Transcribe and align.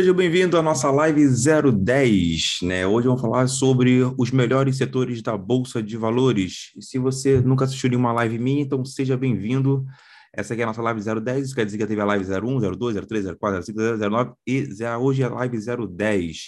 Seja 0.00 0.14
bem-vindo 0.14 0.56
à 0.56 0.62
nossa 0.62 0.90
live 0.90 1.28
010, 1.28 2.60
né? 2.62 2.86
Hoje 2.86 3.06
vamos 3.06 3.20
falar 3.20 3.46
sobre 3.48 4.00
os 4.16 4.30
melhores 4.30 4.78
setores 4.78 5.20
da 5.20 5.36
Bolsa 5.36 5.82
de 5.82 5.94
Valores. 5.94 6.72
E 6.74 6.82
se 6.82 6.98
você 6.98 7.38
nunca 7.42 7.66
assistiu 7.66 7.90
nenhuma 7.90 8.10
live 8.10 8.38
minha, 8.38 8.62
então 8.62 8.82
seja 8.82 9.14
bem-vindo. 9.14 9.84
Essa 10.32 10.54
aqui 10.54 10.62
é 10.62 10.64
a 10.64 10.68
nossa 10.68 10.80
live 10.80 11.02
010, 11.02 11.44
isso 11.44 11.54
quer 11.54 11.66
dizer 11.66 11.76
que 11.76 11.86
teve 11.86 12.00
a 12.00 12.06
live 12.06 12.24
01, 12.24 12.60
02, 12.78 13.06
03, 13.06 13.26
04, 13.38 13.62
05, 13.62 13.78
09 13.98 14.32
e 14.46 14.68
hoje 14.98 15.22
é 15.22 15.26
a 15.26 15.34
live 15.34 15.58
010. 15.58 16.38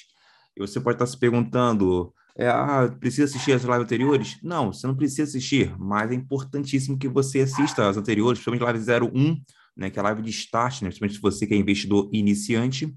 E 0.57 0.61
você 0.67 0.81
pode 0.81 0.95
estar 0.95 1.07
se 1.07 1.19
perguntando, 1.19 2.11
é, 2.35 2.49
ah, 2.49 2.91
precisa 2.99 3.25
assistir 3.25 3.53
as 3.53 3.65
lives 3.65 3.83
anteriores? 3.83 4.39
Não, 4.43 4.73
você 4.73 4.87
não 4.87 4.97
precisa 4.97 5.25
assistir, 5.25 5.77
mas 5.79 6.11
é 6.11 6.15
importantíssimo 6.15 6.97
que 6.97 7.07
você 7.07 7.41
assista 7.41 7.87
as 7.87 7.99
anteriores, 7.99 8.43
principalmente 8.43 8.83
live 8.89 9.13
01, 9.15 9.37
né, 9.77 9.91
que 9.91 9.99
é 9.99 10.01
a 10.01 10.05
live 10.05 10.23
de 10.23 10.31
start, 10.31 10.83
né, 10.83 10.89
principalmente 10.89 11.17
se 11.17 11.21
você 11.21 11.47
que 11.47 11.55
é 11.55 11.57
investidor 11.57 12.09
iniciante, 12.13 12.95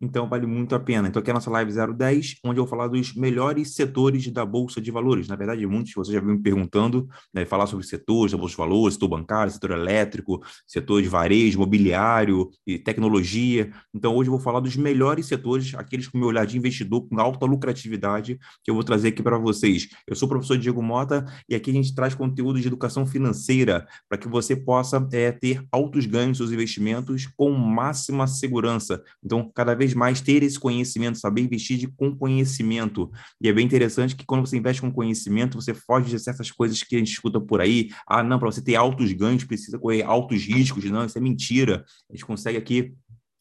então 0.00 0.28
vale 0.28 0.46
muito 0.46 0.74
a 0.74 0.80
pena. 0.80 1.08
Então 1.08 1.20
aqui 1.20 1.30
é 1.30 1.32
a 1.32 1.34
nossa 1.34 1.50
live 1.50 1.72
010, 1.72 2.36
onde 2.44 2.60
eu 2.60 2.64
vou 2.64 2.70
falar 2.70 2.88
dos 2.88 3.14
melhores 3.14 3.74
setores 3.74 4.30
da 4.30 4.44
Bolsa 4.44 4.80
de 4.80 4.90
Valores. 4.90 5.26
Na 5.26 5.36
verdade, 5.36 5.66
muitos 5.66 5.90
de 5.90 5.94
vocês 5.96 6.14
já 6.14 6.20
vêm 6.20 6.36
me 6.36 6.42
perguntando, 6.42 7.08
né, 7.34 7.44
falar 7.44 7.66
sobre 7.66 7.84
setores 7.86 8.32
da 8.32 8.38
Bolsa 8.38 8.52
de 8.52 8.58
Valores, 8.58 8.94
setor 8.94 9.08
bancário, 9.08 9.52
setor 9.52 9.72
elétrico, 9.72 10.40
setor 10.66 11.02
de 11.02 11.08
varejo, 11.08 11.56
imobiliário 11.56 12.50
e 12.66 12.78
tecnologia. 12.78 13.72
Então 13.94 14.14
hoje 14.14 14.28
eu 14.28 14.32
vou 14.32 14.40
falar 14.40 14.60
dos 14.60 14.76
melhores 14.76 15.26
setores, 15.26 15.74
aqueles 15.74 16.06
com 16.06 16.18
meu 16.18 16.28
olhar 16.28 16.46
de 16.46 16.56
investidor 16.56 17.08
com 17.08 17.18
alta 17.18 17.46
lucratividade, 17.46 18.38
que 18.62 18.70
eu 18.70 18.74
vou 18.74 18.84
trazer 18.84 19.08
aqui 19.08 19.22
para 19.22 19.38
vocês. 19.38 19.88
Eu 20.06 20.14
sou 20.14 20.26
o 20.26 20.28
professor 20.28 20.56
Diego 20.56 20.82
Mota 20.82 21.24
e 21.48 21.54
aqui 21.54 21.70
a 21.70 21.74
gente 21.74 21.94
traz 21.94 22.14
conteúdo 22.14 22.60
de 22.60 22.66
educação 22.66 23.06
financeira 23.06 23.86
para 24.08 24.18
que 24.18 24.28
você 24.28 24.54
possa 24.54 25.06
é, 25.12 25.32
ter 25.32 25.64
altos 25.72 26.06
ganhos 26.06 26.17
ganhe 26.18 26.34
seus 26.34 26.50
investimentos 26.50 27.26
com 27.36 27.50
máxima 27.52 28.26
segurança. 28.26 29.02
Então, 29.24 29.50
cada 29.54 29.74
vez 29.74 29.94
mais 29.94 30.20
ter 30.20 30.42
esse 30.42 30.58
conhecimento, 30.58 31.18
saber 31.18 31.42
investir 31.42 31.78
de, 31.78 31.86
com 31.86 32.14
conhecimento. 32.14 33.10
E 33.40 33.48
é 33.48 33.52
bem 33.52 33.64
interessante 33.64 34.16
que 34.16 34.26
quando 34.26 34.46
você 34.46 34.56
investe 34.56 34.82
com 34.82 34.92
conhecimento, 34.92 35.60
você 35.60 35.72
foge 35.72 36.10
de 36.10 36.18
certas 36.18 36.50
coisas 36.50 36.82
que 36.82 36.96
a 36.96 36.98
gente 36.98 37.12
escuta 37.12 37.40
por 37.40 37.60
aí. 37.60 37.90
Ah, 38.06 38.22
não, 38.22 38.38
para 38.38 38.50
você 38.50 38.60
ter 38.60 38.74
altos 38.74 39.12
ganhos, 39.12 39.44
precisa 39.44 39.78
correr 39.78 40.02
altos 40.02 40.42
riscos. 40.44 40.84
Não, 40.84 41.04
isso 41.04 41.16
é 41.16 41.20
mentira. 41.20 41.84
A 42.10 42.14
gente 42.14 42.26
consegue 42.26 42.58
aqui 42.58 42.92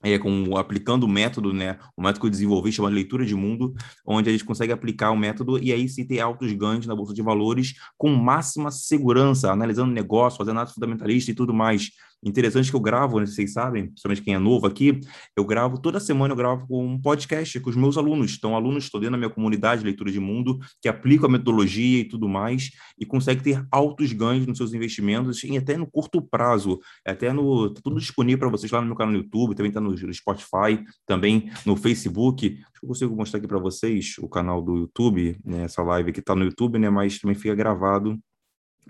é, 0.04 0.18
com, 0.20 0.56
aplicando 0.58 1.04
o 1.04 1.08
método, 1.08 1.52
né, 1.52 1.78
o 1.96 2.02
método 2.02 2.22
que 2.22 2.26
eu 2.28 2.32
desenvolvi, 2.32 2.72
chamado 2.72 2.94
leitura 2.94 3.26
de 3.26 3.36
mundo, 3.36 3.74
onde 4.06 4.30
a 4.30 4.32
gente 4.32 4.46
consegue 4.46 4.72
aplicar 4.72 5.12
o 5.12 5.18
método 5.18 5.62
e 5.62 5.74
aí 5.74 5.90
sim 5.90 6.06
ter 6.06 6.20
altos 6.20 6.52
ganhos 6.54 6.86
na 6.86 6.96
bolsa 6.96 7.14
de 7.14 7.22
valores 7.22 7.74
com 7.98 8.10
máxima 8.10 8.72
segurança, 8.72 9.52
analisando 9.52 9.92
negócio, 9.92 10.38
fazendo 10.38 10.52
análise 10.54 10.76
fundamentalista 10.76 11.32
e 11.32 11.34
tudo 11.34 11.54
mais. 11.54 11.92
Interessante 12.24 12.70
que 12.70 12.76
eu 12.76 12.80
gravo, 12.80 13.20
né, 13.20 13.28
vocês 13.28 13.54
sabem, 13.54 13.88
principalmente 13.88 14.24
quem 14.24 14.34
é 14.34 14.40
novo 14.40 14.66
aqui, 14.66 15.00
eu 15.36 15.46
gravo 15.46 15.80
toda 15.80 16.00
semana, 16.00 16.34
eu 16.34 16.38
gravo 16.38 16.66
um 16.72 17.00
podcast 17.00 17.60
com 17.60 17.70
os 17.70 17.76
meus 17.76 17.98
alunos. 17.98 18.36
Então, 18.36 18.56
alunos 18.56 18.86
estou 18.86 19.00
dentro 19.00 19.12
da 19.12 19.18
minha 19.18 19.30
comunidade 19.30 19.82
de 19.82 19.86
leitura 19.86 20.12
de 20.12 20.20
mundo, 20.20 20.58
que 20.82 20.90
aplicam 20.90 21.30
a 21.30 21.32
metodologia 21.32 22.00
e 22.00 22.06
tudo 22.06 22.28
mais, 22.28 22.72
e 23.00 23.06
consegue 23.06 23.44
ter 23.44 23.64
altos 23.72 24.12
ganhos 24.14 24.48
nos 24.48 24.58
seus 24.58 24.74
investimentos, 24.74 25.44
e 25.44 25.56
até 25.58 25.78
no 25.78 25.86
curto 25.86 26.22
prazo, 26.22 26.80
até 27.06 27.32
no. 27.32 27.70
Tá 27.70 27.82
tudo 27.84 28.00
disponível 28.00 28.40
para 28.40 28.50
vocês 28.50 28.72
lá 28.72 28.82
no 28.82 28.88
meu 28.88 28.96
canal 28.96 29.14
no 29.14 29.20
YouTube, 29.20 29.56
também 29.56 29.70
está 29.70 29.80
no 29.80 29.96
Spotify, 30.14 30.84
também 31.06 31.52
no 31.66 31.76
Facebook. 31.76 32.48
Acho 32.48 32.80
que 32.80 32.86
eu 32.86 32.88
consigo 32.88 33.16
mostrar 33.16 33.38
aqui 33.38 33.48
para 33.48 33.60
vocês 33.60 34.16
o 34.20 34.28
canal 34.28 34.62
do 34.62 34.76
YouTube, 34.78 35.38
né, 35.46 35.64
essa 35.64 35.84
live 35.84 36.12
que 36.12 36.20
está 36.20 36.36
no 36.36 36.46
YouTube, 36.46 36.80
né, 36.80 36.90
mas 36.90 37.20
também 37.20 37.36
fica 37.36 37.54
gravado 37.54 38.18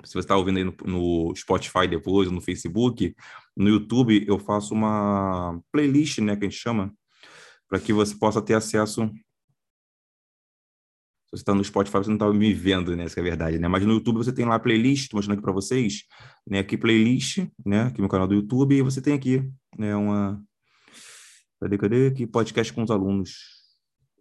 se 0.03 0.14
você 0.14 0.20
está 0.20 0.36
ouvindo 0.36 0.58
aí 0.58 0.64
no, 0.64 0.76
no, 0.86 1.36
Spotify 1.36 1.88
depois, 1.88 2.30
no 2.31 2.42
Facebook, 2.42 3.16
no 3.56 3.70
YouTube, 3.70 4.26
eu 4.28 4.38
faço 4.39 4.73
uma 4.73 5.59
playlist, 5.72 6.20
né, 6.20 6.36
que 6.36 6.45
a 6.45 6.50
gente 6.50 6.59
chama, 6.59 6.94
para 7.67 7.80
que 7.80 7.94
você 7.94 8.16
possa 8.16 8.42
ter 8.42 8.54
acesso. 8.54 9.08
Se 11.26 11.31
você 11.31 11.42
está 11.42 11.54
no 11.54 11.64
Spotify, 11.64 11.98
você 11.98 12.09
não 12.09 12.16
está 12.16 12.31
me 12.31 12.54
vendo, 12.54 12.95
né? 12.95 13.04
Essa 13.04 13.20
é 13.20 13.23
verdade, 13.23 13.59
né? 13.59 13.67
Mas 13.67 13.86
no 13.86 13.94
YouTube 13.94 14.17
você 14.17 14.32
tem 14.32 14.45
lá 14.45 14.55
a 14.55 14.60
playlist, 14.60 15.04
estou 15.04 15.17
mostrando 15.17 15.36
aqui 15.38 15.44
para 15.44 15.52
vocês, 15.52 16.04
né? 16.48 16.60
Aqui 16.60 16.77
playlist, 16.77 17.45
né? 17.66 17.83
Aqui 17.83 18.02
no 18.02 18.08
canal 18.08 18.27
do 18.27 18.36
YouTube, 18.36 18.76
e 18.76 18.82
você 18.82 19.02
tem 19.02 19.14
aqui, 19.14 19.44
né? 19.77 19.94
Uma. 19.94 20.42
Cadê, 21.60 21.77
cadê? 21.77 22.08
Aqui, 22.08 22.26
podcast 22.26 22.71
com 22.71 22.83
os 22.83 22.92
alunos. 22.92 23.33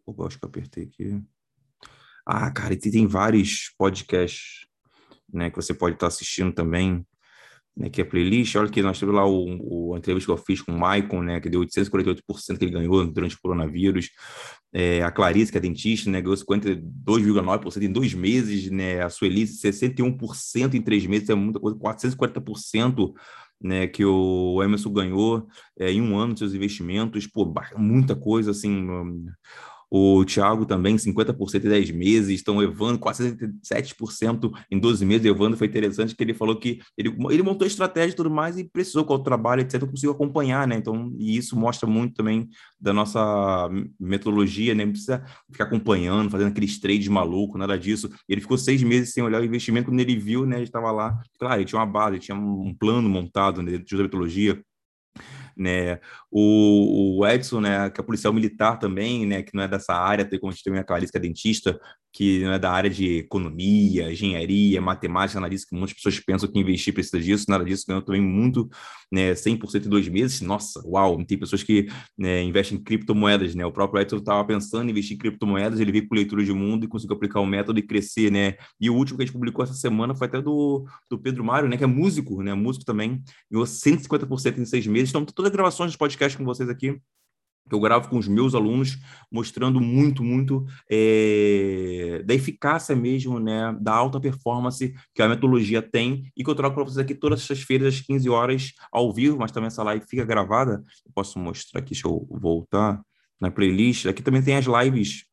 Opa, 0.05 0.27
acho 0.27 0.37
que 0.37 0.45
eu 0.45 0.49
apertei 0.49 0.84
aqui. 0.84 1.23
Ah, 2.27 2.50
cara, 2.50 2.75
e 2.75 2.77
tem 2.77 3.06
vários 3.06 3.73
podcasts 3.79 4.66
né, 5.32 5.50
que 5.50 5.56
você 5.56 5.75
pode 5.75 5.97
estar 5.97 6.06
assistindo 6.06 6.53
também, 6.53 7.04
né, 7.76 7.91
que 7.91 8.00
é 8.00 8.04
a 8.04 8.06
playlist. 8.06 8.54
Olha 8.56 8.70
que 8.70 8.82
nós 8.82 8.98
temos 8.98 9.14
lá 9.14 9.26
o, 9.26 9.91
o 9.91 9.94
a 9.94 9.98
entrevista 9.98 10.32
que 10.32 10.38
eu 10.38 10.44
fiz 10.44 10.62
com 10.62 10.72
o 10.72 10.78
Maicon, 10.78 11.22
né, 11.22 11.41
que 11.41 11.50
deu 11.50 11.60
848% 11.60 12.59
que 12.59 12.64
ele 12.64 12.72
ganhou 12.72 13.06
durante 13.06 13.37
o 13.37 13.41
coronavírus. 13.41 14.10
É, 14.72 15.03
a 15.03 15.10
Clarice, 15.10 15.53
que 15.53 15.59
é 15.59 15.60
dentista, 15.60 16.10
né, 16.10 16.20
ganhou 16.20 16.37
52,9% 16.37 17.82
em 17.82 17.92
dois 17.92 18.14
meses. 18.14 18.70
Né, 18.70 19.03
a 19.03 19.10
Sueli, 19.10 19.47
61% 19.47 20.75
em 20.75 20.82
três 20.82 21.06
meses, 21.06 21.28
é 21.28 21.34
muita 21.34 21.60
coisa, 21.60 21.78
440% 21.78 23.12
né, 23.60 23.87
que 23.87 24.04
o 24.04 24.62
Emerson 24.62 24.93
ganhou 24.93 25.47
é, 25.78 25.91
em 25.91 26.00
um 26.00 26.16
ano 26.19 26.34
de 26.34 26.41
seus 26.41 26.54
investimentos, 26.54 27.26
pô, 27.26 27.53
muita 27.76 28.14
coisa, 28.14 28.50
assim, 28.50 28.87
o 29.91 30.25
Thiago 30.25 30.67
também, 30.67 30.97
50% 30.97 31.65
em 31.65 31.69
10 31.69 31.91
meses. 31.93 32.31
Estão 32.31 32.63
Evandro, 32.63 32.99
quase 32.99 33.37
67% 33.63 34.53
em 34.71 34.79
12 34.79 35.05
meses. 35.05 35.25
O 35.25 35.29
Evandro 35.35 35.57
foi 35.57 35.67
interessante 35.67 36.15
que 36.15 36.23
ele 36.23 36.35
falou 36.35 36.57
que 36.57 36.81
ele, 36.97 37.17
ele 37.31 37.43
montou 37.43 37.67
estratégia 37.67 38.13
e 38.13 38.17
tudo 38.17 38.31
mais 38.31 38.59
e 38.59 38.65
precisou 38.65 39.05
com 39.05 39.15
o 39.15 39.19
trabalho, 39.19 39.63
etc., 39.63 39.87
conseguiu 39.87 40.13
acompanhar, 40.13 40.67
né? 40.67 40.77
Então, 40.77 41.13
e 41.19 41.37
isso 41.37 41.57
mostra 41.57 41.89
muito 41.89 42.15
também 42.15 42.49
da 42.81 42.93
nossa 42.93 43.69
metodologia, 43.99 44.75
né? 44.75 44.85
Não 44.85 44.93
precisa 44.93 45.25
ficar 45.51 45.65
acompanhando, 45.65 46.31
fazendo 46.31 46.49
aqueles 46.49 46.79
trades 46.81 47.09
malucos, 47.09 47.59
nada 47.59 47.79
disso. 47.79 48.11
Ele 48.29 48.41
ficou 48.41 48.59
seis 48.59 48.83
meses 48.83 49.13
sem 49.13 49.23
olhar 49.23 49.41
o 49.41 49.45
investimento. 49.45 49.91
Quando 49.91 50.01
ele 50.01 50.17
viu, 50.17 50.45
né? 50.45 50.57
Ele 50.57 50.65
estava 50.65 50.91
lá. 50.91 51.19
Claro, 51.39 51.61
ele 51.61 51.65
tinha 51.65 51.79
uma 51.79 51.87
base, 51.87 52.17
ele 52.17 52.23
tinha 52.23 52.37
um 52.37 52.75
plano 52.75 53.09
montado, 53.09 53.63
né? 53.63 53.79
De 53.79 53.97
metodologia 53.97 54.61
né? 55.56 55.99
O, 56.31 57.19
o, 57.19 57.27
Edson, 57.27 57.60
né, 57.60 57.88
que 57.91 58.00
é 58.00 58.04
policial 58.04 58.32
militar 58.32 58.78
também, 58.78 59.27
né, 59.27 59.43
que 59.43 59.54
não 59.54 59.62
é 59.62 59.69
dessa 59.69 59.94
área, 59.94 60.25
tem 60.25 60.38
como 60.38 60.53
a 60.53 60.54
gente 60.54 60.65
tem 60.65 60.78
a 60.78 60.84
Clarice, 60.84 61.10
que 61.10 61.19
é 61.19 61.21
dentista, 61.21 61.81
que 62.16 62.41
não 62.41 62.53
é 62.54 62.59
da 62.59 62.72
área 62.72 62.88
de 62.88 63.19
economia, 63.19 64.10
engenharia, 64.10 64.81
matemática, 64.81 65.38
analista, 65.38 65.69
que 65.69 65.77
muitas 65.77 65.94
pessoas 65.94 66.19
pensam 66.19 66.50
que 66.50 66.59
investir 66.59 66.94
precisa 66.94 67.21
disso, 67.21 67.44
nada 67.47 67.62
disso, 67.62 67.84
ganhou 67.87 68.00
também 68.00 68.22
muito, 68.22 68.71
né, 69.12 69.34
100% 69.34 69.84
em 69.84 69.88
dois 69.91 70.09
meses, 70.09 70.41
nossa, 70.41 70.81
uau, 70.87 71.22
tem 71.26 71.37
pessoas 71.37 71.62
que 71.62 71.88
né, 72.16 72.43
investem 72.43 72.78
em 72.78 72.82
criptomoedas, 72.82 73.55
né, 73.55 73.66
o 73.66 73.71
próprio 73.71 74.00
Edson 74.00 74.16
estava 74.16 74.43
pensando 74.47 74.88
em 74.88 74.93
investir 74.93 75.15
em 75.15 75.19
criptomoedas, 75.19 75.78
ele 75.78 75.93
veio 75.93 76.09
com 76.09 76.15
leitura 76.15 76.43
de 76.43 76.55
mundo 76.55 76.87
e 76.87 76.88
conseguiu 76.88 77.16
aplicar 77.16 77.41
o 77.41 77.47
método 77.47 77.78
e 77.78 77.82
crescer, 77.82 78.32
né, 78.32 78.55
e 78.81 78.88
o 78.88 78.94
último 78.94 79.19
que 79.19 79.25
a 79.25 79.26
gente 79.26 79.34
publicou 79.34 79.62
essa 79.62 79.75
semana 79.75 80.15
foi 80.15 80.26
até 80.26 80.41
do, 80.41 80.87
do 81.10 81.19
Pedro 81.19 81.44
Mário, 81.44 81.69
né, 81.69 81.76
que 81.76 81.84
é 81.84 81.87
músico, 81.87 82.43
né, 82.43 82.55
músico 82.55 82.87
também, 82.87 83.22
ganhou 83.50 83.66
150% 83.66 84.56
em 84.56 84.65
seis 84.65 84.87
meses, 84.87 85.10
então 85.10 85.22
todas 85.22 85.50
as 85.50 85.55
gravações 85.55 85.93
de 85.93 85.99
podcast 85.99 86.38
com 86.38 86.47
vocês 86.47 86.71
aqui, 86.71 86.99
eu 87.71 87.81
gravo 87.81 88.09
com 88.09 88.19
os 88.19 88.28
meus 88.28 88.54
alunos, 88.54 88.99
mostrando 89.31 89.81
muito, 89.81 90.22
muito 90.22 90.65
é, 90.91 92.22
da 92.25 92.34
eficácia 92.34 92.94
mesmo, 92.94 93.41
né, 93.41 93.77
da 93.81 93.93
alta 93.93 94.21
performance 94.21 94.94
que 95.15 95.22
a 95.22 95.28
metodologia 95.28 95.82
tem 95.82 96.31
e 96.37 96.44
que 96.44 96.50
eu 96.50 96.55
troco 96.55 96.76
para 96.76 96.84
vocês 96.84 96.99
aqui 96.99 97.15
todas 97.15 97.50
as 97.50 97.62
feiras 97.62 97.94
às 97.94 98.00
15 98.00 98.28
horas 98.28 98.72
ao 98.93 99.12
vivo, 99.12 99.38
mas 99.38 99.50
também 99.50 99.66
essa 99.69 99.82
live 99.82 100.06
fica 100.06 100.25
gravada. 100.25 100.82
Eu 101.05 101.12
posso 101.15 101.38
mostrar 101.38 101.81
aqui, 101.81 101.93
deixa 101.93 102.06
eu 102.06 102.26
voltar 102.31 103.00
na 103.41 103.50
playlist. 103.50 104.06
Aqui 104.06 104.22
também 104.22 104.43
tem 104.43 104.56
as 104.56 104.66
lives 104.66 105.25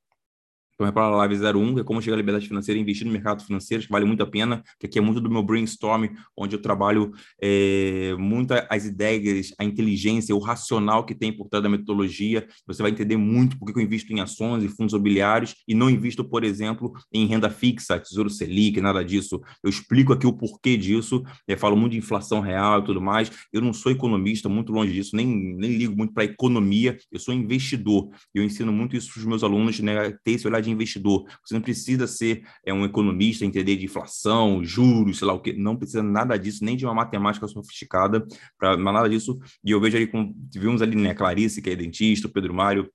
então, 0.73 0.87
é 0.87 0.91
para 0.91 1.03
a 1.03 1.09
Live 1.09 1.35
01, 1.35 1.75
que 1.75 1.81
é 1.81 1.83
como 1.83 2.01
chegar 2.01 2.15
à 2.15 2.17
liberdade 2.17 2.47
financeira 2.47 2.79
investir 2.79 3.05
no 3.05 3.13
mercado 3.13 3.43
financeiro, 3.43 3.83
que 3.83 3.89
vale 3.89 4.05
muito 4.05 4.23
a 4.23 4.25
pena, 4.25 4.63
que 4.79 4.87
aqui 4.87 4.97
é 4.97 5.01
muito 5.01 5.21
do 5.21 5.29
meu 5.29 5.43
brainstorm, 5.43 6.07
onde 6.35 6.55
eu 6.55 6.61
trabalho 6.61 7.11
é, 7.41 8.15
muito 8.17 8.53
as 8.69 8.85
ideias, 8.85 9.53
a 9.59 9.63
inteligência, 9.63 10.35
o 10.35 10.39
racional 10.39 11.05
que 11.05 11.13
tem 11.13 11.31
por 11.31 11.47
trás 11.47 11.61
da 11.61 11.69
metodologia. 11.69 12.47
Você 12.65 12.81
vai 12.81 12.91
entender 12.91 13.17
muito 13.17 13.57
por 13.57 13.71
que 13.71 13.79
eu 13.79 13.83
invisto 13.83 14.11
em 14.11 14.19
ações 14.19 14.63
e 14.63 14.67
fundos 14.67 14.93
imobiliários 14.93 15.55
e 15.67 15.75
não 15.75 15.89
invisto, 15.89 16.23
por 16.23 16.43
exemplo, 16.43 16.93
em 17.13 17.25
renda 17.27 17.49
fixa, 17.49 17.99
tesouro 17.99 18.29
Selic, 18.29 18.81
nada 18.81 19.03
disso. 19.03 19.41
Eu 19.63 19.69
explico 19.69 20.11
aqui 20.11 20.25
o 20.25 20.33
porquê 20.33 20.75
disso, 20.75 21.23
falo 21.57 21.77
muito 21.77 21.93
de 21.93 21.99
inflação 21.99 22.39
real 22.39 22.79
e 22.79 22.85
tudo 22.85 22.99
mais. 22.99 23.31
Eu 23.51 23.61
não 23.61 23.73
sou 23.73 23.91
economista, 23.91 24.49
muito 24.49 24.71
longe 24.71 24.91
disso, 24.91 25.15
nem, 25.15 25.27
nem 25.27 25.77
ligo 25.77 25.95
muito 25.95 26.13
para 26.13 26.23
economia, 26.23 26.97
eu 27.11 27.19
sou 27.19 27.33
investidor. 27.33 28.09
Eu 28.33 28.43
ensino 28.43 28.71
muito 28.71 28.95
isso 28.95 29.11
para 29.13 29.19
os 29.19 29.25
meus 29.25 29.43
alunos, 29.43 29.79
né, 29.79 30.11
ter 30.23 30.31
esse 30.31 30.47
olhar 30.47 30.62
de 30.63 30.71
investidor. 30.71 31.25
Você 31.45 31.53
não 31.53 31.61
precisa 31.61 32.07
ser 32.07 32.43
é, 32.65 32.73
um 32.73 32.85
economista, 32.85 33.45
entender 33.45 33.75
de 33.75 33.85
inflação, 33.85 34.63
juros, 34.63 35.19
sei 35.19 35.27
lá 35.27 35.33
o 35.33 35.39
que. 35.39 35.53
Não 35.53 35.75
precisa 35.75 36.01
nada 36.01 36.37
disso, 36.37 36.63
nem 36.63 36.75
de 36.75 36.85
uma 36.85 36.93
matemática 36.93 37.47
sofisticada, 37.47 38.25
para 38.57 38.77
nada 38.77 39.09
disso. 39.09 39.37
E 39.63 39.71
eu 39.71 39.79
vejo 39.79 39.97
ali, 39.97 40.07
com, 40.07 40.33
vimos 40.53 40.81
ali, 40.81 40.95
né, 40.95 41.13
Clarice, 41.13 41.61
que 41.61 41.69
é 41.69 41.75
dentista, 41.75 42.27
o 42.27 42.31
Pedro 42.31 42.53
Mário, 42.53 42.89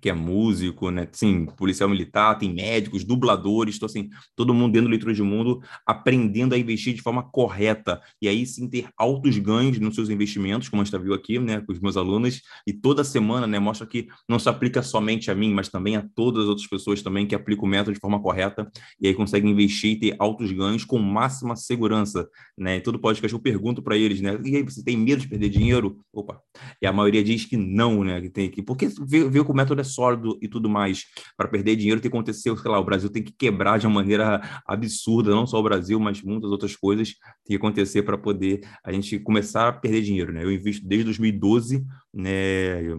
que 0.00 0.08
é 0.08 0.12
músico, 0.12 0.90
né? 0.90 1.06
Sim, 1.12 1.46
policial 1.56 1.88
militar, 1.88 2.38
tem 2.38 2.52
médicos, 2.52 3.04
dubladores, 3.04 3.76
então 3.76 3.86
assim, 3.86 4.08
todo 4.34 4.54
mundo 4.54 4.72
dentro 4.72 4.88
do 4.88 4.90
Leitura 4.90 5.12
de 5.12 5.22
Mundo 5.22 5.60
aprendendo 5.86 6.54
a 6.54 6.58
investir 6.58 6.94
de 6.94 7.02
forma 7.02 7.22
correta 7.22 8.00
e 8.20 8.28
aí 8.28 8.46
sim 8.46 8.68
ter 8.68 8.88
altos 8.96 9.36
ganhos 9.38 9.78
nos 9.78 9.94
seus 9.94 10.08
investimentos, 10.08 10.68
como 10.68 10.82
a 10.82 10.84
gente 10.84 10.98
viu 10.98 11.14
aqui, 11.14 11.38
né, 11.38 11.60
com 11.60 11.72
os 11.72 11.80
meus 11.80 11.96
alunos, 11.96 12.40
e 12.66 12.72
toda 12.72 13.04
semana, 13.04 13.46
né, 13.46 13.58
mostra 13.58 13.86
que 13.86 14.08
não 14.28 14.38
se 14.38 14.48
aplica 14.48 14.82
somente 14.82 15.30
a 15.30 15.34
mim, 15.34 15.52
mas 15.52 15.68
também 15.68 15.96
a 15.96 16.06
todas 16.14 16.44
as 16.44 16.48
outras 16.48 16.66
pessoas 16.66 17.02
também 17.02 17.26
que 17.26 17.34
aplicam 17.34 17.64
o 17.64 17.68
método 17.68 17.92
de 17.92 18.00
forma 18.00 18.20
correta 18.20 18.70
e 19.00 19.08
aí 19.08 19.14
conseguem 19.14 19.50
investir 19.50 19.92
e 19.92 19.96
ter 19.96 20.16
altos 20.18 20.50
ganhos 20.52 20.84
com 20.84 20.98
máxima 20.98 21.56
segurança, 21.56 22.28
né? 22.56 22.76
E 22.76 22.80
todo 22.80 22.98
podcast 22.98 23.32
eu 23.32 23.40
pergunto 23.40 23.82
para 23.82 23.96
eles, 23.96 24.20
né, 24.20 24.38
e 24.44 24.56
aí 24.56 24.62
você 24.62 24.82
tem 24.82 24.96
medo 24.96 25.22
de 25.22 25.28
perder 25.28 25.48
dinheiro? 25.48 25.98
Opa. 26.12 26.40
E 26.80 26.86
a 26.86 26.92
maioria 26.92 27.22
diz 27.22 27.44
que 27.44 27.56
não, 27.56 28.02
né, 28.04 28.20
que 28.20 28.30
tem 28.30 28.50
que 28.50 28.62
porque 28.62 28.88
vê, 29.06 29.28
vê 29.28 29.44
que 29.44 29.50
o 29.50 29.54
método 29.54 29.80
é 29.80 29.84
sólido 29.90 30.38
e 30.40 30.48
tudo 30.48 30.68
mais. 30.68 31.04
Para 31.36 31.48
perder 31.48 31.76
dinheiro 31.76 32.00
tem 32.00 32.10
que 32.10 32.16
acontecer, 32.16 32.56
sei 32.56 32.70
lá, 32.70 32.78
o 32.78 32.84
Brasil 32.84 33.10
tem 33.10 33.22
que 33.22 33.32
quebrar 33.32 33.78
de 33.78 33.86
uma 33.86 33.94
maneira 33.94 34.40
absurda, 34.66 35.30
não 35.30 35.46
só 35.46 35.58
o 35.58 35.62
Brasil, 35.62 35.98
mas 36.00 36.22
muitas 36.22 36.50
outras 36.50 36.76
coisas 36.76 37.08
tem 37.44 37.56
que 37.56 37.56
acontecer 37.56 38.02
para 38.02 38.16
poder 38.16 38.60
a 38.84 38.92
gente 38.92 39.18
começar 39.18 39.68
a 39.68 39.72
perder 39.72 40.02
dinheiro, 40.02 40.32
né? 40.32 40.44
Eu 40.44 40.52
invisto 40.52 40.86
desde 40.86 41.04
2012, 41.04 41.84
né? 42.12 42.30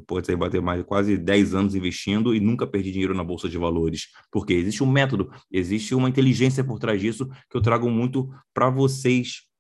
Pode 0.07 0.35
bater 0.35 0.61
mais 0.61 0.83
quase 0.83 1.17
10 1.17 1.55
anos 1.55 1.75
investindo 1.75 2.35
e 2.35 2.39
nunca 2.39 2.67
perdi 2.67 2.91
dinheiro 2.91 3.13
na 3.13 3.23
bolsa 3.23 3.47
de 3.49 3.57
valores. 3.57 4.07
Porque 4.31 4.53
existe 4.53 4.83
um 4.83 4.91
método, 4.91 5.31
existe 5.51 5.95
uma 5.95 6.09
inteligência 6.09 6.63
por 6.63 6.79
trás 6.79 6.99
disso 6.99 7.27
que 7.49 7.57
eu 7.57 7.61
trago 7.61 7.89
muito 7.89 8.29
para 8.53 8.69
vocês 8.69 9.50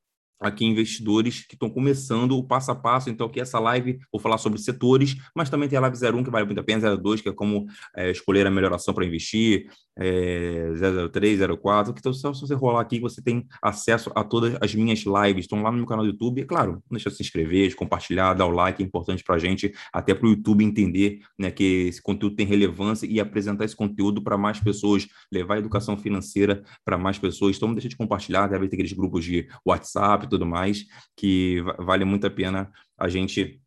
aqui 0.41 0.65
investidores 0.65 1.45
que 1.45 1.53
estão 1.53 1.69
começando 1.69 2.37
o 2.37 2.43
passo 2.43 2.71
a 2.71 2.75
passo. 2.75 3.09
Então, 3.09 3.27
aqui 3.27 3.39
essa 3.39 3.59
live, 3.59 3.99
vou 4.11 4.19
falar 4.19 4.39
sobre 4.39 4.59
setores, 4.59 5.15
mas 5.35 5.49
também 5.49 5.69
tem 5.69 5.77
a 5.77 5.81
live 5.81 5.97
01, 5.97 6.23
que 6.23 6.31
vale 6.31 6.45
muito 6.45 6.59
a 6.59 6.63
pena, 6.63 6.97
02, 6.97 7.21
que 7.21 7.29
é 7.29 7.33
como 7.33 7.67
é, 7.95 8.09
escolher 8.09 8.47
a 8.47 8.51
melhor 8.51 8.73
ação 8.73 8.93
para 8.93 9.05
investir, 9.05 9.67
é, 9.97 10.71
003, 11.11 11.39
04, 11.61 11.93
que 11.93 11.99
então, 11.99 12.13
só 12.13 12.33
se 12.33 12.41
você 12.41 12.55
rolar 12.55 12.81
aqui, 12.81 12.99
você 12.99 13.21
tem 13.21 13.45
acesso 13.61 14.11
a 14.15 14.23
todas 14.23 14.57
as 14.59 14.73
minhas 14.73 14.99
lives, 14.99 15.45
estão 15.45 15.61
lá 15.61 15.71
no 15.71 15.77
meu 15.77 15.85
canal 15.85 16.03
do 16.03 16.11
YouTube. 16.11 16.41
E, 16.41 16.45
claro, 16.45 16.73
não 16.73 16.81
deixa 16.91 17.09
de 17.09 17.17
se 17.17 17.23
inscrever, 17.23 17.69
de 17.69 17.75
compartilhar, 17.75 18.33
dar 18.33 18.47
o 18.47 18.51
like, 18.51 18.81
é 18.81 18.85
importante 18.85 19.23
para 19.23 19.35
a 19.35 19.39
gente, 19.39 19.71
até 19.93 20.13
para 20.13 20.25
o 20.25 20.29
YouTube 20.31 20.63
entender 20.63 21.19
né, 21.37 21.51
que 21.51 21.87
esse 21.87 22.01
conteúdo 22.01 22.35
tem 22.35 22.45
relevância 22.45 23.05
e 23.05 23.19
apresentar 23.19 23.65
esse 23.65 23.75
conteúdo 23.75 24.23
para 24.23 24.37
mais 24.37 24.59
pessoas, 24.59 25.07
levar 25.31 25.57
educação 25.57 25.97
financeira 25.97 26.63
para 26.83 26.97
mais 26.97 27.19
pessoas. 27.19 27.57
Então, 27.57 27.67
não 27.67 27.75
deixa 27.75 27.89
de 27.89 27.97
compartilhar, 27.97 28.47
deve 28.47 28.67
ter 28.67 28.75
aqueles 28.75 28.93
grupos 28.93 29.23
de 29.23 29.47
WhatsApp, 29.65 30.27
tudo 30.31 30.45
mais, 30.45 30.85
que 31.15 31.61
vale 31.77 32.05
muito 32.05 32.25
a 32.25 32.31
pena 32.31 32.71
a 32.97 33.07
gente 33.07 33.61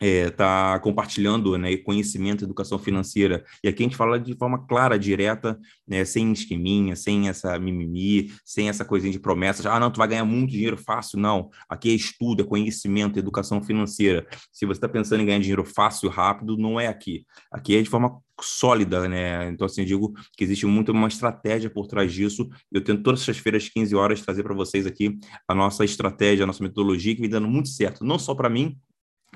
está 0.00 0.06
é, 0.06 0.30
tá 0.30 0.78
compartilhando 0.80 1.56
né, 1.58 1.76
conhecimento, 1.78 2.44
educação 2.44 2.78
financeira. 2.78 3.44
E 3.62 3.68
aqui 3.68 3.82
a 3.82 3.86
gente 3.86 3.96
fala 3.96 4.18
de 4.18 4.36
forma 4.36 4.64
clara, 4.66 4.98
direta, 4.98 5.58
né, 5.86 6.04
sem 6.04 6.32
esqueminha, 6.32 6.94
sem 6.94 7.28
essa 7.28 7.58
mimimi, 7.58 8.30
sem 8.44 8.68
essa 8.68 8.84
coisinha 8.84 9.12
de 9.12 9.18
promessas. 9.18 9.66
Ah, 9.66 9.80
não, 9.80 9.90
tu 9.90 9.98
vai 9.98 10.08
ganhar 10.08 10.24
muito 10.24 10.50
dinheiro 10.50 10.76
fácil. 10.76 11.18
Não. 11.18 11.50
Aqui 11.68 11.90
é 11.90 11.94
estudo, 11.94 12.42
é 12.42 12.46
conhecimento, 12.46 13.18
educação 13.18 13.62
financeira. 13.62 14.26
Se 14.52 14.64
você 14.64 14.78
está 14.78 14.88
pensando 14.88 15.22
em 15.22 15.26
ganhar 15.26 15.40
dinheiro 15.40 15.64
fácil, 15.64 16.08
rápido, 16.08 16.56
não 16.56 16.78
é 16.78 16.86
aqui. 16.86 17.24
Aqui 17.50 17.76
é 17.76 17.82
de 17.82 17.88
forma 17.88 18.20
sólida, 18.40 19.08
né? 19.08 19.48
Então, 19.48 19.66
assim, 19.66 19.80
eu 19.80 19.86
digo 19.86 20.12
que 20.36 20.44
existe 20.44 20.64
muito 20.64 20.92
uma 20.92 21.08
estratégia 21.08 21.68
por 21.68 21.88
trás 21.88 22.12
disso. 22.12 22.48
Eu 22.70 22.82
tento 22.82 23.02
todas 23.02 23.28
as 23.28 23.38
feiras, 23.38 23.68
15 23.68 23.96
horas, 23.96 24.20
trazer 24.20 24.44
para 24.44 24.54
vocês 24.54 24.86
aqui 24.86 25.18
a 25.48 25.54
nossa 25.54 25.84
estratégia, 25.84 26.44
a 26.44 26.46
nossa 26.46 26.62
metodologia, 26.62 27.14
que 27.14 27.20
vem 27.20 27.30
dando 27.30 27.48
muito 27.48 27.68
certo, 27.68 28.04
não 28.04 28.18
só 28.18 28.34
para 28.34 28.48
mim, 28.48 28.76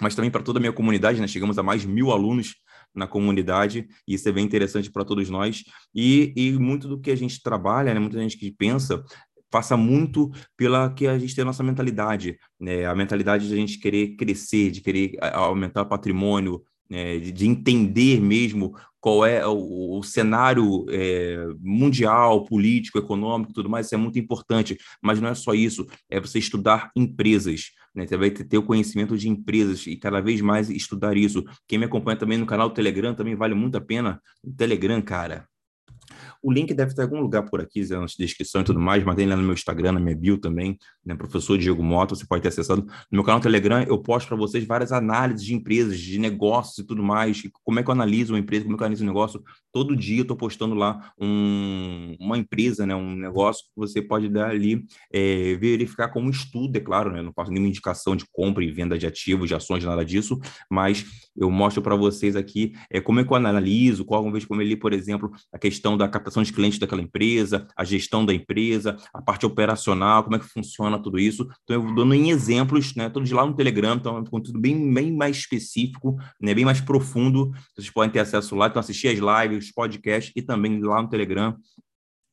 mas 0.02 0.16
também 0.16 0.30
para 0.30 0.42
toda 0.42 0.58
a 0.58 0.60
minha 0.60 0.72
comunidade, 0.72 1.20
né? 1.20 1.28
Chegamos 1.28 1.56
a 1.58 1.62
mais 1.62 1.84
mil 1.84 2.10
alunos 2.10 2.56
na 2.92 3.06
comunidade, 3.06 3.86
e 4.06 4.14
isso 4.14 4.28
é 4.28 4.32
bem 4.32 4.44
interessante 4.44 4.90
para 4.90 5.04
todos 5.04 5.30
nós. 5.30 5.62
E, 5.94 6.32
e 6.36 6.52
muito 6.52 6.88
do 6.88 7.00
que 7.00 7.10
a 7.10 7.16
gente 7.16 7.40
trabalha, 7.40 7.94
né? 7.94 8.00
muita 8.00 8.18
gente 8.18 8.36
que 8.36 8.50
pensa, 8.50 9.02
passa 9.48 9.76
muito 9.76 10.30
pela 10.56 10.92
que 10.92 11.06
a 11.06 11.16
gente 11.18 11.34
tem 11.34 11.42
a 11.42 11.46
nossa 11.46 11.62
mentalidade, 11.62 12.36
né? 12.58 12.84
A 12.84 12.94
mentalidade 12.96 13.46
de 13.46 13.54
a 13.54 13.56
gente 13.56 13.78
querer 13.78 14.16
crescer, 14.16 14.72
de 14.72 14.80
querer 14.80 15.16
aumentar 15.32 15.84
patrimônio, 15.84 16.62
né? 16.90 17.18
de, 17.18 17.30
de, 17.30 17.46
entender 17.46 18.20
mesmo 18.20 18.74
qual 19.02 19.26
é 19.26 19.44
o, 19.44 19.98
o 19.98 20.02
cenário 20.04 20.86
é, 20.88 21.44
mundial, 21.60 22.44
político, 22.44 22.98
econômico, 22.98 23.52
tudo 23.52 23.68
mais. 23.68 23.86
Isso 23.86 23.96
é 23.96 23.98
muito 23.98 24.16
importante. 24.16 24.78
Mas 25.02 25.20
não 25.20 25.28
é 25.28 25.34
só 25.34 25.52
isso. 25.52 25.84
É 26.08 26.20
você 26.20 26.38
estudar 26.38 26.92
empresas. 26.94 27.72
Né? 27.92 28.06
Você 28.06 28.16
vai 28.16 28.30
ter 28.30 28.56
o 28.56 28.62
conhecimento 28.62 29.18
de 29.18 29.28
empresas 29.28 29.88
e 29.88 29.96
cada 29.96 30.20
vez 30.20 30.40
mais 30.40 30.70
estudar 30.70 31.16
isso. 31.16 31.44
Quem 31.66 31.80
me 31.80 31.86
acompanha 31.86 32.16
também 32.16 32.38
no 32.38 32.46
canal 32.46 32.70
Telegram 32.70 33.12
também 33.12 33.34
vale 33.34 33.54
muito 33.54 33.76
a 33.76 33.80
pena. 33.80 34.22
Telegram, 34.56 35.02
cara, 35.02 35.48
o 36.42 36.52
link 36.52 36.74
deve 36.74 36.94
ter 36.94 37.02
em 37.02 37.04
algum 37.04 37.20
lugar 37.20 37.42
por 37.44 37.60
aqui, 37.60 37.86
na 37.88 38.04
descrição 38.18 38.62
e 38.62 38.64
tudo 38.64 38.80
mais, 38.80 39.04
mas 39.04 39.14
tem 39.14 39.26
lá 39.26 39.36
no 39.36 39.42
meu 39.42 39.52
Instagram, 39.52 39.92
na 39.92 40.00
minha 40.00 40.16
bio 40.16 40.36
também, 40.36 40.76
né? 41.04 41.14
Professor 41.14 41.56
Diego 41.56 41.82
Mota, 41.82 42.14
você 42.14 42.26
pode 42.26 42.42
ter 42.42 42.48
acessado. 42.48 42.82
No 42.82 43.16
meu 43.18 43.24
canal 43.24 43.40
Telegram, 43.40 43.82
eu 43.82 43.98
posto 43.98 44.28
para 44.28 44.36
vocês 44.36 44.64
várias 44.64 44.90
análises 44.90 45.44
de 45.44 45.54
empresas, 45.54 45.98
de 45.98 46.18
negócios 46.18 46.78
e 46.78 46.84
tudo 46.84 47.02
mais, 47.02 47.42
como 47.62 47.78
é 47.78 47.82
que 47.82 47.88
eu 47.88 47.92
analiso 47.92 48.32
uma 48.32 48.38
empresa, 48.38 48.64
como 48.64 48.74
é 48.74 48.76
que 48.76 48.82
eu 48.82 48.86
analiso 48.86 49.04
um 49.04 49.06
negócio. 49.06 49.42
Todo 49.72 49.96
dia 49.96 50.18
eu 50.18 50.22
estou 50.22 50.36
postando 50.36 50.74
lá 50.74 51.12
um, 51.18 52.16
uma 52.18 52.36
empresa, 52.36 52.84
né? 52.84 52.94
um 52.94 53.14
negócio 53.14 53.64
que 53.64 53.72
você 53.76 54.02
pode 54.02 54.28
dar 54.28 54.50
ali, 54.50 54.84
é, 55.12 55.54
verificar 55.56 56.08
como 56.08 56.28
estudo, 56.28 56.76
é 56.76 56.80
claro, 56.80 57.12
né? 57.12 57.20
Eu 57.20 57.24
não 57.24 57.32
faço 57.32 57.50
nenhuma 57.50 57.68
indicação 57.68 58.16
de 58.16 58.24
compra 58.32 58.64
e 58.64 58.70
venda 58.72 58.98
de 58.98 59.06
ativos, 59.06 59.48
de 59.48 59.54
ações, 59.54 59.84
nada 59.84 60.04
disso, 60.04 60.40
mas 60.70 61.04
eu 61.36 61.50
mostro 61.50 61.82
para 61.82 61.96
vocês 61.96 62.36
aqui 62.36 62.74
é, 62.90 63.00
como 63.00 63.20
é 63.20 63.24
que 63.24 63.32
eu 63.32 63.36
analiso, 63.36 64.04
qual, 64.04 64.30
vez 64.30 64.44
como 64.44 64.60
ele, 64.60 64.76
por 64.76 64.92
exemplo, 64.92 65.30
a 65.52 65.58
questão 65.58 65.96
da 65.96 66.08
captação 66.08 66.42
de 66.42 66.52
clientes 66.52 66.78
daquela 66.78 67.02
empresa, 67.02 67.66
a 67.76 67.84
gestão 67.84 68.24
da 68.24 68.34
empresa, 68.34 68.96
a 69.12 69.22
parte 69.22 69.46
operacional, 69.46 70.24
como 70.24 70.36
é 70.36 70.38
que 70.38 70.46
funciona 70.46 70.98
tudo 70.98 71.18
isso. 71.18 71.48
Então, 71.64 71.76
eu 71.76 71.94
dando 71.94 72.14
em 72.14 72.30
exemplos, 72.30 72.94
né? 72.94 73.08
Todos 73.08 73.30
lá 73.30 73.46
no 73.46 73.54
Telegram, 73.54 73.94
então 73.94 74.16
é 74.16 74.20
um 74.20 74.24
conteúdo 74.24 74.60
bem, 74.60 74.92
bem 74.92 75.12
mais 75.12 75.36
específico, 75.38 76.16
né? 76.40 76.54
bem 76.54 76.64
mais 76.64 76.80
profundo. 76.80 77.52
Vocês 77.74 77.90
podem 77.90 78.10
ter 78.10 78.20
acesso 78.20 78.54
lá, 78.54 78.68
então 78.68 78.80
assistir 78.80 79.08
as 79.08 79.18
lives, 79.18 79.66
os 79.66 79.72
podcasts 79.72 80.32
e 80.36 80.42
também 80.42 80.80
lá 80.80 81.02
no 81.02 81.08
Telegram 81.08 81.56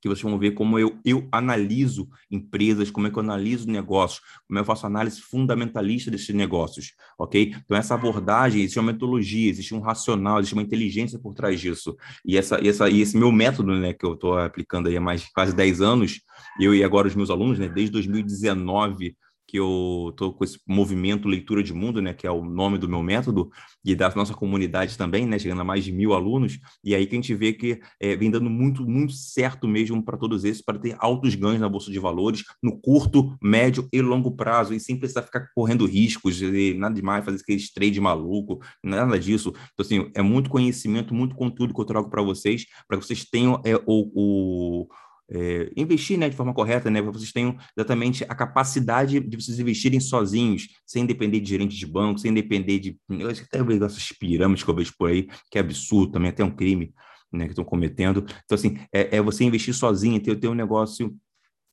que 0.01 0.07
vocês 0.07 0.21
vão 0.21 0.39
ver 0.39 0.51
como 0.51 0.79
eu, 0.79 0.97
eu 1.03 1.27
analiso 1.31 2.09
empresas, 2.31 2.89
como 2.89 3.07
é 3.07 3.09
que 3.09 3.17
eu 3.17 3.23
analiso 3.23 3.69
negócios, 3.69 4.21
como 4.47 4.59
eu 4.59 4.65
faço 4.65 4.85
análise 4.85 5.21
fundamentalista 5.21 6.09
desses 6.09 6.33
negócios, 6.33 6.93
ok? 7.17 7.53
Então, 7.63 7.77
essa 7.77 7.95
abordagem, 7.95 8.61
existe 8.61 8.79
uma 8.79 8.91
metodologia, 8.91 9.49
existe 9.49 9.73
um 9.73 9.79
racional, 9.79 10.39
existe 10.39 10.53
uma 10.53 10.63
inteligência 10.63 11.19
por 11.19 11.33
trás 11.33 11.59
disso. 11.59 11.97
E, 12.25 12.37
essa, 12.37 12.59
e, 12.61 12.69
essa, 12.69 12.89
e 12.89 13.01
esse 13.01 13.17
meu 13.17 13.31
método, 13.31 13.75
né, 13.75 13.93
que 13.93 14.05
eu 14.05 14.13
estou 14.13 14.37
aplicando 14.37 14.87
aí 14.87 14.97
há 14.97 15.01
mais 15.01 15.27
quase 15.29 15.55
10 15.55 15.81
anos, 15.81 16.21
eu 16.59 16.73
e 16.73 16.83
agora 16.83 17.07
os 17.07 17.15
meus 17.15 17.29
alunos, 17.29 17.59
né, 17.59 17.67
desde 17.67 17.91
2019, 17.91 19.15
que 19.49 19.57
eu 19.57 20.09
estou 20.11 20.31
com 20.31 20.43
esse 20.43 20.59
movimento 20.67 21.27
Leitura 21.27 21.63
de 21.63 21.73
Mundo, 21.73 22.01
né, 22.01 22.13
que 22.13 22.27
é 22.27 22.31
o 22.31 22.45
nome 22.45 22.77
do 22.77 22.87
meu 22.87 23.01
método, 23.01 23.49
e 23.83 23.95
da 23.95 24.13
nossa 24.15 24.33
comunidade 24.33 24.95
também, 24.95 25.25
né, 25.25 25.39
chegando 25.39 25.61
a 25.61 25.63
mais 25.63 25.83
de 25.83 25.91
mil 25.91 26.13
alunos, 26.13 26.59
e 26.83 26.93
aí 26.93 27.07
que 27.07 27.15
a 27.15 27.17
gente 27.17 27.33
vê 27.33 27.51
que 27.53 27.79
é, 27.99 28.15
vem 28.15 28.29
dando 28.29 28.47
muito, 28.47 28.87
muito 28.87 29.13
certo 29.13 29.67
mesmo 29.67 30.03
para 30.05 30.17
todos 30.17 30.43
esses, 30.43 30.61
para 30.61 30.77
ter 30.77 30.95
altos 30.99 31.33
ganhos 31.33 31.59
na 31.59 31.67
Bolsa 31.67 31.91
de 31.91 31.97
Valores, 31.97 32.43
no 32.61 32.79
curto, 32.79 33.35
médio 33.41 33.87
e 33.91 34.01
longo 34.01 34.35
prazo, 34.35 34.73
e 34.73 34.79
sem 34.79 34.97
precisar 34.97 35.23
ficar 35.23 35.49
correndo 35.55 35.87
riscos, 35.87 36.39
e 36.41 36.75
nada 36.75 36.93
demais, 36.93 37.25
fazer 37.25 37.39
aqueles 37.41 37.73
trade 37.73 37.99
maluco, 37.99 38.59
nada 38.83 39.19
disso. 39.19 39.49
Então, 39.73 39.83
assim, 39.83 40.11
é 40.13 40.21
muito 40.21 40.49
conhecimento, 40.49 41.13
muito 41.13 41.35
conteúdo 41.35 41.73
que 41.73 41.81
eu 41.81 41.85
trago 41.85 42.09
para 42.09 42.21
vocês, 42.21 42.65
para 42.87 42.99
que 42.99 43.05
vocês 43.05 43.25
tenham 43.25 43.59
é, 43.65 43.75
o, 43.87 44.83
o 44.85 44.87
é, 45.31 45.71
investir 45.75 46.17
né, 46.17 46.29
de 46.29 46.35
forma 46.35 46.53
correta, 46.53 46.89
né, 46.89 47.01
vocês 47.01 47.31
tenham 47.31 47.55
exatamente 47.77 48.23
a 48.23 48.35
capacidade 48.35 49.19
de 49.19 49.37
vocês 49.37 49.59
investirem 49.59 49.99
sozinhos, 49.99 50.67
sem 50.85 51.05
depender 51.05 51.39
de 51.39 51.49
gerente 51.49 51.75
de 51.75 51.85
banco, 51.85 52.19
sem 52.19 52.33
depender 52.33 52.79
de. 52.79 52.97
Eu 53.09 53.29
acho 53.29 53.45
que 53.45 53.57
até 53.57 53.85
essas 53.85 54.11
pirâmides 54.11 54.63
que 54.63 54.69
eu 54.69 54.75
vejo 54.75 54.93
por 54.97 55.09
aí, 55.09 55.27
que 55.51 55.57
é 55.57 55.61
absurdo, 55.61 56.13
também 56.13 56.29
até 56.29 56.43
um 56.43 56.51
crime 56.51 56.93
né, 57.31 57.45
que 57.45 57.51
estão 57.51 57.63
cometendo. 57.63 58.25
Então, 58.45 58.55
assim, 58.55 58.77
é, 58.93 59.17
é 59.17 59.21
você 59.21 59.43
investir 59.43 59.73
sozinho, 59.73 60.21
ter, 60.21 60.35
ter 60.35 60.47
um 60.47 60.55
negócio 60.55 61.15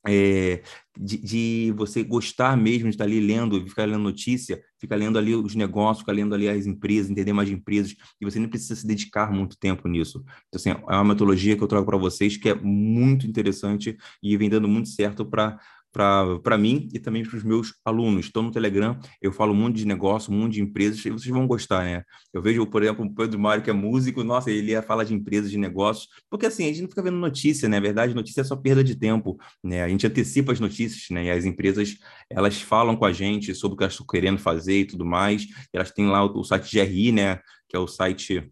é, 0.07 0.63
de, 0.97 1.17
de, 1.17 1.73
você 1.75 2.03
gostar 2.03 2.55
mesmo 2.55 2.85
de 2.85 2.95
estar 2.95 3.03
ali 3.03 3.19
lendo, 3.19 3.67
ficar 3.67 3.85
lendo 3.85 3.99
notícia, 3.99 4.61
ficar 4.79 4.95
lendo 4.95 5.17
ali 5.17 5.35
os 5.35 5.53
negócios, 5.53 5.99
ficar 5.99 6.13
lendo 6.13 6.33
ali 6.33 6.47
as 6.47 6.65
empresas, 6.65 7.11
entender 7.11 7.33
mais 7.33 7.49
de 7.49 7.55
empresas, 7.55 7.95
e 8.19 8.25
você 8.25 8.39
nem 8.39 8.49
precisa 8.49 8.75
se 8.75 8.87
dedicar 8.87 9.31
muito 9.31 9.57
tempo 9.59 9.87
nisso. 9.87 10.23
Então, 10.47 10.55
assim, 10.55 10.69
é 10.69 10.95
uma 10.95 11.03
metodologia 11.03 11.55
que 11.55 11.63
eu 11.63 11.67
trago 11.67 11.85
para 11.85 11.97
vocês 11.97 12.37
que 12.37 12.49
é 12.49 12.55
muito 12.55 13.27
interessante 13.27 13.97
e 14.23 14.37
vem 14.37 14.49
dando 14.49 14.67
muito 14.67 14.89
certo 14.89 15.25
para 15.25 15.59
para 15.97 16.57
mim 16.57 16.87
e 16.93 16.99
também 16.99 17.23
para 17.23 17.35
os 17.35 17.43
meus 17.43 17.73
alunos. 17.83 18.27
Estou 18.27 18.43
no 18.43 18.51
Telegram, 18.51 18.99
eu 19.21 19.31
falo 19.31 19.53
um 19.53 19.55
monte 19.55 19.77
de 19.77 19.85
negócio, 19.85 20.31
um 20.31 20.37
monte 20.37 20.53
de 20.53 20.61
empresas, 20.61 21.03
e 21.03 21.09
vocês 21.09 21.33
vão 21.33 21.47
gostar, 21.47 21.83
né? 21.83 22.03
Eu 22.31 22.41
vejo, 22.41 22.65
por 22.67 22.83
exemplo, 22.83 23.05
o 23.05 23.13
Pedro 23.13 23.39
Mário, 23.39 23.63
que 23.63 23.69
é 23.69 23.73
músico, 23.73 24.23
nossa, 24.23 24.51
ele 24.51 24.71
ia 24.71 24.81
falar 24.81 25.03
de 25.03 25.13
empresas, 25.13 25.49
de 25.49 25.57
negócios, 25.57 26.07
porque 26.29 26.45
assim, 26.45 26.65
a 26.65 26.67
gente 26.67 26.81
não 26.81 26.89
fica 26.89 27.01
vendo 27.01 27.17
notícia, 27.17 27.67
né? 27.67 27.77
Na 27.77 27.81
verdade, 27.81 28.13
notícia 28.13 28.41
é 28.41 28.43
só 28.43 28.55
perda 28.55 28.83
de 28.83 28.95
tempo, 28.95 29.37
né? 29.63 29.83
A 29.83 29.89
gente 29.89 30.05
antecipa 30.05 30.51
as 30.51 30.59
notícias, 30.59 31.09
né? 31.09 31.25
E 31.25 31.31
as 31.31 31.45
empresas, 31.45 31.97
elas 32.29 32.61
falam 32.61 32.95
com 32.95 33.05
a 33.05 33.11
gente 33.11 33.55
sobre 33.55 33.73
o 33.75 33.77
que 33.77 33.83
elas 33.83 33.93
estão 33.93 34.05
querendo 34.05 34.37
fazer 34.37 34.81
e 34.81 34.85
tudo 34.85 35.05
mais, 35.05 35.47
elas 35.73 35.91
têm 35.91 36.07
lá 36.07 36.23
o, 36.23 36.39
o 36.39 36.43
site 36.43 36.71
GRI, 36.71 37.11
né? 37.11 37.39
Que 37.67 37.75
é 37.75 37.79
o 37.79 37.87
site 37.87 38.49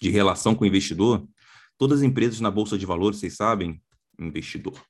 de 0.00 0.10
relação 0.10 0.54
com 0.54 0.64
o 0.64 0.66
investidor, 0.66 1.26
todas 1.76 1.98
as 1.98 2.04
empresas 2.04 2.40
na 2.40 2.50
Bolsa 2.50 2.78
de 2.78 2.86
Valores, 2.86 3.18
vocês 3.18 3.36
sabem, 3.36 3.80
investidor, 4.18 4.80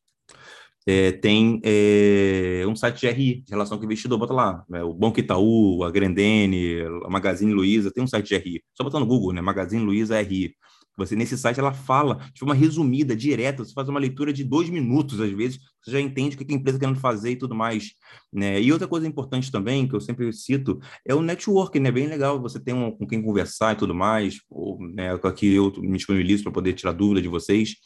é, 0.88 1.12
tem 1.12 1.60
é, 1.62 2.64
um 2.66 2.74
site 2.74 3.00
de 3.00 3.10
RI, 3.10 3.42
de 3.42 3.50
relação 3.50 3.76
com 3.76 3.82
o 3.82 3.84
investidor, 3.84 4.18
bota 4.18 4.32
lá, 4.32 4.64
né, 4.66 4.82
o 4.82 4.94
Banco 4.94 5.20
Itaú, 5.20 5.84
a 5.84 5.90
Grandene, 5.90 6.80
a 7.04 7.10
Magazine 7.10 7.52
Luiza, 7.52 7.90
tem 7.90 8.02
um 8.02 8.06
site 8.06 8.28
de 8.28 8.36
RI, 8.38 8.62
só 8.74 8.82
botar 8.82 8.98
no 8.98 9.04
Google, 9.04 9.34
né, 9.34 9.42
Magazine 9.42 9.84
Luiza 9.84 10.18
RI, 10.18 10.54
você, 10.96 11.14
nesse 11.14 11.38
site, 11.38 11.60
ela 11.60 11.72
fala 11.72 12.16
de 12.32 12.40
forma 12.40 12.54
resumida, 12.54 13.14
direta, 13.14 13.64
você 13.64 13.72
faz 13.72 13.88
uma 13.88 14.00
leitura 14.00 14.32
de 14.32 14.42
dois 14.42 14.68
minutos, 14.68 15.20
às 15.20 15.30
vezes, 15.30 15.60
você 15.84 15.92
já 15.92 16.00
entende 16.00 16.34
o 16.34 16.38
que 16.38 16.52
a 16.52 16.56
empresa 16.56 16.76
está 16.76 16.86
querendo 16.86 17.00
fazer 17.00 17.30
e 17.30 17.36
tudo 17.36 17.54
mais. 17.54 17.92
Né? 18.32 18.60
E 18.60 18.72
outra 18.72 18.88
coisa 18.88 19.06
importante 19.06 19.52
também, 19.52 19.86
que 19.86 19.94
eu 19.94 20.00
sempre 20.00 20.32
cito, 20.32 20.80
é 21.06 21.14
o 21.14 21.22
networking, 21.22 21.78
né? 21.78 21.92
Bem 21.92 22.08
legal 22.08 22.42
você 22.42 22.58
ter 22.58 22.72
um, 22.72 22.90
com 22.90 23.06
quem 23.06 23.22
conversar 23.22 23.74
e 23.74 23.76
tudo 23.76 23.94
mais, 23.94 24.40
ou, 24.50 24.76
né, 24.80 25.12
aqui 25.22 25.54
eu 25.54 25.72
me 25.78 25.98
disponibilizo 25.98 26.42
para 26.42 26.52
poder 26.52 26.72
tirar 26.72 26.92
dúvida 26.92 27.22
de 27.22 27.28
vocês. 27.28 27.76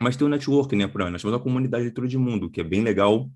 Mas 0.00 0.16
tem 0.16 0.26
o 0.26 0.30
networking, 0.30 0.76
né, 0.76 0.88
Fran? 0.88 1.10
Nós 1.10 1.22
temos 1.22 1.36
a 1.36 1.40
comunidade 1.40 1.82
de 1.82 1.88
leitura 1.88 2.08
de 2.08 2.18
mundo, 2.18 2.50
que 2.50 2.60
é 2.60 2.64
bem 2.64 2.82
legal, 2.82 3.30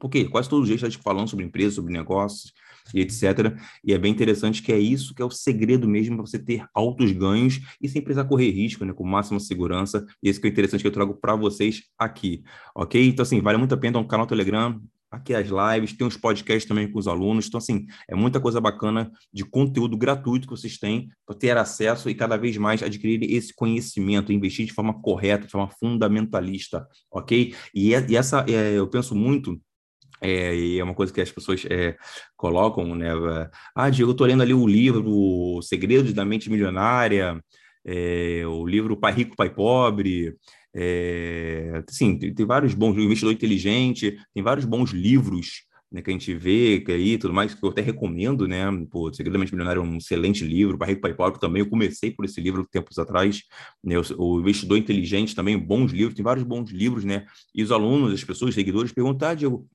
porque 0.00 0.24
quase 0.26 0.48
todos 0.48 0.62
os 0.62 0.68
dias 0.68 0.82
a 0.84 0.88
gente 0.88 1.02
falando 1.02 1.28
sobre 1.28 1.44
empresas, 1.44 1.74
sobre 1.74 1.92
negócios, 1.92 2.52
e 2.94 3.00
etc. 3.00 3.56
E 3.84 3.92
é 3.92 3.98
bem 3.98 4.12
interessante 4.12 4.62
que 4.62 4.72
é 4.72 4.78
isso 4.78 5.14
que 5.14 5.22
é 5.22 5.24
o 5.24 5.30
segredo 5.30 5.88
mesmo 5.88 6.16
para 6.16 6.26
você 6.26 6.38
ter 6.38 6.64
altos 6.74 7.12
ganhos 7.12 7.60
e 7.80 7.88
sem 7.88 8.02
precisar 8.02 8.24
correr 8.24 8.50
risco, 8.50 8.84
né, 8.84 8.92
com 8.92 9.04
máxima 9.04 9.40
segurança. 9.40 10.04
E 10.22 10.28
esse 10.28 10.40
que 10.40 10.46
é 10.46 10.50
interessante 10.50 10.80
que 10.80 10.86
eu 10.86 10.92
trago 10.92 11.14
para 11.14 11.34
vocês 11.36 11.82
aqui, 11.98 12.42
ok? 12.74 13.08
Então, 13.08 13.22
assim, 13.22 13.40
vale 13.40 13.58
muito 13.58 13.74
a 13.74 13.78
pena, 13.78 13.98
um 13.98 14.06
canal 14.06 14.26
Telegram, 14.26 14.80
aqui 15.10 15.34
as 15.34 15.48
lives, 15.48 15.92
tem 15.92 16.06
uns 16.06 16.16
podcasts 16.16 16.66
também 16.66 16.90
com 16.90 16.98
os 16.98 17.08
alunos. 17.08 17.46
Então, 17.46 17.58
assim, 17.58 17.86
é 18.08 18.14
muita 18.14 18.40
coisa 18.40 18.60
bacana 18.60 19.10
de 19.32 19.44
conteúdo 19.44 19.96
gratuito 19.96 20.46
que 20.46 20.56
vocês 20.56 20.78
têm 20.78 21.08
para 21.26 21.36
ter 21.36 21.56
acesso 21.56 22.08
e 22.08 22.14
cada 22.14 22.36
vez 22.36 22.56
mais 22.56 22.82
adquirir 22.82 23.22
esse 23.30 23.54
conhecimento, 23.54 24.32
investir 24.32 24.66
de 24.66 24.72
forma 24.72 25.00
correta, 25.00 25.46
de 25.46 25.52
forma 25.52 25.70
fundamentalista, 25.78 26.86
ok? 27.10 27.54
E, 27.74 27.90
e 27.90 28.16
essa, 28.16 28.44
é, 28.48 28.78
eu 28.78 28.86
penso 28.86 29.14
muito 29.14 29.60
é, 30.22 30.54
e 30.54 30.78
é 30.78 30.84
uma 30.84 30.94
coisa 30.94 31.12
que 31.12 31.20
as 31.20 31.32
pessoas 31.32 31.64
é, 31.68 31.96
colocam, 32.36 32.94
né? 32.94 33.08
Ah, 33.74 33.88
Diego, 33.88 34.10
eu 34.10 34.12
estou 34.12 34.26
lendo 34.26 34.42
ali 34.42 34.52
o 34.52 34.66
livro 34.66 35.60
Segredos 35.62 36.12
da 36.12 36.24
Mente 36.26 36.50
Milionária, 36.50 37.42
é, 37.84 38.42
o 38.46 38.66
livro 38.66 38.96
Pai 38.96 39.12
Rico, 39.12 39.36
Pai 39.36 39.50
Pobre. 39.50 40.36
É, 40.74 41.82
tem, 41.98 42.18
tem, 42.18 42.46
vários 42.46 42.74
bons, 42.74 42.96
o 42.96 43.00
Investidor 43.00 43.32
Inteligente, 43.32 44.16
tem 44.32 44.42
vários 44.42 44.64
bons 44.64 44.90
livros 44.90 45.64
né, 45.90 46.00
que 46.00 46.10
a 46.10 46.12
gente 46.12 46.32
vê 46.34 46.80
que 46.80 46.92
aí 46.92 47.18
tudo 47.18 47.34
mais, 47.34 47.52
que 47.54 47.64
eu 47.64 47.70
até 47.70 47.80
recomendo, 47.82 48.46
né? 48.46 48.64
Pô, 48.90 49.12
Segredo 49.12 49.32
da 49.32 49.38
Mente 49.40 49.52
Milionária 49.52 49.80
é 49.80 49.82
um 49.82 49.96
excelente 49.96 50.44
livro, 50.44 50.78
Pai 50.78 50.90
Rico, 50.90 51.00
Pai 51.00 51.14
Pobre 51.14 51.40
também, 51.40 51.60
eu 51.60 51.68
comecei 51.68 52.12
por 52.12 52.24
esse 52.24 52.40
livro 52.40 52.66
tempos 52.70 52.98
atrás, 52.98 53.42
né? 53.82 53.96
O, 53.98 54.36
o 54.36 54.40
Investidor 54.40 54.78
Inteligente 54.78 55.34
também, 55.34 55.58
bons 55.58 55.90
livros, 55.92 56.14
tem 56.14 56.24
vários 56.24 56.44
bons 56.44 56.70
livros, 56.70 57.04
né? 57.04 57.26
E 57.54 57.62
os 57.62 57.72
alunos, 57.72 58.12
as 58.12 58.22
pessoas, 58.22 58.50
os 58.50 58.54
seguidores 58.54 58.92
perguntam, 58.92 59.28
ah, 59.28 59.34
Diego, 59.34 59.68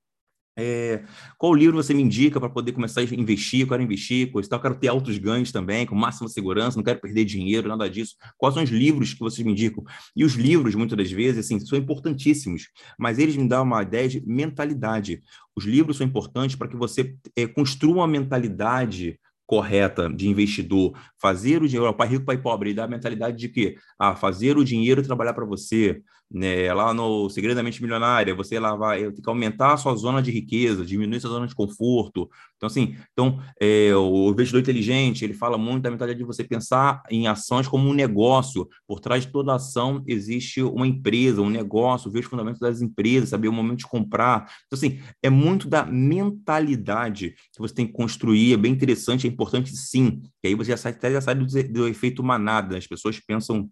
é, 0.57 1.03
qual 1.37 1.53
livro 1.53 1.75
você 1.75 1.93
me 1.93 2.01
indica 2.01 2.39
para 2.39 2.49
poder 2.49 2.71
começar 2.71 3.01
a 3.01 3.03
investir? 3.03 3.61
Eu 3.61 3.67
quero 3.67 3.83
investir, 3.83 4.31
coisa 4.31 4.49
tal. 4.49 4.59
Eu 4.59 4.63
quero 4.63 4.75
ter 4.75 4.87
altos 4.87 5.17
ganhos 5.17 5.51
também, 5.51 5.85
com 5.85 5.95
máxima 5.95 6.29
segurança, 6.29 6.77
não 6.77 6.83
quero 6.83 6.99
perder 6.99 7.25
dinheiro, 7.25 7.67
nada 7.67 7.89
disso. 7.89 8.15
Quais 8.37 8.53
são 8.53 8.63
os 8.63 8.69
livros 8.69 9.13
que 9.13 9.19
vocês 9.19 9.45
me 9.45 9.51
indicam? 9.51 9.83
E 10.15 10.23
os 10.23 10.33
livros, 10.33 10.73
muitas 10.75 10.97
das 10.97 11.11
vezes, 11.11 11.45
assim, 11.45 11.59
são 11.59 11.77
importantíssimos, 11.77 12.69
mas 12.97 13.19
eles 13.19 13.35
me 13.35 13.47
dão 13.47 13.63
uma 13.63 13.83
ideia 13.83 14.07
de 14.07 14.25
mentalidade. 14.25 15.21
Os 15.55 15.65
livros 15.65 15.97
são 15.97 16.07
importantes 16.07 16.55
para 16.55 16.67
que 16.67 16.75
você 16.75 17.15
é, 17.35 17.45
construa 17.47 17.95
uma 17.95 18.07
mentalidade 18.07 19.19
correta 19.45 20.09
de 20.09 20.27
investidor, 20.27 20.97
fazer 21.21 21.61
o 21.61 21.67
dinheiro, 21.67 21.89
o 21.89 21.93
pai 21.93 22.07
rico, 22.07 22.25
pai 22.25 22.37
pobre, 22.37 22.69
ele 22.69 22.75
dá 22.75 22.85
a 22.85 22.87
mentalidade 22.87 23.37
de 23.37 23.49
que 23.49 23.75
ah, 23.99 24.15
fazer 24.15 24.57
o 24.57 24.63
dinheiro 24.63 25.03
trabalhar 25.03 25.33
para 25.33 25.45
você, 25.45 26.01
né? 26.31 26.73
Lá 26.73 26.93
no 26.93 27.29
Segredamente 27.29 27.81
Milionária, 27.81 28.35
você 28.35 28.59
lá 28.59 28.75
vai 28.75 29.11
ter 29.11 29.21
que 29.21 29.29
aumentar 29.29 29.73
a 29.73 29.77
sua 29.77 29.95
zona 29.95 30.21
de 30.21 30.31
riqueza, 30.31 30.85
diminuir 30.85 31.19
sua 31.19 31.29
zona 31.29 31.47
de 31.47 31.55
conforto. 31.55 32.29
Então, 32.55 32.67
assim, 32.67 32.95
então, 33.13 33.39
é, 33.59 33.95
o 33.95 34.29
investidor 34.29 34.61
inteligente, 34.61 35.23
ele 35.23 35.33
fala 35.33 35.57
muito 35.57 35.83
da 35.83 35.91
mentalidade 35.91 36.19
de 36.19 36.25
você 36.25 36.43
pensar 36.43 37.01
em 37.09 37.27
ações 37.27 37.67
como 37.67 37.87
um 37.87 37.93
negócio. 37.93 38.67
Por 38.87 38.99
trás 38.99 39.25
de 39.25 39.31
toda 39.31 39.55
ação 39.55 40.03
existe 40.07 40.61
uma 40.61 40.87
empresa, 40.87 41.41
um 41.41 41.49
negócio, 41.49 42.11
ver 42.11 42.19
os 42.19 42.25
fundamentos 42.25 42.59
das 42.59 42.81
empresas, 42.81 43.29
saber 43.29 43.47
o 43.47 43.53
momento 43.53 43.79
de 43.79 43.87
comprar. 43.87 44.49
Então, 44.65 44.77
assim, 44.77 44.99
é 45.21 45.29
muito 45.29 45.67
da 45.67 45.85
mentalidade 45.85 47.31
que 47.53 47.59
você 47.59 47.73
tem 47.73 47.87
que 47.87 47.93
construir, 47.93 48.53
é 48.53 48.57
bem 48.57 48.71
interessante, 48.71 49.27
é 49.27 49.29
importante 49.29 49.75
sim, 49.75 50.21
que 50.41 50.47
aí 50.47 50.55
você 50.55 50.71
já 50.71 50.77
sai, 50.77 50.97
já 51.01 51.21
sai 51.21 51.35
do, 51.35 51.45
do 51.45 51.87
efeito 51.87 52.23
manada, 52.23 52.77
as 52.77 52.87
pessoas 52.87 53.19
pensam 53.19 53.69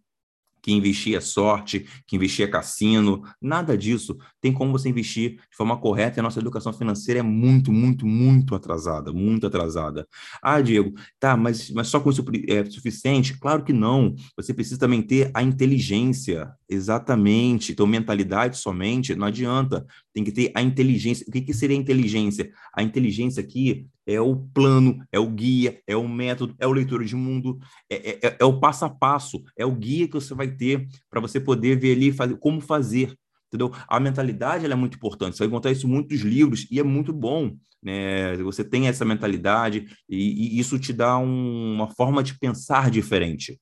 que 0.64 0.72
investir 0.72 1.16
é 1.16 1.20
sorte, 1.20 1.86
que 2.08 2.16
investir 2.16 2.48
é 2.48 2.50
cassino, 2.50 3.22
nada 3.42 3.78
disso. 3.78 4.18
Tem 4.40 4.54
como 4.54 4.72
você 4.72 4.88
investir 4.88 5.32
de 5.32 5.58
forma 5.58 5.78
correta 5.78 6.18
e 6.18 6.22
a 6.22 6.24
nossa 6.24 6.40
educação 6.40 6.72
financeira 6.72 7.20
é 7.20 7.24
muito, 7.24 7.72
muito, 7.72 8.08
muito 8.08 8.56
atrasada, 8.56 9.12
muito 9.12 9.46
atrasada. 9.46 10.08
Ah, 10.42 10.62
Diego, 10.62 10.94
tá, 11.20 11.36
mas, 11.36 11.70
mas 11.70 11.90
só 11.90 12.00
com 12.00 12.10
isso 12.10 12.24
é 12.48 12.64
suficiente? 12.66 13.38
Claro 13.38 13.66
que 13.66 13.74
não. 13.74 14.16
Você 14.38 14.54
precisa 14.54 14.80
também 14.80 15.02
ter 15.02 15.30
a 15.34 15.44
inteligência, 15.44 16.50
exatamente. 16.70 17.74
Então, 17.74 17.86
mentalidade 17.86 18.58
somente 18.58 19.14
não 19.16 19.28
adianta. 19.28 19.86
Tem 20.14 20.24
que 20.24 20.32
ter 20.32 20.50
a 20.56 20.62
inteligência. 20.62 21.26
O 21.28 21.32
que, 21.32 21.42
que 21.42 21.54
seria 21.54 21.76
inteligência? 21.76 22.50
A 22.74 22.82
inteligência 22.82 23.42
aqui 23.42 23.86
é 24.06 24.20
o 24.20 24.36
plano, 24.36 25.04
é 25.12 25.20
o 25.20 25.28
guia, 25.28 25.82
é 25.88 25.96
o 25.96 26.08
método, 26.08 26.56
é 26.60 26.68
o 26.68 26.72
leitor 26.72 27.04
de 27.04 27.16
mundo, 27.16 27.60
é, 27.90 28.12
é, 28.12 28.20
é, 28.28 28.38
é 28.40 28.46
o 28.46 28.60
passo 28.60 28.86
a 28.86 28.90
passo, 28.90 29.42
é 29.58 29.66
o 29.66 29.72
guia 29.72 30.08
que 30.08 30.16
você 30.16 30.34
vai 30.34 30.50
ter 30.50 30.88
para 31.10 31.22
você 31.22 31.40
poder 31.40 31.80
ver 31.80 31.96
ali 31.96 32.12
fazer, 32.12 32.38
como 32.38 32.62
fazer. 32.62 33.16
Entendeu? 33.48 33.72
A 33.88 34.00
mentalidade 34.00 34.66
é 34.66 34.76
muito 34.76 34.96
importante. 34.96 35.38
Você 35.38 35.44
vai 35.44 35.48
encontrar 35.48 35.72
isso 35.72 35.86
em 35.86 35.90
muitos 35.90 36.22
livros 36.22 36.66
e 36.72 36.80
é 36.80 36.84
muito 36.84 37.14
bom. 37.14 37.56
Né? 37.84 38.36
Você 38.38 38.64
tem 38.64 38.88
essa 38.88 39.06
mentalidade 39.06 39.86
e, 40.10 40.58
e 40.58 40.60
isso 40.60 40.80
te 40.80 40.92
dá 40.92 41.18
um, 41.20 41.76
uma 41.76 41.88
forma 41.92 42.24
de 42.24 42.38
pensar 42.40 42.90
diferente. 42.90 43.60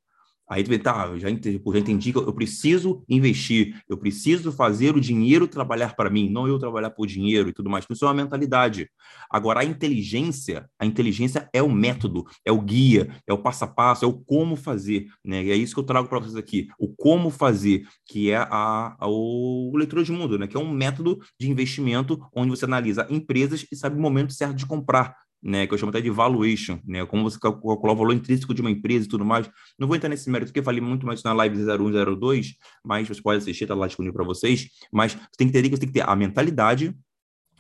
Aí 0.52 0.66
tu 0.66 0.70
vê, 0.70 0.78
tá, 0.78 1.18
já 1.18 1.30
entendi, 1.30 1.62
já 1.66 1.80
entendi 1.80 2.12
que 2.12 2.20
eu 2.20 2.34
preciso 2.34 3.06
investir, 3.08 3.82
eu 3.88 3.98
preciso 3.98 4.52
fazer 4.52 4.94
o 4.98 5.00
dinheiro 5.00 5.48
trabalhar 5.48 5.96
para 5.96 6.10
mim, 6.10 6.30
não 6.30 6.46
eu 6.46 6.60
trabalhar 6.60 6.90
por 6.90 7.08
dinheiro 7.08 7.48
e 7.48 7.54
tudo 7.54 7.70
mais. 7.70 7.86
Isso 7.90 8.04
é 8.04 8.08
uma 8.10 8.14
mentalidade. 8.14 8.90
Agora, 9.30 9.62
a 9.62 9.64
inteligência, 9.64 10.70
a 10.78 10.86
inteligência 10.86 11.50
é 11.54 11.64
o 11.64 11.72
método, 11.72 12.26
é 12.46 12.52
o 12.52 12.60
guia, 12.60 13.16
é 13.26 13.32
o 13.32 13.38
passo 13.38 13.64
a 13.64 13.68
passo, 13.68 14.04
é 14.04 14.08
o 14.10 14.14
como 14.14 14.58
fazer. 14.58 15.08
Né? 15.24 15.42
E 15.46 15.52
é 15.52 15.56
isso 15.56 15.74
que 15.74 15.80
eu 15.80 15.86
trago 15.86 16.10
para 16.10 16.20
vocês 16.20 16.36
aqui, 16.36 16.68
o 16.78 16.94
como 16.94 17.30
fazer, 17.30 17.88
que 18.06 18.30
é 18.30 18.36
a, 18.36 18.94
a, 19.00 19.08
o 19.08 19.72
leitura 19.74 20.04
de 20.04 20.12
mundo, 20.12 20.38
né? 20.38 20.48
que 20.48 20.58
é 20.58 20.60
um 20.60 20.70
método 20.70 21.18
de 21.40 21.50
investimento 21.50 22.20
onde 22.36 22.50
você 22.50 22.66
analisa 22.66 23.08
empresas 23.10 23.66
e 23.72 23.76
sabe 23.78 23.96
o 23.96 24.02
momento 24.02 24.34
certo 24.34 24.56
de 24.56 24.66
comprar 24.66 25.16
né, 25.42 25.66
que 25.66 25.74
eu 25.74 25.78
chamo 25.78 25.90
até 25.90 26.02
de 26.02 26.10
valuation, 26.10 26.80
né, 26.86 27.06
como 27.06 27.24
você 27.24 27.40
calcular 27.40 27.94
o 27.94 27.96
valor 27.96 28.14
intrínseco 28.14 28.54
de 28.54 28.62
uma 28.62 28.70
empresa 28.70 29.06
e 29.06 29.10
tudo 29.10 29.26
mais. 29.26 29.50
Não 29.80 29.88
vou 29.88 29.96
entrar 29.96 30.10
nesse 30.10 30.30
mérito, 30.30 30.50
porque 30.50 30.60
eu 30.60 30.64
falei 30.64 30.82
muito 30.82 31.06
mais 31.06 31.24
na 31.24 31.34
live 31.34 31.58
01, 31.58 32.16
02, 32.18 32.56
mas 32.86 33.08
você 33.08 33.22
pode 33.22 33.40
assistir, 33.40 33.64
está 33.64 33.76
lá 33.76 33.88
disponível 33.88 34.14
para 34.14 34.26
vocês. 34.26 34.68
Mas 34.92 35.14
você 35.14 35.20
tem 35.38 35.48
que 35.48 35.58
entender 35.58 35.70
que 35.70 35.76
você 35.76 35.82
tem 35.82 35.90
que 35.90 36.00
ter 36.00 36.08
a 36.08 36.16
mentalidade, 36.16 36.96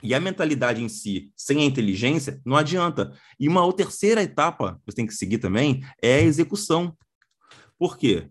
e 0.03 0.15
a 0.15 0.19
mentalidade 0.19 0.83
em 0.83 0.89
si, 0.89 1.31
sem 1.35 1.59
a 1.59 1.65
inteligência, 1.65 2.41
não 2.43 2.57
adianta. 2.57 3.13
E 3.39 3.47
uma 3.47 3.71
terceira 3.71 4.23
etapa 4.23 4.75
que 4.79 4.91
você 4.91 4.95
tem 4.95 5.05
que 5.05 5.13
seguir 5.13 5.37
também 5.37 5.83
é 6.01 6.15
a 6.15 6.21
execução. 6.21 6.97
Por 7.77 7.97
quê? 7.97 8.27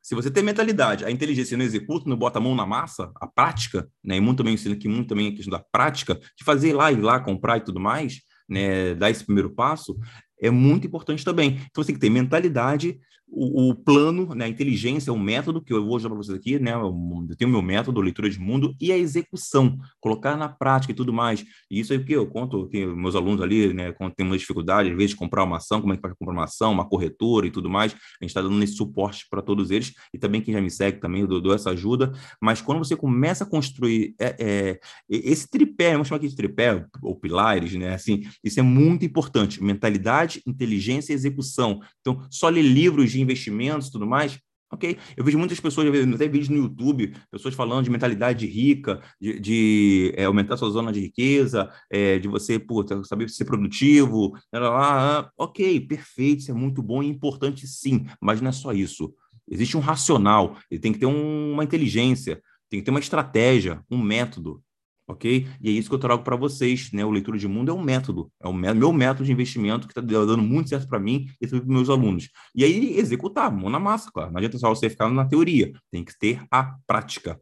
Se 0.00 0.14
você 0.14 0.30
tem 0.30 0.42
mentalidade, 0.42 1.04
a 1.04 1.10
inteligência 1.10 1.56
não 1.56 1.64
executa, 1.64 2.08
não 2.08 2.16
bota 2.16 2.38
a 2.38 2.40
mão 2.40 2.54
na 2.54 2.64
massa, 2.64 3.12
a 3.16 3.26
prática, 3.26 3.90
né? 4.02 4.16
E 4.16 4.20
muito 4.20 4.38
também 4.38 4.54
ensina 4.54 4.74
que 4.74 4.88
muito 4.88 5.08
também 5.08 5.28
a 5.28 5.32
questão 5.32 5.50
da 5.50 5.58
prática, 5.58 6.14
de 6.14 6.44
fazer 6.44 6.72
lá, 6.72 6.90
ir 6.90 7.00
lá, 7.00 7.20
comprar 7.20 7.58
e 7.58 7.60
tudo 7.60 7.78
mais, 7.78 8.20
né, 8.48 8.94
dar 8.94 9.10
esse 9.10 9.24
primeiro 9.24 9.50
passo, 9.50 9.98
é 10.40 10.50
muito 10.50 10.86
importante 10.86 11.24
também. 11.24 11.60
Então, 11.70 11.82
você 11.82 11.88
tem 11.88 11.94
que 11.94 12.00
ter 12.00 12.10
mentalidade, 12.10 12.98
o, 13.30 13.70
o, 13.70 13.74
plano, 13.74 14.34
né, 14.34 14.46
a 14.46 14.48
inteligência, 14.48 15.12
o 15.12 15.18
método 15.18 15.60
que 15.60 15.72
eu 15.72 15.84
vou 15.84 15.96
usar 15.96 16.08
para 16.08 16.16
vocês 16.16 16.36
aqui, 16.36 16.58
né, 16.58 16.72
eu, 16.72 16.92
tenho 17.36 17.48
o 17.48 17.52
meu 17.52 17.62
método, 17.62 18.00
leitura 18.00 18.28
de 18.28 18.38
mundo, 18.38 18.74
e 18.80 18.90
a 18.90 18.96
execução, 18.96 19.78
colocar 20.00 20.36
na 20.36 20.48
prática 20.48 20.92
e 20.92 20.94
tudo 20.94 21.12
mais. 21.12 21.44
E 21.70 21.80
isso 21.80 21.92
aí 21.92 22.02
que 22.02 22.12
eu 22.12 22.26
conto, 22.26 22.68
que 22.68 22.86
meus 22.86 23.14
alunos 23.14 23.42
ali, 23.42 23.72
né, 23.72 23.92
quando 23.92 24.14
tem 24.14 24.26
uma 24.26 24.36
dificuldade, 24.36 24.90
às 24.90 24.96
vezes, 24.96 25.10
de 25.10 25.16
comprar 25.16 25.44
uma 25.44 25.58
ação, 25.58 25.80
como 25.80 25.92
é 25.92 25.96
que 25.96 26.02
faz 26.02 26.14
comprar 26.18 26.34
uma 26.34 26.44
ação, 26.44 26.72
uma 26.72 26.88
corretora 26.88 27.46
e 27.46 27.50
tudo 27.50 27.68
mais, 27.68 27.92
a 27.92 28.24
gente 28.24 28.30
está 28.30 28.42
dando 28.42 28.62
esse 28.62 28.74
suporte 28.74 29.26
para 29.30 29.42
todos 29.42 29.70
eles, 29.70 29.92
e 30.12 30.18
também 30.18 30.40
quem 30.40 30.54
já 30.54 30.60
me 30.60 30.70
segue 30.70 30.98
também, 30.98 31.20
eu 31.20 31.28
dou, 31.28 31.40
dou 31.40 31.54
essa 31.54 31.70
ajuda, 31.70 32.12
mas 32.40 32.60
quando 32.60 32.78
você 32.78 32.96
começa 32.96 33.44
a 33.44 33.46
construir 33.46 34.14
é, 34.18 34.36
é, 34.38 34.80
esse 35.08 35.48
tripé, 35.48 35.92
vamos 35.92 36.08
chamar 36.08 36.18
aqui 36.18 36.28
de 36.28 36.36
tripé, 36.36 36.84
ou 37.02 37.14
pilares, 37.14 37.74
né, 37.74 37.94
assim, 37.94 38.22
isso 38.42 38.58
é 38.58 38.62
muito 38.62 39.04
importante, 39.04 39.62
mentalidade, 39.62 40.42
inteligência 40.46 41.12
e 41.12 41.14
execução. 41.14 41.80
Então, 42.00 42.26
só 42.30 42.48
ler 42.48 42.62
livros 42.62 43.10
de 43.10 43.17
investimentos 43.20 43.88
e 43.88 43.92
tudo 43.92 44.06
mais, 44.06 44.38
Ok? 44.70 44.98
Eu 45.16 45.24
vejo 45.24 45.38
muitas 45.38 45.58
pessoas, 45.58 45.88
até 46.14 46.28
vídeos 46.28 46.50
no 46.50 46.56
YouTube, 46.56 47.14
pessoas 47.30 47.54
falando 47.54 47.84
de 47.84 47.90
mentalidade 47.90 48.46
rica, 48.46 49.00
de, 49.18 49.40
de 49.40 50.12
é, 50.14 50.24
aumentar 50.24 50.58
sua 50.58 50.68
zona 50.68 50.92
de 50.92 51.00
riqueza, 51.00 51.72
é, 51.90 52.18
de 52.18 52.28
você 52.28 52.58
puta, 52.58 53.02
saber 53.04 53.30
ser 53.30 53.46
produtivo. 53.46 54.32
Lá, 54.52 54.60
lá, 54.60 54.68
lá. 54.68 55.30
Ok, 55.38 55.80
perfeito, 55.80 56.40
isso 56.40 56.50
é 56.50 56.54
muito 56.54 56.82
bom 56.82 57.02
e 57.02 57.06
importante 57.06 57.66
sim, 57.66 58.04
mas 58.20 58.42
não 58.42 58.50
é 58.50 58.52
só 58.52 58.72
isso. 58.72 59.14
Existe 59.50 59.76
um 59.76 59.80
racional, 59.80 60.58
ele 60.70 60.80
tem 60.80 60.92
que 60.92 60.98
ter 60.98 61.06
um, 61.06 61.52
uma 61.54 61.64
inteligência, 61.64 62.42
tem 62.68 62.80
que 62.80 62.84
ter 62.84 62.90
uma 62.90 63.00
estratégia, 63.00 63.82
um 63.90 63.96
método 63.96 64.62
ok? 65.08 65.48
E 65.60 65.68
é 65.68 65.72
isso 65.72 65.88
que 65.88 65.94
eu 65.94 65.98
trago 65.98 66.22
para 66.22 66.36
vocês, 66.36 66.92
né? 66.92 67.04
O 67.04 67.10
leitura 67.10 67.38
de 67.38 67.48
mundo 67.48 67.70
é 67.70 67.74
um 67.74 67.82
método, 67.82 68.30
é 68.40 68.46
o 68.46 68.52
meu 68.52 68.92
método 68.92 69.24
de 69.24 69.32
investimento 69.32 69.88
que 69.88 69.98
está 69.98 70.00
dando 70.00 70.42
muito 70.42 70.68
certo 70.68 70.86
para 70.86 71.00
mim 71.00 71.26
e 71.40 71.46
para 71.46 71.64
meus 71.64 71.88
alunos. 71.88 72.28
E 72.54 72.62
aí 72.62 72.98
executar, 72.98 73.50
mão 73.50 73.70
na 73.70 73.80
massa, 73.80 74.10
claro. 74.12 74.30
Não 74.30 74.38
adianta 74.38 74.58
só 74.58 74.68
você 74.68 74.90
ficar 74.90 75.08
na 75.08 75.24
teoria, 75.24 75.72
tem 75.90 76.04
que 76.04 76.16
ter 76.18 76.42
a 76.50 76.76
prática. 76.86 77.40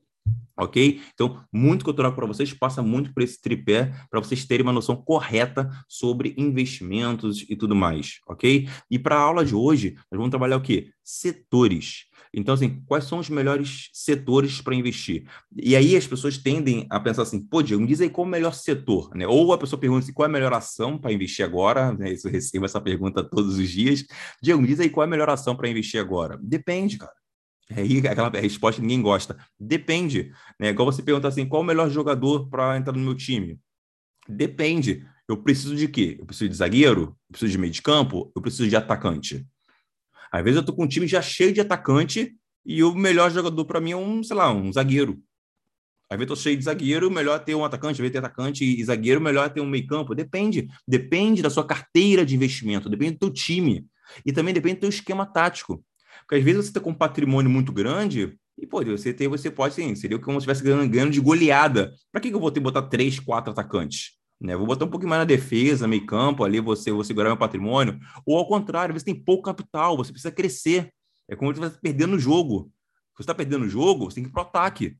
Ok? 0.58 1.02
Então, 1.12 1.42
muito 1.52 1.84
que 1.84 1.90
eu 1.90 1.94
trago 1.94 2.16
para 2.16 2.26
vocês 2.26 2.52
passa 2.52 2.82
muito 2.82 3.12
por 3.12 3.22
esse 3.22 3.40
tripé 3.40 3.92
para 4.10 4.20
vocês 4.20 4.44
terem 4.44 4.64
uma 4.64 4.72
noção 4.72 4.96
correta 4.96 5.68
sobre 5.88 6.34
investimentos 6.38 7.44
e 7.48 7.54
tudo 7.54 7.74
mais, 7.74 8.20
ok? 8.26 8.68
E 8.90 8.98
para 8.98 9.16
a 9.16 9.20
aula 9.20 9.44
de 9.44 9.54
hoje, 9.54 9.94
nós 10.10 10.18
vamos 10.18 10.30
trabalhar 10.30 10.56
o 10.56 10.62
quê? 10.62 10.90
Setores. 11.04 12.06
Então, 12.32 12.54
assim, 12.54 12.82
quais 12.86 13.04
são 13.04 13.18
os 13.18 13.30
melhores 13.30 13.88
setores 13.92 14.60
para 14.60 14.74
investir? 14.74 15.24
E 15.56 15.74
aí 15.76 15.96
as 15.96 16.06
pessoas 16.06 16.36
tendem 16.36 16.86
a 16.90 17.00
pensar 17.00 17.22
assim, 17.22 17.40
pô, 17.40 17.62
Diego, 17.62 17.80
me 17.80 17.88
diz 17.88 18.00
aí 18.00 18.10
qual 18.10 18.26
é 18.26 18.28
o 18.28 18.30
melhor 18.30 18.52
setor, 18.52 19.14
né? 19.14 19.26
Ou 19.26 19.52
a 19.52 19.58
pessoa 19.58 19.80
pergunta 19.80 20.04
assim, 20.04 20.12
qual 20.12 20.26
é 20.26 20.28
a 20.28 20.32
melhor 20.32 20.52
ação 20.52 20.98
para 20.98 21.12
investir 21.12 21.44
agora? 21.44 21.92
Né? 21.92 22.14
Eu 22.22 22.30
recebo 22.30 22.64
essa 22.64 22.80
pergunta 22.80 23.22
todos 23.22 23.58
os 23.58 23.70
dias. 23.70 24.04
Diego, 24.42 24.60
me 24.60 24.68
diz 24.68 24.80
aí 24.80 24.90
qual 24.90 25.04
é 25.04 25.06
a 25.06 25.10
melhor 25.10 25.30
ação 25.30 25.56
para 25.56 25.68
investir 25.68 26.00
agora? 26.00 26.38
Depende, 26.42 26.98
cara. 26.98 27.25
É 27.70 27.80
aí 27.80 27.98
aquela 28.06 28.30
resposta 28.30 28.80
que 28.80 28.86
ninguém 28.86 29.02
gosta. 29.02 29.36
Depende. 29.58 30.32
Né? 30.58 30.68
Igual 30.68 30.90
você 30.90 31.02
perguntar 31.02 31.28
assim, 31.28 31.46
qual 31.46 31.62
é 31.62 31.64
o 31.64 31.66
melhor 31.66 31.90
jogador 31.90 32.48
para 32.48 32.76
entrar 32.76 32.92
no 32.92 33.00
meu 33.00 33.14
time? 33.14 33.58
Depende. 34.28 35.06
Eu 35.28 35.36
preciso 35.42 35.74
de 35.74 35.88
quê? 35.88 36.16
Eu 36.18 36.26
preciso 36.26 36.48
de 36.48 36.56
zagueiro? 36.56 37.16
Eu 37.28 37.32
preciso 37.32 37.50
de 37.50 37.58
meio 37.58 37.72
de 37.72 37.82
campo? 37.82 38.30
Eu 38.34 38.40
preciso 38.40 38.68
de 38.68 38.76
atacante? 38.76 39.46
Às 40.30 40.44
vezes 40.44 40.58
eu 40.58 40.64
tô 40.64 40.72
com 40.72 40.84
um 40.84 40.88
time 40.88 41.06
já 41.06 41.20
cheio 41.20 41.52
de 41.52 41.60
atacante 41.60 42.36
e 42.64 42.82
o 42.82 42.94
melhor 42.94 43.30
jogador 43.30 43.64
para 43.64 43.80
mim 43.80 43.92
é 43.92 43.96
um, 43.96 44.22
sei 44.22 44.36
lá, 44.36 44.52
um 44.52 44.72
zagueiro. 44.72 45.20
Às 46.08 46.18
vezes 46.18 46.30
eu 46.30 46.36
tô 46.36 46.36
cheio 46.36 46.56
de 46.56 46.64
zagueiro, 46.64 47.10
melhor 47.10 47.42
ter 47.44 47.54
um 47.54 47.64
atacante, 47.64 47.92
às 47.92 47.98
vezes 47.98 48.12
ter 48.12 48.18
atacante 48.18 48.64
e 48.64 48.84
zagueiro, 48.84 49.20
melhor 49.20 49.50
ter 49.50 49.60
um 49.60 49.66
meio 49.66 49.86
campo. 49.86 50.14
Depende. 50.14 50.68
Depende 50.86 51.42
da 51.42 51.50
sua 51.50 51.66
carteira 51.66 52.24
de 52.24 52.34
investimento, 52.34 52.88
depende 52.88 53.12
do 53.12 53.18
teu 53.18 53.30
time. 53.30 53.84
E 54.24 54.32
também 54.32 54.54
depende 54.54 54.76
do 54.76 54.80
teu 54.80 54.88
esquema 54.88 55.26
tático. 55.26 55.84
Porque 56.26 56.36
às 56.36 56.44
vezes 56.44 56.64
você 56.64 56.70
está 56.70 56.80
com 56.80 56.90
um 56.90 56.94
patrimônio 56.94 57.50
muito 57.50 57.72
grande 57.72 58.36
e, 58.58 58.66
pô, 58.66 58.82
você, 58.84 59.12
ter, 59.12 59.28
você 59.28 59.50
pode, 59.50 59.74
sim, 59.74 59.94
seria 59.94 60.18
como 60.18 60.40
se 60.40 60.44
estivesse 60.44 60.64
ganhando, 60.64 60.90
ganhando 60.90 61.12
de 61.12 61.20
goleada. 61.20 61.92
Para 62.10 62.20
que, 62.20 62.30
que 62.30 62.34
eu 62.34 62.40
vou 62.40 62.50
ter 62.50 62.60
que 62.60 62.64
botar 62.64 62.82
três, 62.82 63.20
quatro 63.20 63.52
atacantes? 63.52 64.16
Né? 64.40 64.56
Vou 64.56 64.66
botar 64.66 64.86
um 64.86 64.90
pouquinho 64.90 65.10
mais 65.10 65.20
na 65.20 65.24
defesa, 65.24 65.86
meio 65.86 66.04
campo, 66.04 66.42
ali 66.42 66.58
você 66.58 66.90
vou 66.90 67.04
segurar 67.04 67.28
meu 67.28 67.36
patrimônio. 67.36 67.98
Ou 68.26 68.38
ao 68.38 68.48
contrário, 68.48 68.98
você 68.98 69.04
tem 69.04 69.14
pouco 69.14 69.44
capital, 69.44 69.96
você 69.96 70.10
precisa 70.10 70.32
crescer. 70.32 70.90
É 71.28 71.36
como 71.36 71.52
se 71.54 71.60
você 71.60 71.68
está 71.68 71.80
perdendo 71.80 72.16
o 72.16 72.18
jogo. 72.18 72.70
Se 73.12 73.18
você 73.18 73.22
está 73.22 73.34
perdendo 73.34 73.64
o 73.64 73.68
jogo, 73.68 74.10
você 74.10 74.16
tem 74.16 74.24
que 74.24 74.30
ir 74.30 74.32
para 74.32 74.42
o 74.42 74.46
ataque. 74.46 74.96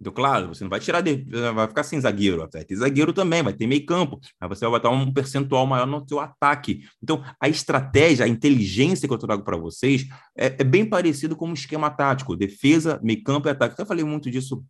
Então, 0.00 0.12
claro, 0.12 0.48
você 0.48 0.62
não 0.62 0.70
vai 0.70 0.78
tirar, 0.78 1.00
de... 1.00 1.24
vai 1.54 1.66
ficar 1.66 1.82
sem 1.82 2.00
zagueiro, 2.00 2.48
vai 2.52 2.64
ter 2.64 2.76
zagueiro 2.76 3.12
também, 3.12 3.42
vai 3.42 3.52
ter 3.52 3.66
meio 3.66 3.84
campo, 3.84 4.20
mas 4.40 4.48
você 4.48 4.64
vai 4.64 4.70
botar 4.78 4.90
um 4.90 5.12
percentual 5.12 5.66
maior 5.66 5.86
no 5.86 6.06
seu 6.06 6.20
ataque. 6.20 6.82
Então, 7.02 7.24
a 7.40 7.48
estratégia, 7.48 8.24
a 8.24 8.28
inteligência 8.28 9.08
que 9.08 9.14
eu 9.14 9.18
trago 9.18 9.42
para 9.42 9.56
vocês 9.56 10.06
é, 10.36 10.46
é, 10.58 10.64
bem 10.64 10.84
parecido 10.84 11.34
com 11.34 11.48
um 11.48 11.54
esquema 11.54 11.90
tático, 11.90 12.36
defesa, 12.36 13.00
meio 13.02 13.22
campo 13.24 13.48
e 13.48 13.50
ataque. 13.50 13.80
Eu 13.80 13.86
falei 13.86 14.04
muito 14.04 14.30
disso 14.30 14.64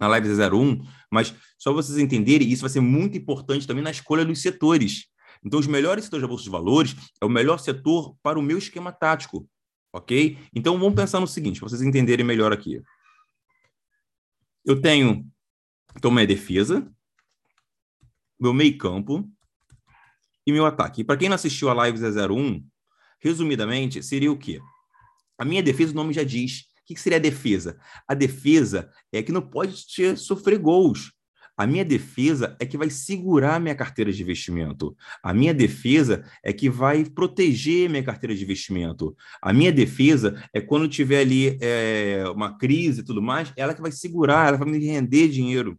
na 0.00 0.08
live 0.08 0.28
01, 0.28 0.82
mas 1.10 1.32
só 1.56 1.72
vocês 1.72 1.98
entenderem, 1.98 2.48
isso 2.48 2.62
vai 2.62 2.70
ser 2.70 2.80
muito 2.80 3.16
importante 3.16 3.66
também 3.66 3.84
na 3.84 3.92
escolha 3.92 4.24
dos 4.24 4.42
setores. 4.42 5.06
Então, 5.44 5.60
os 5.60 5.66
melhores 5.66 6.04
setores 6.04 6.22
da 6.22 6.28
Bolsa 6.28 6.44
de 6.44 6.50
Valores 6.50 6.96
é 7.20 7.24
o 7.24 7.28
melhor 7.28 7.58
setor 7.58 8.16
para 8.22 8.38
o 8.38 8.42
meu 8.42 8.58
esquema 8.58 8.90
tático, 8.90 9.46
ok? 9.92 10.38
Então, 10.54 10.78
vamos 10.78 10.94
pensar 10.94 11.20
no 11.20 11.26
seguinte, 11.28 11.60
para 11.60 11.68
vocês 11.68 11.82
entenderem 11.82 12.24
melhor 12.24 12.52
aqui. 12.52 12.80
Eu 14.64 14.80
tenho, 14.80 15.30
então, 15.96 16.10
minha 16.10 16.26
defesa, 16.26 16.90
meu 18.40 18.52
meio 18.52 18.76
campo 18.78 19.28
e 20.46 20.52
meu 20.52 20.66
ataque. 20.66 21.04
Para 21.04 21.16
quem 21.16 21.28
não 21.28 21.34
assistiu 21.34 21.68
a 21.68 21.74
live 21.74 21.98
01, 21.98 22.66
resumidamente, 23.20 24.02
seria 24.02 24.30
o 24.30 24.38
quê? 24.38 24.60
A 25.38 25.44
minha 25.44 25.62
defesa, 25.62 25.92
o 25.92 25.96
nome 25.96 26.12
já 26.12 26.22
diz, 26.22 26.66
o 26.82 26.86
que 26.86 27.00
seria 27.00 27.18
a 27.18 27.20
defesa? 27.20 27.80
A 28.06 28.14
defesa 28.14 28.90
é 29.10 29.22
que 29.22 29.32
não 29.32 29.42
pode 29.42 29.84
sofrer 30.16 30.58
gols. 30.58 31.12
A 31.56 31.66
minha 31.66 31.84
defesa 31.84 32.56
é 32.58 32.66
que 32.66 32.76
vai 32.76 32.90
segurar 32.90 33.60
minha 33.60 33.74
carteira 33.74 34.12
de 34.12 34.22
investimento. 34.22 34.96
A 35.22 35.32
minha 35.32 35.54
defesa 35.54 36.24
é 36.42 36.52
que 36.52 36.68
vai 36.68 37.04
proteger 37.04 37.88
minha 37.88 38.02
carteira 38.02 38.34
de 38.34 38.42
investimento. 38.42 39.16
A 39.40 39.52
minha 39.52 39.72
defesa 39.72 40.42
é 40.52 40.60
quando 40.60 40.88
tiver 40.88 41.20
ali 41.20 41.56
é, 41.60 42.24
uma 42.34 42.58
crise 42.58 43.00
e 43.00 43.04
tudo 43.04 43.22
mais, 43.22 43.52
ela 43.56 43.72
que 43.72 43.80
vai 43.80 43.92
segurar, 43.92 44.48
ela 44.48 44.56
vai 44.56 44.68
me 44.68 44.84
render 44.84 45.28
dinheiro. 45.28 45.78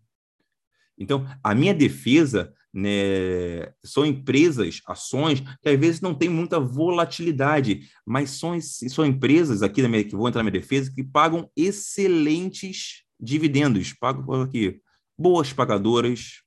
Então, 0.98 1.28
a 1.44 1.54
minha 1.54 1.74
defesa 1.74 2.54
né, 2.74 3.74
são 3.84 4.06
empresas, 4.06 4.82
ações 4.88 5.42
que 5.62 5.70
às 5.70 5.80
vezes 5.80 6.00
não 6.00 6.16
tem 6.16 6.30
muita 6.30 6.58
volatilidade, 6.58 7.82
mas 8.06 8.32
são, 8.32 8.58
são 8.62 9.06
empresas 9.06 9.62
aqui 9.62 9.86
minha, 9.88 10.06
que 10.06 10.16
vão 10.16 10.28
entrar 10.28 10.40
na 10.42 10.50
minha 10.50 10.62
defesa 10.62 10.92
que 10.94 11.04
pagam 11.04 11.50
excelentes 11.56 13.04
dividendos, 13.20 13.94
pagam 13.94 14.42
aqui 14.42 14.82
boas 15.18 15.54
pagadoras 15.54 16.42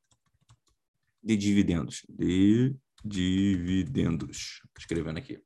de 1.23 1.37
dividendos, 1.37 2.05
de 2.09 2.77
dividendos, 3.05 4.63
escrevendo 4.79 5.19
aqui. 5.19 5.41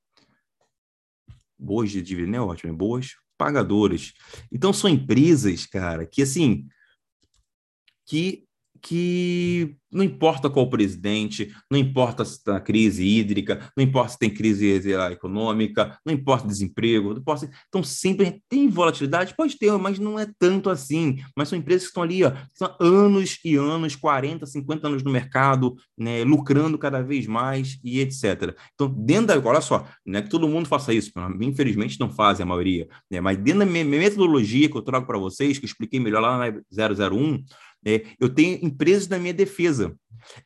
Boas 1.59 1.91
de 1.91 2.03
dividendos 2.03 2.37
é 2.37 2.41
ótimo, 2.41 2.77
boas 2.77 3.15
pagadoras. 3.39 4.13
Então 4.51 4.73
são 4.73 4.91
empresas, 4.91 5.67
cara, 5.67 6.07
que 6.07 6.23
assim 6.23 6.69
que 8.05 8.47
que 8.83 9.77
não 9.93 10.03
importa 10.03 10.49
qual 10.49 10.69
presidente, 10.69 11.55
não 11.71 11.79
importa 11.79 12.25
se 12.25 12.39
está 12.39 12.59
crise 12.59 13.05
hídrica, 13.05 13.71
não 13.77 13.85
importa 13.85 14.13
se 14.13 14.19
tem 14.19 14.31
crise 14.31 14.73
econômica, 15.13 15.99
não 16.05 16.13
importa 16.15 16.49
desemprego, 16.49 17.11
não 17.11 17.19
importa, 17.19 17.49
então 17.69 17.83
sempre 17.83 18.43
tem 18.49 18.69
volatilidade, 18.69 19.37
pode 19.37 19.59
ter, 19.59 19.71
mas 19.79 19.99
não 19.99 20.19
é 20.19 20.27
tanto 20.39 20.71
assim. 20.71 21.19
Mas 21.37 21.49
são 21.49 21.59
empresas 21.59 21.83
que 21.83 21.89
estão 21.89 22.03
ali, 22.03 22.25
ó, 22.25 22.33
são 22.55 22.75
anos 22.81 23.39
e 23.45 23.55
anos, 23.55 23.95
40, 23.95 24.47
50 24.47 24.87
anos 24.87 25.03
no 25.03 25.11
mercado, 25.11 25.77
né, 25.97 26.25
lucrando 26.25 26.79
cada 26.79 27.03
vez 27.03 27.27
mais 27.27 27.79
e 27.85 28.01
etc. 28.01 28.57
Então, 28.75 28.89
dentro 28.89 29.27
da, 29.27 29.49
olha 29.49 29.61
só, 29.61 29.87
não 30.07 30.19
é 30.19 30.23
que 30.23 30.31
todo 30.31 30.49
mundo 30.49 30.67
faça 30.67 30.93
isso, 30.95 31.13
infelizmente 31.41 32.01
não 32.01 32.11
fazem 32.11 32.45
a 32.45 32.47
maioria, 32.47 32.89
né, 33.11 33.21
mas 33.21 33.37
dentro 33.37 33.61
da 33.61 33.67
minha 33.67 33.85
metodologia 33.85 34.71
que 34.71 34.77
eu 34.77 34.83
trago 34.83 35.07
para 35.07 35.19
vocês, 35.19 35.59
que 35.59 35.67
eu 35.67 35.69
expliquei 35.69 36.01
melhor 36.01 36.21
lá 36.21 36.39
na 36.39 36.47
001, 36.51 37.45
é, 37.85 38.05
eu 38.19 38.29
tenho 38.29 38.65
empresas 38.65 39.09
na 39.09 39.19
minha 39.19 39.35
defesa. 39.35 39.97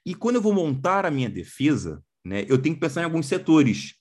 E 0.04 0.14
quando 0.14 0.36
eu 0.36 0.42
vou 0.42 0.52
montar 0.52 1.04
a 1.04 1.10
minha 1.10 1.28
defesa, 1.28 2.02
né, 2.24 2.44
eu 2.48 2.58
tenho 2.58 2.74
que 2.74 2.80
pensar 2.80 3.02
em 3.02 3.04
alguns 3.04 3.26
setores. 3.26 3.94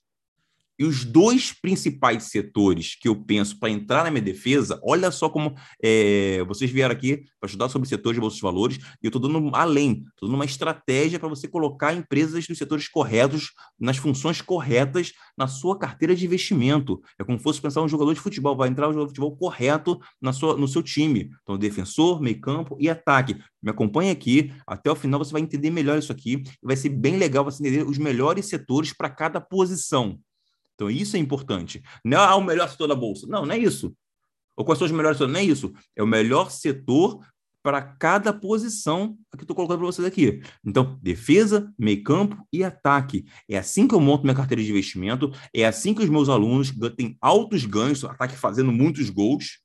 E 0.78 0.84
os 0.84 1.04
dois 1.04 1.52
principais 1.52 2.24
setores 2.24 2.96
que 3.00 3.08
eu 3.08 3.16
penso 3.16 3.58
para 3.58 3.70
entrar 3.70 4.04
na 4.04 4.10
minha 4.10 4.22
defesa, 4.22 4.80
olha 4.82 5.10
só 5.10 5.28
como 5.28 5.54
é, 5.82 6.44
vocês 6.46 6.70
vieram 6.70 6.94
aqui 6.94 7.24
para 7.40 7.46
estudar 7.46 7.68
sobre 7.68 7.88
setores 7.88 8.16
de 8.16 8.20
bolsa 8.20 8.36
de 8.36 8.42
valores, 8.42 8.76
e 8.76 9.06
eu 9.06 9.08
estou 9.08 9.20
dando 9.20 9.50
além, 9.54 10.04
estou 10.14 10.28
dando 10.28 10.34
uma 10.34 10.44
estratégia 10.44 11.18
para 11.18 11.28
você 11.28 11.48
colocar 11.48 11.94
empresas 11.94 12.46
nos 12.48 12.58
setores 12.58 12.88
corretos, 12.88 13.52
nas 13.78 13.96
funções 13.96 14.40
corretas, 14.40 15.12
na 15.36 15.46
sua 15.46 15.78
carteira 15.78 16.14
de 16.14 16.26
investimento. 16.26 17.00
É 17.18 17.24
como 17.24 17.38
se 17.38 17.44
fosse 17.44 17.60
pensar 17.60 17.82
um 17.82 17.88
jogador 17.88 18.14
de 18.14 18.20
futebol, 18.20 18.56
vai 18.56 18.68
entrar 18.68 18.88
um 18.88 18.92
jogador 18.92 19.06
de 19.06 19.10
futebol 19.10 19.36
correto 19.36 19.98
na 20.20 20.32
sua, 20.32 20.56
no 20.56 20.68
seu 20.68 20.82
time. 20.82 21.30
Então, 21.42 21.56
defensor, 21.56 22.20
meio 22.20 22.40
campo 22.40 22.76
e 22.80 22.88
ataque. 22.88 23.36
Me 23.62 23.70
acompanhe 23.70 24.10
aqui, 24.10 24.52
até 24.66 24.90
o 24.90 24.94
final 24.94 25.18
você 25.18 25.32
vai 25.32 25.42
entender 25.42 25.70
melhor 25.70 25.98
isso 25.98 26.12
aqui, 26.12 26.42
vai 26.62 26.76
ser 26.76 26.90
bem 26.90 27.16
legal 27.16 27.44
você 27.44 27.62
entender 27.62 27.84
os 27.84 27.98
melhores 27.98 28.46
setores 28.46 28.92
para 28.92 29.10
cada 29.10 29.40
posição. 29.40 30.18
Então, 30.76 30.88
isso 30.88 31.16
é 31.16 31.18
importante. 31.18 31.82
Não 32.04 32.22
é 32.22 32.34
o 32.34 32.44
melhor 32.44 32.68
setor 32.68 32.86
da 32.86 32.94
Bolsa. 32.94 33.26
Não, 33.26 33.44
não 33.44 33.54
é 33.54 33.58
isso. 33.58 33.92
Ou 34.54 34.64
quais 34.64 34.78
são 34.78 34.86
os 34.86 34.92
melhores 34.92 35.18
setores? 35.18 35.32
Não 35.32 35.40
é 35.40 35.44
isso. 35.44 35.72
É 35.96 36.02
o 36.02 36.06
melhor 36.06 36.50
setor 36.50 37.20
para 37.66 37.82
cada 37.82 38.32
posição 38.32 39.18
que 39.36 39.42
estou 39.42 39.56
colocando 39.56 39.78
para 39.78 39.86
vocês 39.86 40.06
aqui. 40.06 40.40
Então, 40.64 40.96
defesa, 41.02 41.72
meio 41.76 42.00
campo 42.04 42.36
e 42.52 42.62
ataque. 42.62 43.24
É 43.48 43.58
assim 43.58 43.88
que 43.88 43.94
eu 43.94 44.00
monto 44.00 44.22
minha 44.22 44.36
carteira 44.36 44.62
de 44.62 44.70
investimento, 44.70 45.32
é 45.52 45.66
assim 45.66 45.92
que 45.92 46.00
os 46.00 46.08
meus 46.08 46.28
alunos 46.28 46.72
têm 46.96 47.16
altos 47.20 47.64
ganhos, 47.64 48.04
ataque 48.04 48.36
fazendo 48.36 48.70
muitos 48.70 49.10
gols, 49.10 49.58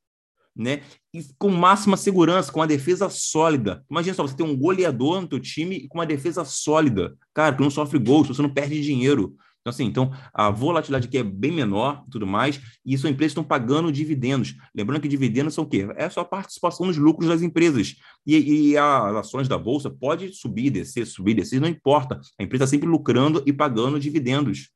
né? 0.55 0.81
E 1.13 1.23
com 1.37 1.49
máxima 1.49 1.95
segurança, 1.95 2.51
com 2.51 2.63
a 2.63 2.65
defesa 2.65 3.07
sólida. 3.07 3.85
Imagina 3.87 4.15
só, 4.15 4.23
você 4.23 4.35
tem 4.35 4.47
um 4.47 4.57
goleador 4.57 5.21
no 5.21 5.27
teu 5.27 5.39
time 5.39 5.75
e 5.75 5.87
com 5.87 5.99
uma 5.99 6.05
defesa 6.05 6.43
sólida. 6.43 7.15
Cara, 7.35 7.55
que 7.55 7.61
não 7.61 7.69
sofre 7.69 7.99
gols, 7.99 8.29
você 8.29 8.41
não 8.41 8.51
perde 8.51 8.81
dinheiro. 8.81 9.35
Então, 9.61 9.69
assim, 9.69 9.85
então 9.85 10.11
a 10.33 10.49
volatilidade 10.49 11.07
aqui 11.07 11.19
é 11.19 11.23
bem 11.23 11.51
menor 11.51 12.03
tudo 12.09 12.25
mais, 12.25 12.59
e 12.83 12.97
são 12.97 13.09
empresas 13.09 13.33
que 13.33 13.39
estão 13.39 13.43
pagando 13.43 13.91
dividendos. 13.91 14.55
Lembrando 14.75 15.01
que 15.01 15.07
dividendos 15.07 15.53
são 15.53 15.63
o 15.63 15.67
quê? 15.67 15.87
É 15.95 16.09
só 16.09 16.23
participação 16.23 16.87
nos 16.87 16.97
lucros 16.97 17.29
das 17.29 17.41
empresas. 17.41 17.95
E, 18.25 18.71
e 18.71 18.77
as 18.77 19.15
ações 19.15 19.47
da 19.47 19.57
Bolsa 19.57 19.89
pode 19.89 20.33
subir, 20.33 20.71
descer, 20.71 21.05
subir, 21.05 21.35
descer, 21.35 21.61
não 21.61 21.67
importa. 21.67 22.19
A 22.39 22.43
empresa 22.43 22.63
está 22.63 22.75
sempre 22.75 22.87
lucrando 22.87 23.43
e 23.45 23.53
pagando 23.53 23.99
dividendos. 23.99 24.71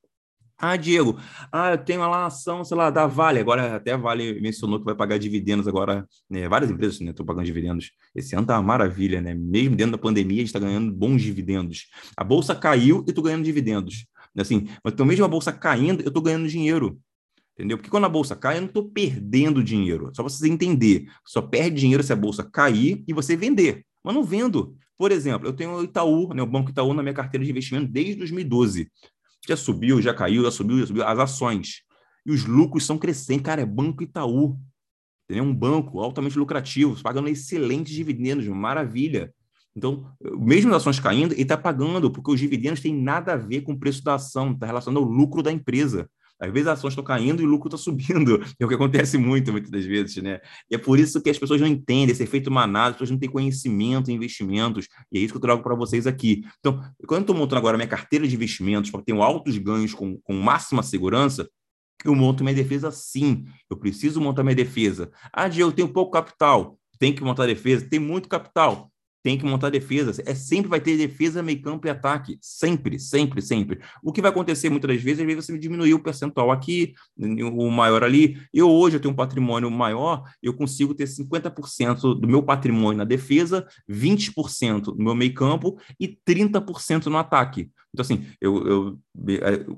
Ah, 0.58 0.78
Diego, 0.78 1.20
ah, 1.52 1.72
eu 1.72 1.78
tenho 1.78 2.00
lá 2.00 2.20
a 2.20 2.26
ação, 2.28 2.64
sei 2.64 2.78
lá, 2.78 2.90
da 2.90 3.06
Vale. 3.06 3.40
Agora 3.40 3.76
até 3.76 3.92
a 3.92 3.98
Vale 3.98 4.40
mencionou 4.40 4.80
que 4.80 4.86
vai 4.86 4.96
pagar 4.96 5.18
dividendos 5.20 5.68
agora. 5.68 6.08
Né? 6.30 6.48
Várias 6.48 6.72
empresas 6.72 7.00
né, 7.02 7.10
estão 7.10 7.26
pagando 7.26 7.46
dividendos. 7.46 7.92
Esse 8.16 8.36
ano 8.36 8.48
tá 8.48 8.56
uma 8.56 8.64
maravilha, 8.64 9.20
né? 9.20 9.34
Mesmo 9.34 9.76
dentro 9.76 9.92
da 9.94 9.98
pandemia, 9.98 10.38
a 10.38 10.40
gente 10.40 10.48
está 10.48 10.60
ganhando 10.60 10.94
bons 10.94 11.22
dividendos. 11.22 11.88
A 12.16 12.24
bolsa 12.24 12.56
caiu 12.56 13.04
e 13.06 13.10
estou 13.10 13.24
ganhando 13.24 13.44
dividendos. 13.44 14.06
Assim, 14.38 14.68
mas 14.84 14.94
então, 14.94 15.06
mesmo 15.06 15.24
a 15.24 15.28
bolsa 15.28 15.52
caindo, 15.52 16.02
eu 16.02 16.10
estou 16.10 16.22
ganhando 16.22 16.48
dinheiro. 16.48 17.00
Entendeu? 17.54 17.78
Porque 17.78 17.90
quando 17.90 18.06
a 18.06 18.10
bolsa 18.10 18.36
cai, 18.36 18.58
eu 18.58 18.62
não 18.62 18.68
estou 18.68 18.90
perdendo 18.90 19.64
dinheiro. 19.64 20.12
Só 20.14 20.22
para 20.22 20.30
vocês 20.30 20.52
entender. 20.52 21.08
Só 21.26 21.42
perde 21.42 21.80
dinheiro 21.80 22.04
se 22.04 22.12
a 22.12 22.16
bolsa 22.16 22.44
cair 22.44 23.04
e 23.08 23.14
você 23.14 23.38
vender. 23.38 23.86
Mas 24.04 24.14
não 24.14 24.24
vendo. 24.24 24.76
Por 24.98 25.12
exemplo, 25.12 25.48
eu 25.48 25.54
tenho 25.54 25.72
o 25.72 25.84
Itaú, 25.84 26.34
né, 26.34 26.42
o 26.42 26.46
Banco 26.46 26.70
Itaú 26.70 26.94
na 26.94 27.02
minha 27.02 27.14
carteira 27.14 27.46
de 27.46 27.52
investimento 27.52 27.90
desde 27.90 28.16
2012 28.16 28.90
já 29.48 29.56
subiu, 29.56 30.02
já 30.02 30.14
caiu, 30.14 30.44
já 30.44 30.52
subiu, 30.52 30.80
já 30.80 30.88
subiu, 30.88 31.04
as 31.04 31.20
ações. 31.20 31.82
E 32.26 32.32
os 32.32 32.46
lucros 32.46 32.86
são 32.86 32.98
crescentes. 32.98 33.46
Cara, 33.46 33.62
é 33.62 33.66
Banco 33.66 34.04
Itaú. 34.04 34.60
Entendeu? 35.26 35.44
Um 35.44 35.56
banco 35.56 36.00
altamente 36.00 36.38
lucrativo, 36.38 37.02
pagando 37.02 37.30
excelentes 37.30 37.94
dividendos, 37.94 38.48
maravilha. 38.48 39.34
Então, 39.76 40.10
mesmo 40.40 40.72
as 40.72 40.78
ações 40.78 41.00
caindo, 41.00 41.34
ele 41.34 41.42
está 41.42 41.58
pagando, 41.58 42.10
porque 42.10 42.32
os 42.32 42.40
dividendos 42.40 42.80
têm 42.80 42.96
nada 42.96 43.34
a 43.34 43.38
ver 43.38 43.62
com 43.62 43.74
o 43.74 43.80
preço 43.80 44.04
da 44.04 44.16
ação, 44.16 44.54
está 44.54 44.66
relacionado 44.66 45.04
ao 45.04 45.10
lucro 45.10 45.44
da 45.44 45.52
empresa. 45.52 46.10
Às 46.40 46.52
vezes 46.52 46.68
as 46.68 46.80
ações 46.80 46.92
estão 46.92 47.04
caindo 47.04 47.42
e 47.42 47.46
o 47.46 47.48
lucro 47.48 47.68
está 47.68 47.78
subindo. 47.78 48.40
É 48.60 48.66
o 48.66 48.68
que 48.68 48.76
acontece 48.76 49.18
muito, 49.18 49.52
muitas 49.52 49.70
das 49.70 49.86
vezes, 49.86 50.22
né? 50.22 50.40
E 50.70 50.76
é 50.76 50.78
por 50.78 51.00
isso 51.00 51.22
que 51.22 51.30
as 51.30 51.38
pessoas 51.38 51.60
não 51.62 51.68
entendem 51.68 52.12
esse 52.12 52.24
efeito 52.24 52.52
manada, 52.52 52.90
as 52.90 52.96
pessoas 52.96 53.12
não 53.12 53.18
têm 53.18 53.30
conhecimento 53.30 54.12
em 54.12 54.16
investimentos. 54.16 54.88
E 55.12 55.18
é 55.18 55.22
isso 55.22 55.34
que 55.34 55.38
eu 55.38 55.42
trago 55.42 55.64
para 55.64 55.76
vocês 55.76 56.06
aqui. 56.08 56.44
Então, 56.60 56.82
quando 57.08 57.20
eu 57.20 57.22
estou 57.22 57.36
montando 57.36 57.60
agora 57.60 57.78
minha 57.78 57.88
carteira 57.88 58.28
de 58.28 58.36
investimentos 58.36 58.92
para 58.92 59.02
ter 59.02 59.14
altos 59.14 59.58
ganhos 59.58 59.94
com, 59.94 60.18
com 60.22 60.34
máxima 60.34 60.84
segurança, 60.84 61.50
eu 62.04 62.14
monto 62.16 62.44
minha 62.44 62.56
defesa 62.56 62.92
sim. 62.92 63.46
Eu 63.70 63.78
preciso 63.78 64.22
montar 64.22 64.44
minha 64.44 64.56
defesa. 64.56 65.12
Ah, 65.34 65.48
Diego, 65.48 65.70
eu 65.70 65.76
tenho 65.76 65.88
pouco 65.88 66.12
capital. 66.12 66.78
Tem 67.00 67.14
que 67.14 67.24
montar 67.24 67.46
defesa. 67.46 67.88
Tem 67.90 68.00
muito 68.00 68.28
capital 68.30 68.92
tem 69.26 69.40
que 69.40 69.44
montar 69.44 69.72
defesas. 69.72 70.20
É 70.20 70.36
sempre 70.36 70.70
vai 70.70 70.80
ter 70.80 70.96
defesa, 70.96 71.42
meio 71.42 71.60
campo 71.60 71.88
e 71.88 71.90
ataque. 71.90 72.38
Sempre, 72.40 73.00
sempre, 73.00 73.42
sempre. 73.42 73.80
O 74.04 74.14
que 74.14 74.22
vai 74.22 74.30
acontecer 74.30 74.70
muitas 74.70 74.88
das 74.88 75.02
vezes, 75.02 75.20
às 75.20 75.26
vezes 75.26 75.44
você 75.44 75.58
diminuir 75.58 75.96
o 75.96 76.00
percentual 76.00 76.52
aqui, 76.52 76.94
o 77.18 77.72
maior 77.72 78.04
ali. 78.04 78.38
Eu 78.54 78.70
hoje 78.70 78.98
eu 78.98 79.00
tenho 79.00 79.16
um 79.16 79.18
patrimônio 79.18 79.72
maior, 79.72 80.22
eu 80.44 80.54
consigo 80.54 80.94
ter 80.94 81.06
50% 81.06 82.14
do 82.20 82.28
meu 82.28 82.44
patrimônio 82.44 83.00
na 83.00 83.04
defesa, 83.04 83.66
20% 83.90 84.96
no 84.96 85.04
meu 85.04 85.16
meio 85.16 85.34
campo 85.34 85.80
e 86.00 86.08
30% 86.08 87.08
no 87.08 87.18
ataque. 87.18 87.72
Então, 87.96 88.04
assim, 88.04 88.26
eu, 88.42 88.68
eu, 88.68 89.00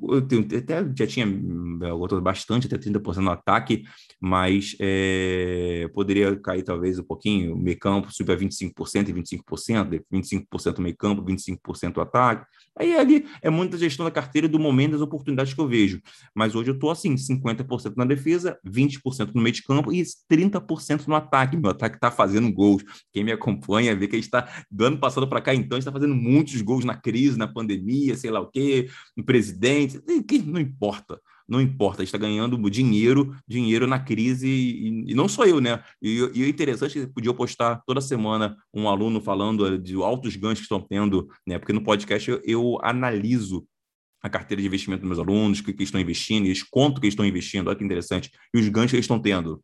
eu, 0.10 0.28
tenho, 0.28 0.48
até 0.58 0.84
já 0.98 1.06
tinha 1.06 1.28
eu 1.28 2.22
bastante, 2.22 2.66
até 2.66 2.78
30% 2.78 3.18
no 3.18 3.30
ataque, 3.30 3.84
mas 4.20 4.76
é, 4.80 5.88
poderia 5.94 6.36
cair 6.38 6.64
talvez 6.64 6.98
um 6.98 7.04
pouquinho, 7.04 7.54
o 7.54 7.58
meio 7.58 7.78
campo 7.78 8.12
subir 8.12 8.32
a 8.32 8.36
25% 8.36 9.10
e 9.10 9.14
25%, 9.14 10.04
25% 10.12 10.80
meio 10.80 10.98
campo, 10.98 11.24
25% 11.24 12.02
ataque. 12.02 12.46
Aí 12.80 12.96
ali 12.96 13.26
é 13.42 13.50
muita 13.50 13.78
gestão 13.78 14.06
da 14.06 14.12
carteira 14.12 14.48
do 14.48 14.60
momento 14.60 14.92
das 14.92 15.02
oportunidades 15.02 15.54
que 15.54 15.60
eu 15.60 15.68
vejo. 15.68 16.02
Mas 16.34 16.56
hoje 16.56 16.70
eu 16.70 16.76
estou 16.76 16.92
assim, 16.92 17.16
50% 17.16 17.94
na 17.96 18.06
defesa, 18.06 18.60
20% 18.66 19.32
no 19.34 19.42
meio 19.42 19.54
de 19.54 19.64
campo 19.64 19.92
e 19.92 20.04
30% 20.30 21.08
no 21.08 21.16
ataque. 21.16 21.58
Meu 21.58 21.72
ataque 21.72 21.96
está 21.96 22.12
fazendo 22.12 22.52
gols. 22.52 22.84
Quem 23.12 23.24
me 23.24 23.32
acompanha 23.32 23.96
vê 23.96 24.08
que 24.08 24.16
a 24.16 24.20
gente 24.20 24.26
está, 24.26 24.48
do 24.70 24.86
ano 24.86 24.98
passado 24.98 25.28
para 25.28 25.42
cá, 25.42 25.54
então, 25.54 25.78
está 25.78 25.92
fazendo 25.92 26.16
muitos 26.16 26.62
gols 26.62 26.86
na 26.86 26.96
crise, 26.96 27.38
na 27.38 27.48
pandemia, 27.48 28.16
sei 28.16 28.30
lá 28.30 28.40
o 28.40 28.48
quê, 28.48 28.90
no 29.16 29.24
presidente, 29.24 30.00
não 30.46 30.60
importa, 30.60 31.20
não 31.48 31.62
importa, 31.62 32.04
está 32.04 32.18
ganhando 32.18 32.58
dinheiro, 32.70 33.36
dinheiro 33.48 33.88
na 33.88 34.00
crise, 34.00 34.48
e, 34.48 35.12
e 35.12 35.14
não 35.14 35.30
sou 35.30 35.46
eu, 35.46 35.62
né? 35.62 35.82
E, 36.02 36.44
é 36.44 36.48
interessante 36.48 37.00
que 37.00 37.08
podia 37.08 37.34
postar 37.34 37.82
toda 37.86 38.02
semana 38.02 38.58
um 38.74 38.90
aluno 38.90 39.22
falando 39.22 39.78
de 39.78 39.96
altos 39.96 40.36
ganhos 40.36 40.60
que 40.60 40.64
estão 40.64 40.82
tendo, 40.82 41.28
né? 41.48 41.58
Porque 41.58 41.74
no 41.74 41.84
podcast 41.84 42.30
eu, 42.30 42.42
eu 42.44 42.80
analiso 42.84 43.66
a 44.22 44.30
carteira 44.30 44.62
de 44.62 44.68
investimento 44.68 45.02
dos 45.02 45.08
meus 45.08 45.20
alunos, 45.20 45.60
o 45.60 45.64
que, 45.64 45.74
que 45.74 45.84
estão 45.84 46.02
investindo, 46.02 46.46
eles 46.46 46.64
contam 46.64 47.00
que 47.00 47.08
estão 47.08 47.26
investindo, 47.26 47.68
olha 47.68 47.78
que 47.78 47.84
interessante, 47.84 48.32
e 48.54 48.60
os 48.60 48.68
ganhos 48.68 48.92
que 48.92 48.98
eles 48.98 49.06
estão 49.06 49.20
tendo. 49.20 49.64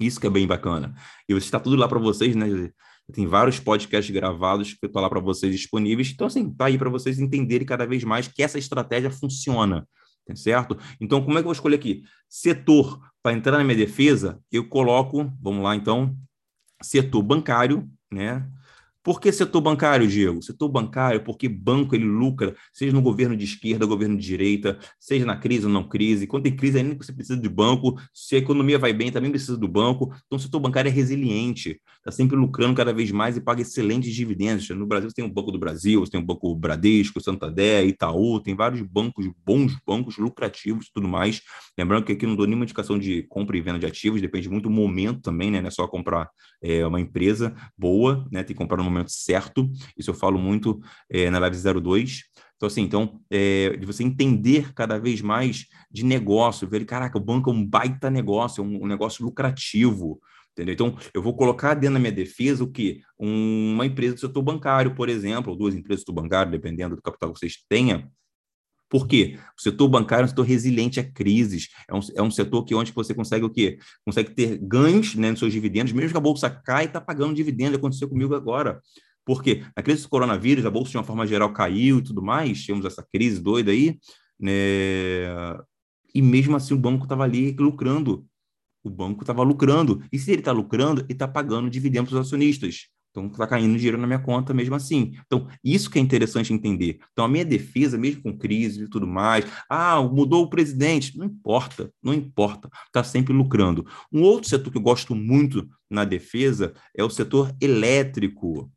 Isso 0.00 0.18
que 0.18 0.26
é 0.26 0.30
bem 0.30 0.46
bacana. 0.46 0.94
E 1.28 1.34
está 1.34 1.60
tudo 1.60 1.76
lá 1.76 1.86
para 1.86 1.98
vocês, 1.98 2.34
né? 2.34 2.70
Tem 3.12 3.26
vários 3.26 3.60
podcasts 3.60 4.12
gravados 4.12 4.72
que 4.72 4.78
eu 4.82 4.86
estou 4.86 5.02
lá 5.02 5.08
para 5.08 5.20
vocês 5.20 5.52
disponíveis. 5.52 6.10
Então, 6.10 6.26
assim, 6.26 6.52
tá 6.52 6.66
aí 6.66 6.78
para 6.78 6.88
vocês 6.88 7.18
entenderem 7.20 7.66
cada 7.66 7.86
vez 7.86 8.02
mais 8.02 8.26
que 8.26 8.42
essa 8.42 8.58
estratégia 8.58 9.10
funciona, 9.10 9.86
tá 10.26 10.34
certo? 10.36 10.78
Então, 11.00 11.22
como 11.22 11.32
é 11.32 11.34
que 11.36 11.40
eu 11.40 11.44
vou 11.44 11.52
escolher 11.52 11.76
aqui? 11.76 12.04
Setor, 12.28 13.00
para 13.22 13.36
entrar 13.36 13.58
na 13.58 13.64
minha 13.64 13.76
defesa, 13.76 14.40
eu 14.50 14.68
coloco, 14.68 15.32
vamos 15.40 15.62
lá 15.62 15.76
então, 15.76 16.16
setor 16.82 17.22
bancário, 17.22 17.88
né? 18.10 18.46
Por 19.02 19.20
que 19.20 19.32
setor 19.32 19.60
bancário, 19.60 20.06
Diego? 20.06 20.40
Setor 20.42 20.68
bancário, 20.68 21.24
porque 21.24 21.48
banco 21.48 21.94
ele 21.94 22.04
lucra, 22.04 22.54
seja 22.72 22.92
no 22.92 23.02
governo 23.02 23.36
de 23.36 23.44
esquerda, 23.44 23.84
governo 23.84 24.16
de 24.16 24.24
direita, 24.24 24.78
seja 25.00 25.26
na 25.26 25.36
crise 25.36 25.66
ou 25.66 25.72
não 25.72 25.88
crise. 25.88 26.26
Quando 26.26 26.44
tem 26.44 26.54
crise, 26.54 26.78
ainda 26.78 26.94
você 26.94 27.12
precisa 27.12 27.40
de 27.40 27.48
banco. 27.48 28.00
Se 28.14 28.36
a 28.36 28.38
economia 28.38 28.78
vai 28.78 28.92
bem, 28.92 29.10
também 29.10 29.30
precisa 29.30 29.56
do 29.56 29.66
banco. 29.66 30.12
Então, 30.26 30.36
o 30.36 30.38
setor 30.38 30.60
bancário 30.60 30.88
é 30.88 30.92
resiliente, 30.92 31.80
está 31.98 32.12
sempre 32.12 32.36
lucrando 32.36 32.74
cada 32.76 32.92
vez 32.92 33.10
mais 33.10 33.36
e 33.36 33.40
paga 33.40 33.62
excelentes 33.62 34.14
dividendos. 34.14 34.68
No 34.70 34.86
Brasil, 34.86 35.10
você 35.10 35.16
tem 35.16 35.24
o 35.24 35.28
Banco 35.28 35.50
do 35.50 35.58
Brasil, 35.58 35.98
você 35.98 36.12
tem 36.12 36.20
o 36.20 36.24
Banco 36.24 36.54
Bradesco, 36.54 37.20
Santander, 37.20 37.84
Itaú, 37.86 38.38
tem 38.40 38.54
vários 38.54 38.82
bancos, 38.82 39.28
bons 39.44 39.76
bancos, 39.84 40.16
lucrativos 40.16 40.86
e 40.86 40.92
tudo 40.92 41.08
mais. 41.08 41.42
Lembrando 41.76 42.04
que 42.04 42.12
aqui 42.12 42.26
não 42.26 42.36
dou 42.36 42.46
nenhuma 42.46 42.64
indicação 42.64 42.98
de 42.98 43.24
compra 43.24 43.56
e 43.56 43.60
venda 43.60 43.80
de 43.80 43.86
ativos, 43.86 44.20
depende 44.20 44.48
muito 44.48 44.64
do 44.64 44.70
momento 44.70 45.20
também, 45.22 45.50
né? 45.50 45.60
Não 45.60 45.68
é 45.68 45.70
só 45.70 45.88
comprar 45.88 46.28
é, 46.62 46.86
uma 46.86 47.00
empresa 47.00 47.52
boa, 47.76 48.26
né? 48.30 48.44
Tem 48.44 48.54
que 48.54 48.62
comprar 48.62 48.76
no 48.76 48.91
momento 48.92 49.12
certo. 49.12 49.70
Isso 49.96 50.10
eu 50.10 50.14
falo 50.14 50.38
muito 50.38 50.80
é, 51.10 51.30
na 51.30 51.38
Live 51.38 51.56
02. 51.80 52.22
Então, 52.56 52.66
assim, 52.68 52.82
então, 52.82 53.20
é, 53.28 53.76
de 53.76 53.84
você 53.84 54.04
entender 54.04 54.72
cada 54.72 54.96
vez 54.96 55.20
mais 55.20 55.66
de 55.90 56.04
negócio, 56.04 56.68
ver, 56.68 56.84
caraca, 56.84 57.18
o 57.18 57.20
banco 57.20 57.50
é 57.50 57.52
um 57.52 57.66
baita 57.66 58.08
negócio, 58.08 58.62
é 58.62 58.64
um, 58.64 58.84
um 58.84 58.86
negócio 58.86 59.24
lucrativo, 59.24 60.20
entendeu? 60.52 60.74
Então, 60.74 60.96
eu 61.12 61.20
vou 61.20 61.34
colocar 61.34 61.74
dentro 61.74 61.94
da 61.94 62.00
minha 62.00 62.12
defesa 62.12 62.62
o 62.62 62.70
quê? 62.70 63.00
Uma 63.18 63.84
empresa 63.84 64.14
do 64.14 64.20
setor 64.20 64.42
bancário, 64.42 64.94
por 64.94 65.08
exemplo, 65.08 65.50
ou 65.50 65.58
duas 65.58 65.74
empresas 65.74 66.04
do 66.04 66.06
setor 66.06 66.22
bancário, 66.22 66.52
dependendo 66.52 66.94
do 66.94 67.02
capital 67.02 67.32
que 67.32 67.40
vocês 67.40 67.56
tenham, 67.68 68.08
por 68.92 69.08
quê? 69.08 69.38
O 69.58 69.62
setor 69.62 69.88
bancário 69.88 70.24
é 70.24 70.26
um 70.26 70.28
setor 70.28 70.42
resiliente 70.42 71.00
a 71.00 71.02
crises, 71.02 71.70
é 71.88 71.94
um, 71.94 72.00
é 72.14 72.22
um 72.22 72.30
setor 72.30 72.62
que 72.62 72.74
onde 72.74 72.92
você 72.92 73.14
consegue 73.14 73.42
o 73.42 73.48
quê? 73.48 73.78
Consegue 74.04 74.32
ter 74.34 74.58
ganhos 74.58 75.14
né, 75.14 75.30
nos 75.30 75.38
seus 75.38 75.50
dividendos, 75.50 75.94
mesmo 75.94 76.10
que 76.10 76.16
a 76.18 76.20
bolsa 76.20 76.50
caia, 76.50 76.84
está 76.84 77.00
pagando 77.00 77.32
dividendo, 77.32 77.78
aconteceu 77.78 78.06
comigo 78.06 78.34
agora. 78.34 78.82
Por 79.24 79.42
quê? 79.42 79.64
Na 79.74 79.82
crise 79.82 80.02
do 80.02 80.10
coronavírus, 80.10 80.66
a 80.66 80.70
bolsa 80.70 80.90
de 80.90 80.98
uma 80.98 81.04
forma 81.04 81.26
geral 81.26 81.50
caiu 81.54 82.00
e 82.00 82.02
tudo 82.02 82.20
mais, 82.20 82.62
tínhamos 82.62 82.84
essa 82.84 83.02
crise 83.10 83.40
doida 83.40 83.70
aí, 83.70 83.98
né? 84.38 84.52
E 86.14 86.20
mesmo 86.20 86.54
assim 86.54 86.74
o 86.74 86.78
banco 86.78 87.04
estava 87.04 87.24
ali 87.24 87.52
lucrando. 87.52 88.26
O 88.84 88.90
banco 88.90 89.22
estava 89.22 89.42
lucrando. 89.42 90.04
E 90.12 90.18
se 90.18 90.30
ele 90.32 90.42
está 90.42 90.52
lucrando, 90.52 91.00
ele 91.00 91.14
está 91.14 91.26
pagando 91.26 91.70
dividendos 91.70 92.10
para 92.10 92.20
os 92.20 92.26
acionistas. 92.26 92.88
Então, 93.12 93.26
está 93.26 93.46
caindo 93.46 93.76
dinheiro 93.76 93.98
na 93.98 94.06
minha 94.06 94.18
conta 94.18 94.54
mesmo 94.54 94.74
assim. 94.74 95.12
Então, 95.26 95.46
isso 95.62 95.90
que 95.90 95.98
é 95.98 96.02
interessante 96.02 96.52
entender. 96.52 96.98
Então, 97.12 97.26
a 97.26 97.28
minha 97.28 97.44
defesa, 97.44 97.98
mesmo 97.98 98.22
com 98.22 98.36
crise 98.36 98.84
e 98.84 98.88
tudo 98.88 99.06
mais, 99.06 99.44
ah, 99.68 100.00
mudou 100.02 100.44
o 100.44 100.50
presidente, 100.50 101.16
não 101.16 101.26
importa, 101.26 101.92
não 102.02 102.14
importa, 102.14 102.70
está 102.86 103.04
sempre 103.04 103.34
lucrando. 103.34 103.86
Um 104.10 104.22
outro 104.22 104.48
setor 104.48 104.70
que 104.70 104.78
eu 104.78 104.82
gosto 104.82 105.14
muito 105.14 105.68
na 105.90 106.06
defesa 106.06 106.72
é 106.96 107.04
o 107.04 107.10
setor 107.10 107.54
elétrico. 107.60 108.72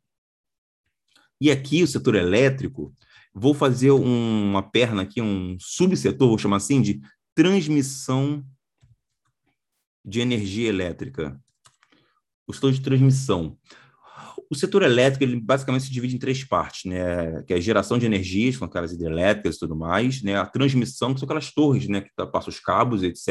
E 1.40 1.50
aqui, 1.50 1.82
o 1.82 1.86
setor 1.86 2.14
elétrico, 2.14 2.92
vou 3.34 3.54
fazer 3.54 3.90
um, 3.90 4.50
uma 4.50 4.62
perna 4.62 5.02
aqui, 5.02 5.22
um 5.22 5.56
subsetor, 5.58 6.28
vou 6.28 6.38
chamar 6.38 6.56
assim, 6.56 6.82
de 6.82 7.00
transmissão 7.34 8.44
de 10.04 10.20
energia 10.20 10.68
elétrica. 10.68 11.40
O 12.46 12.52
setor 12.52 12.72
de 12.72 12.82
transmissão. 12.82 13.58
O 14.50 14.54
setor 14.54 14.82
elétrico, 14.82 15.24
ele 15.24 15.40
basicamente 15.40 15.84
se 15.84 15.92
divide 15.92 16.14
em 16.14 16.18
três 16.18 16.44
partes, 16.44 16.84
né? 16.84 17.42
Que 17.42 17.54
é 17.54 17.56
a 17.56 17.60
geração 17.60 17.98
de 17.98 18.06
energias, 18.06 18.56
com 18.56 18.64
aquelas 18.64 18.92
hidrelétricas 18.92 19.56
e 19.56 19.58
tudo 19.58 19.74
mais, 19.74 20.22
né? 20.22 20.36
A 20.36 20.46
transmissão, 20.46 21.12
que 21.12 21.20
são 21.20 21.26
aquelas 21.26 21.52
torres, 21.52 21.88
né? 21.88 22.00
Que 22.00 22.10
tá, 22.14 22.26
passam 22.26 22.50
os 22.50 22.60
cabos, 22.60 23.02
etc. 23.02 23.28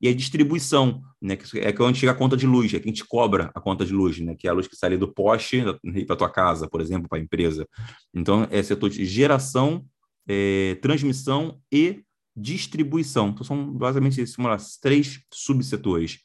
E 0.00 0.08
a 0.08 0.14
distribuição, 0.14 1.02
né? 1.20 1.36
Que 1.36 1.58
é, 1.58 1.70
é 1.70 1.82
onde 1.82 1.98
chega 1.98 2.12
a 2.12 2.14
conta 2.14 2.36
de 2.36 2.46
luz, 2.46 2.72
é 2.72 2.78
que 2.78 2.88
a 2.88 2.92
gente 2.92 3.04
cobra 3.04 3.50
a 3.54 3.60
conta 3.60 3.84
de 3.84 3.92
luz, 3.92 4.18
né? 4.20 4.34
Que 4.36 4.46
é 4.46 4.50
a 4.50 4.54
luz 4.54 4.68
que 4.68 4.76
sai 4.76 4.96
do 4.96 5.12
poste 5.12 5.62
para 6.06 6.16
tua 6.16 6.30
casa, 6.30 6.68
por 6.68 6.80
exemplo, 6.80 7.08
para 7.08 7.18
a 7.18 7.22
empresa. 7.22 7.66
Então, 8.14 8.46
é 8.50 8.62
setor 8.62 8.90
de 8.90 9.04
geração, 9.04 9.84
é, 10.28 10.76
transmissão 10.80 11.58
e 11.72 12.02
distribuição. 12.36 13.28
Então, 13.28 13.44
são 13.44 13.72
basicamente 13.72 14.20
esses, 14.20 14.36
três 14.80 15.20
subsetores. 15.32 16.20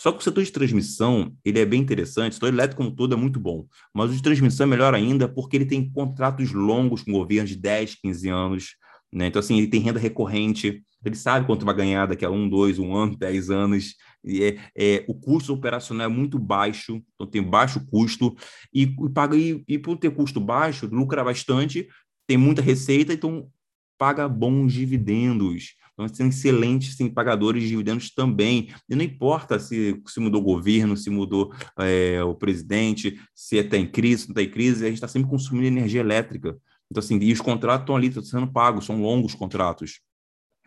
Só 0.00 0.10
que 0.10 0.20
o 0.20 0.22
setor 0.22 0.42
de 0.42 0.50
transmissão, 0.50 1.36
ele 1.44 1.58
é 1.58 1.66
bem 1.66 1.82
interessante, 1.82 2.32
o 2.32 2.34
setor 2.36 2.48
elétrico 2.48 2.82
como 2.82 2.96
todo 2.96 3.12
é 3.12 3.16
muito 3.18 3.38
bom, 3.38 3.66
mas 3.92 4.10
o 4.10 4.14
de 4.14 4.22
transmissão 4.22 4.64
é 4.64 4.70
melhor 4.70 4.94
ainda 4.94 5.28
porque 5.28 5.58
ele 5.58 5.66
tem 5.66 5.90
contratos 5.90 6.52
longos 6.52 7.02
com 7.02 7.12
governos 7.12 7.50
de 7.50 7.56
10, 7.56 7.96
15 7.96 8.28
anos, 8.30 8.76
né? 9.12 9.26
Então, 9.26 9.40
assim, 9.40 9.58
ele 9.58 9.66
tem 9.66 9.78
renda 9.78 10.00
recorrente, 10.00 10.82
ele 11.04 11.14
sabe 11.14 11.44
quanto 11.44 11.66
vai 11.66 11.74
ganhar 11.74 12.06
daqui 12.06 12.24
a 12.24 12.30
um, 12.30 12.48
dois, 12.48 12.78
um 12.78 12.96
ano, 12.96 13.14
dez 13.14 13.50
anos, 13.50 13.94
e 14.24 14.42
é, 14.42 14.58
é, 14.74 15.04
o 15.06 15.12
custo 15.12 15.52
operacional 15.52 16.06
é 16.06 16.08
muito 16.08 16.38
baixo, 16.38 17.02
então 17.14 17.26
tem 17.26 17.42
baixo 17.42 17.84
custo, 17.84 18.34
e, 18.72 18.84
e 18.84 19.08
paga 19.12 19.36
e, 19.36 19.62
e 19.68 19.78
por 19.78 19.98
ter 19.98 20.10
custo 20.12 20.40
baixo, 20.40 20.88
lucra 20.90 21.22
bastante, 21.22 21.86
tem 22.26 22.38
muita 22.38 22.62
receita, 22.62 23.12
então 23.12 23.50
paga 23.98 24.26
bons 24.26 24.72
dividendos. 24.72 25.74
Então, 26.04 26.14
são 26.14 26.28
excelentes 26.28 26.96
sim, 26.96 27.08
pagadores 27.08 27.62
de 27.62 27.68
dividendos 27.68 28.10
também. 28.10 28.68
E 28.88 28.94
não 28.94 29.04
importa 29.04 29.58
se, 29.58 30.00
se 30.06 30.20
mudou 30.20 30.40
o 30.40 30.44
governo, 30.44 30.96
se 30.96 31.10
mudou 31.10 31.52
é, 31.78 32.22
o 32.22 32.34
presidente, 32.34 33.20
se 33.34 33.56
está 33.56 33.76
em 33.76 33.86
crise, 33.86 34.22
se 34.22 34.28
não 34.28 34.32
está 34.32 34.42
em 34.42 34.50
crise, 34.50 34.84
a 34.84 34.88
gente 34.88 34.96
está 34.96 35.08
sempre 35.08 35.28
consumindo 35.28 35.66
energia 35.66 36.00
elétrica. 36.00 36.56
Então, 36.90 37.00
assim, 37.00 37.18
e 37.18 37.32
os 37.32 37.40
contratos 37.40 37.82
estão 37.82 37.96
ali, 37.96 38.08
estão 38.08 38.22
sendo 38.22 38.50
pagos, 38.50 38.84
são 38.84 39.00
longos 39.00 39.34
contratos. 39.34 40.00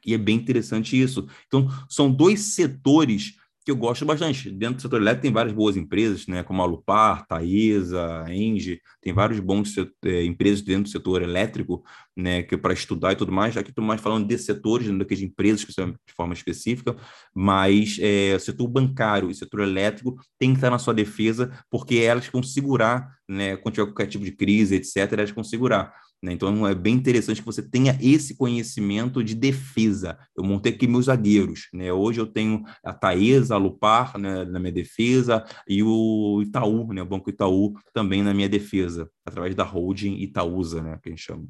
E 0.06 0.14
é 0.14 0.18
bem 0.18 0.36
interessante 0.36 1.00
isso. 1.00 1.28
Então, 1.48 1.68
são 1.90 2.12
dois 2.12 2.40
setores 2.56 3.36
que 3.64 3.72
eu 3.72 3.76
gosto 3.76 4.06
bastante. 4.06 4.52
Dentro 4.52 4.76
do 4.76 4.82
setor 4.82 5.02
elétrico 5.02 5.22
tem 5.24 5.32
várias 5.32 5.54
boas 5.54 5.78
empresas, 5.78 6.28
né, 6.28 6.44
como 6.44 6.62
a 6.62 6.66
Lupar, 6.66 7.26
Taesa, 7.26 8.26
Engie, 8.30 8.82
tem 9.02 9.14
vários 9.14 9.40
bons 9.40 9.74
é, 10.06 10.24
empresas 10.24 10.62
dentro 10.62 10.84
do 10.84 10.90
setor 10.90 11.22
elétrico, 11.22 11.84
né, 12.16 12.44
que 12.44 12.58
para 12.58 12.74
estudar 12.74 13.14
e 13.14 13.16
tudo 13.16 13.32
mais. 13.32 13.56
Aqui 13.56 13.70
estou 13.70 13.84
mais 13.84 14.02
falando 14.02 14.28
de 14.28 14.38
setores, 14.38 14.88
não 14.88 14.98
daqueles 14.98 15.24
empresas 15.24 15.64
que 15.64 15.72
são 15.72 15.92
de 15.92 16.14
forma 16.16 16.34
específica, 16.34 16.96
mas 17.34 17.98
é, 18.02 18.38
setor 18.40 18.68
bancário 18.68 19.32
e 19.32 19.36
setor 19.36 19.62
elétrico 19.62 20.16
tem 20.38 20.52
que 20.52 20.58
estar 20.58 20.70
na 20.70 20.80
sua 20.80 20.94
defesa, 20.94 21.52
porque 21.70 21.96
elas 21.98 22.28
vão 22.28 22.44
segurar, 22.44 23.08
né, 23.28 23.56
quando 23.56 23.76
tiver 23.76 23.88
qualquer 23.88 24.08
tipo 24.08 24.26
de 24.26 24.32
crise, 24.32 24.76
etc., 24.76 25.14
elas 25.14 25.32
vão 25.32 25.44
segurar. 25.44 25.94
Né? 26.24 26.32
Então 26.32 26.66
é 26.66 26.74
bem 26.74 26.96
interessante 26.96 27.42
que 27.42 27.46
você 27.46 27.62
tenha 27.62 27.98
esse 28.02 28.38
conhecimento 28.38 29.22
de 29.22 29.36
defesa. 29.36 30.18
Eu 30.34 30.46
montei 30.46 30.72
aqui 30.72 30.88
meus 30.88 31.06
zagueiros. 31.06 31.68
Né? 31.74 31.92
Hoje 31.92 32.22
eu 32.22 32.26
tenho 32.26 32.64
a 32.82 32.94
Taesa, 32.94 33.56
a 33.56 33.58
Lupar 33.58 34.18
né, 34.18 34.46
na 34.46 34.58
minha 34.58 34.72
defesa 34.72 35.44
e 35.68 35.84
o 35.84 36.42
Itaú, 36.42 36.94
né, 36.94 37.02
o 37.02 37.06
Banco 37.06 37.30
Itaú 37.30 37.74
também 37.94 38.24
na 38.24 38.34
minha 38.34 38.48
defesa, 38.48 39.10
através 39.26 39.54
da 39.54 39.66
holding 39.66 40.16
Itaúsa, 40.16 40.82
né, 40.82 40.98
que 41.04 41.10
a 41.10 41.12
gente 41.12 41.22
chama. 41.22 41.46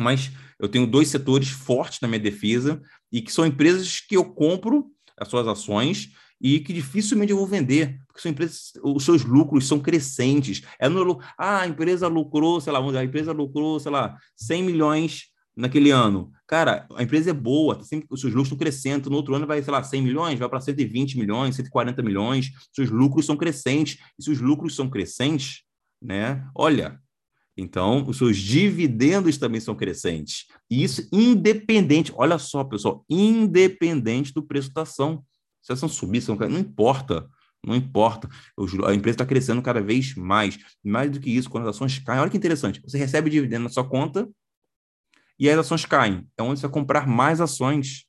Mas 0.00 0.30
eu 0.58 0.68
tenho 0.68 0.86
dois 0.86 1.08
setores 1.08 1.48
fortes 1.48 1.98
na 2.00 2.06
minha 2.06 2.20
defesa 2.20 2.80
e 3.10 3.20
que 3.20 3.32
são 3.32 3.44
empresas 3.44 3.98
que 4.00 4.16
eu 4.16 4.24
compro 4.24 4.86
as 5.18 5.26
suas 5.26 5.48
ações 5.48 6.12
e 6.40 6.60
que 6.60 6.72
dificilmente 6.72 7.32
eu 7.32 7.36
vou 7.36 7.46
vender, 7.46 8.00
porque 8.06 8.20
são 8.20 8.30
empresas, 8.30 8.72
os 8.82 9.04
seus 9.04 9.24
lucros 9.24 9.68
são 9.68 9.78
crescentes. 9.78 10.62
É 10.78 10.88
no, 10.88 11.20
ah, 11.36 11.60
a 11.60 11.66
empresa 11.66 12.08
lucrou, 12.08 12.60
sei 12.60 12.72
lá, 12.72 12.78
a 12.78 13.04
empresa 13.04 13.32
lucrou, 13.32 13.78
sei 13.78 13.92
lá, 13.92 14.16
100 14.36 14.62
milhões 14.62 15.24
naquele 15.56 15.90
ano. 15.90 16.32
Cara, 16.46 16.86
a 16.94 17.02
empresa 17.02 17.30
é 17.30 17.34
boa, 17.34 17.76
tá 17.76 17.84
sempre, 17.84 18.06
os 18.10 18.20
seus 18.20 18.32
lucros 18.32 18.48
estão 18.48 18.58
crescendo. 18.58 19.10
No 19.10 19.16
outro 19.16 19.34
ano 19.34 19.46
vai, 19.46 19.62
sei 19.62 19.72
lá, 19.72 19.82
100 19.82 20.02
milhões, 20.02 20.38
vai 20.38 20.48
para 20.48 20.60
120 20.60 21.18
milhões, 21.18 21.56
140 21.56 22.02
milhões. 22.02 22.50
Seus 22.72 22.90
lucros 22.90 23.26
são 23.26 23.36
crescentes. 23.36 23.98
E 24.18 24.22
se 24.22 24.30
os 24.30 24.40
lucros 24.40 24.74
são 24.74 24.88
crescentes, 24.88 25.62
né? 26.00 26.48
Olha, 26.54 26.98
então, 27.56 28.08
os 28.08 28.16
seus 28.16 28.38
dividendos 28.38 29.36
também 29.36 29.60
são 29.60 29.74
crescentes. 29.74 30.46
E 30.70 30.82
isso 30.82 31.06
independente, 31.12 32.12
olha 32.16 32.38
só, 32.38 32.64
pessoal, 32.64 33.04
independente 33.08 34.32
do 34.32 34.42
preço 34.42 34.72
da 34.72 34.82
ação. 34.82 35.22
Se 35.62 35.72
ação 35.72 35.88
subir, 35.88 36.20
se 36.20 36.28
não 36.28 36.58
importa. 36.58 37.28
Não 37.64 37.76
importa. 37.76 38.28
A 38.86 38.94
empresa 38.94 39.16
está 39.16 39.26
crescendo 39.26 39.60
cada 39.60 39.80
vez 39.80 40.14
mais. 40.14 40.58
Mais 40.82 41.10
do 41.10 41.20
que 41.20 41.30
isso, 41.30 41.50
quando 41.50 41.68
as 41.68 41.76
ações 41.76 41.98
caem. 41.98 42.20
Olha 42.20 42.30
que 42.30 42.36
interessante. 42.36 42.80
Você 42.82 42.96
recebe 42.96 43.28
dividendo 43.28 43.64
na 43.64 43.70
sua 43.70 43.86
conta 43.86 44.28
e 45.38 45.48
as 45.48 45.58
ações 45.58 45.84
caem. 45.84 46.26
É 46.38 46.42
onde 46.42 46.60
você 46.60 46.66
vai 46.66 46.72
comprar 46.72 47.06
mais 47.06 47.40
ações. 47.40 48.06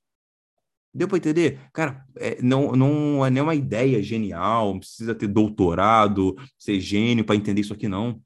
Deu 0.93 1.07
para 1.07 1.17
entender? 1.17 1.59
Cara, 1.71 2.05
é, 2.17 2.41
não, 2.41 2.73
não 2.73 3.25
é 3.25 3.29
nenhuma 3.29 3.55
ideia 3.55 4.03
genial, 4.03 4.73
não 4.73 4.79
precisa 4.79 5.15
ter 5.15 5.27
doutorado, 5.27 6.35
ser 6.59 6.81
gênio 6.81 7.23
para 7.23 7.35
entender 7.35 7.61
isso 7.61 7.73
aqui, 7.73 7.87
não. 7.87 8.21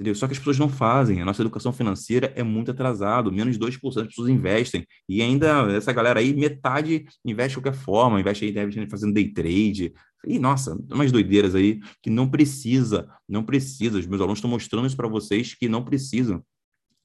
Entendeu? 0.00 0.14
Só 0.14 0.26
que 0.26 0.32
as 0.32 0.38
pessoas 0.38 0.58
não 0.58 0.70
fazem. 0.70 1.20
A 1.20 1.26
nossa 1.26 1.42
educação 1.42 1.74
financeira 1.74 2.32
é 2.34 2.42
muito 2.42 2.70
atrasado. 2.70 3.30
Menos 3.30 3.58
de 3.58 3.60
2% 3.60 3.96
das 3.96 4.06
pessoas 4.06 4.30
investem. 4.30 4.86
E 5.06 5.20
ainda 5.20 5.70
essa 5.72 5.92
galera 5.92 6.20
aí, 6.20 6.32
metade 6.32 7.04
investe 7.22 7.58
de 7.58 7.62
qualquer 7.62 7.78
forma, 7.78 8.18
investe 8.18 8.46
aí, 8.46 8.50
deve 8.50 8.88
fazendo 8.88 9.12
day 9.12 9.30
trade. 9.30 9.92
E, 10.26 10.38
nossa, 10.38 10.74
umas 10.90 11.12
doideiras 11.12 11.54
aí 11.54 11.80
que 12.02 12.08
não 12.08 12.26
precisa, 12.30 13.10
não 13.28 13.44
precisa. 13.44 13.98
Os 13.98 14.06
meus 14.06 14.22
alunos 14.22 14.38
estão 14.38 14.48
mostrando 14.48 14.86
isso 14.86 14.96
para 14.96 15.06
vocês 15.06 15.52
que 15.52 15.68
não 15.68 15.84
precisam. 15.84 16.42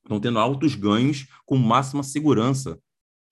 Estão 0.02 0.18
tendo 0.18 0.40
altos 0.40 0.74
ganhos 0.74 1.28
com 1.46 1.58
máxima 1.58 2.02
segurança. 2.02 2.80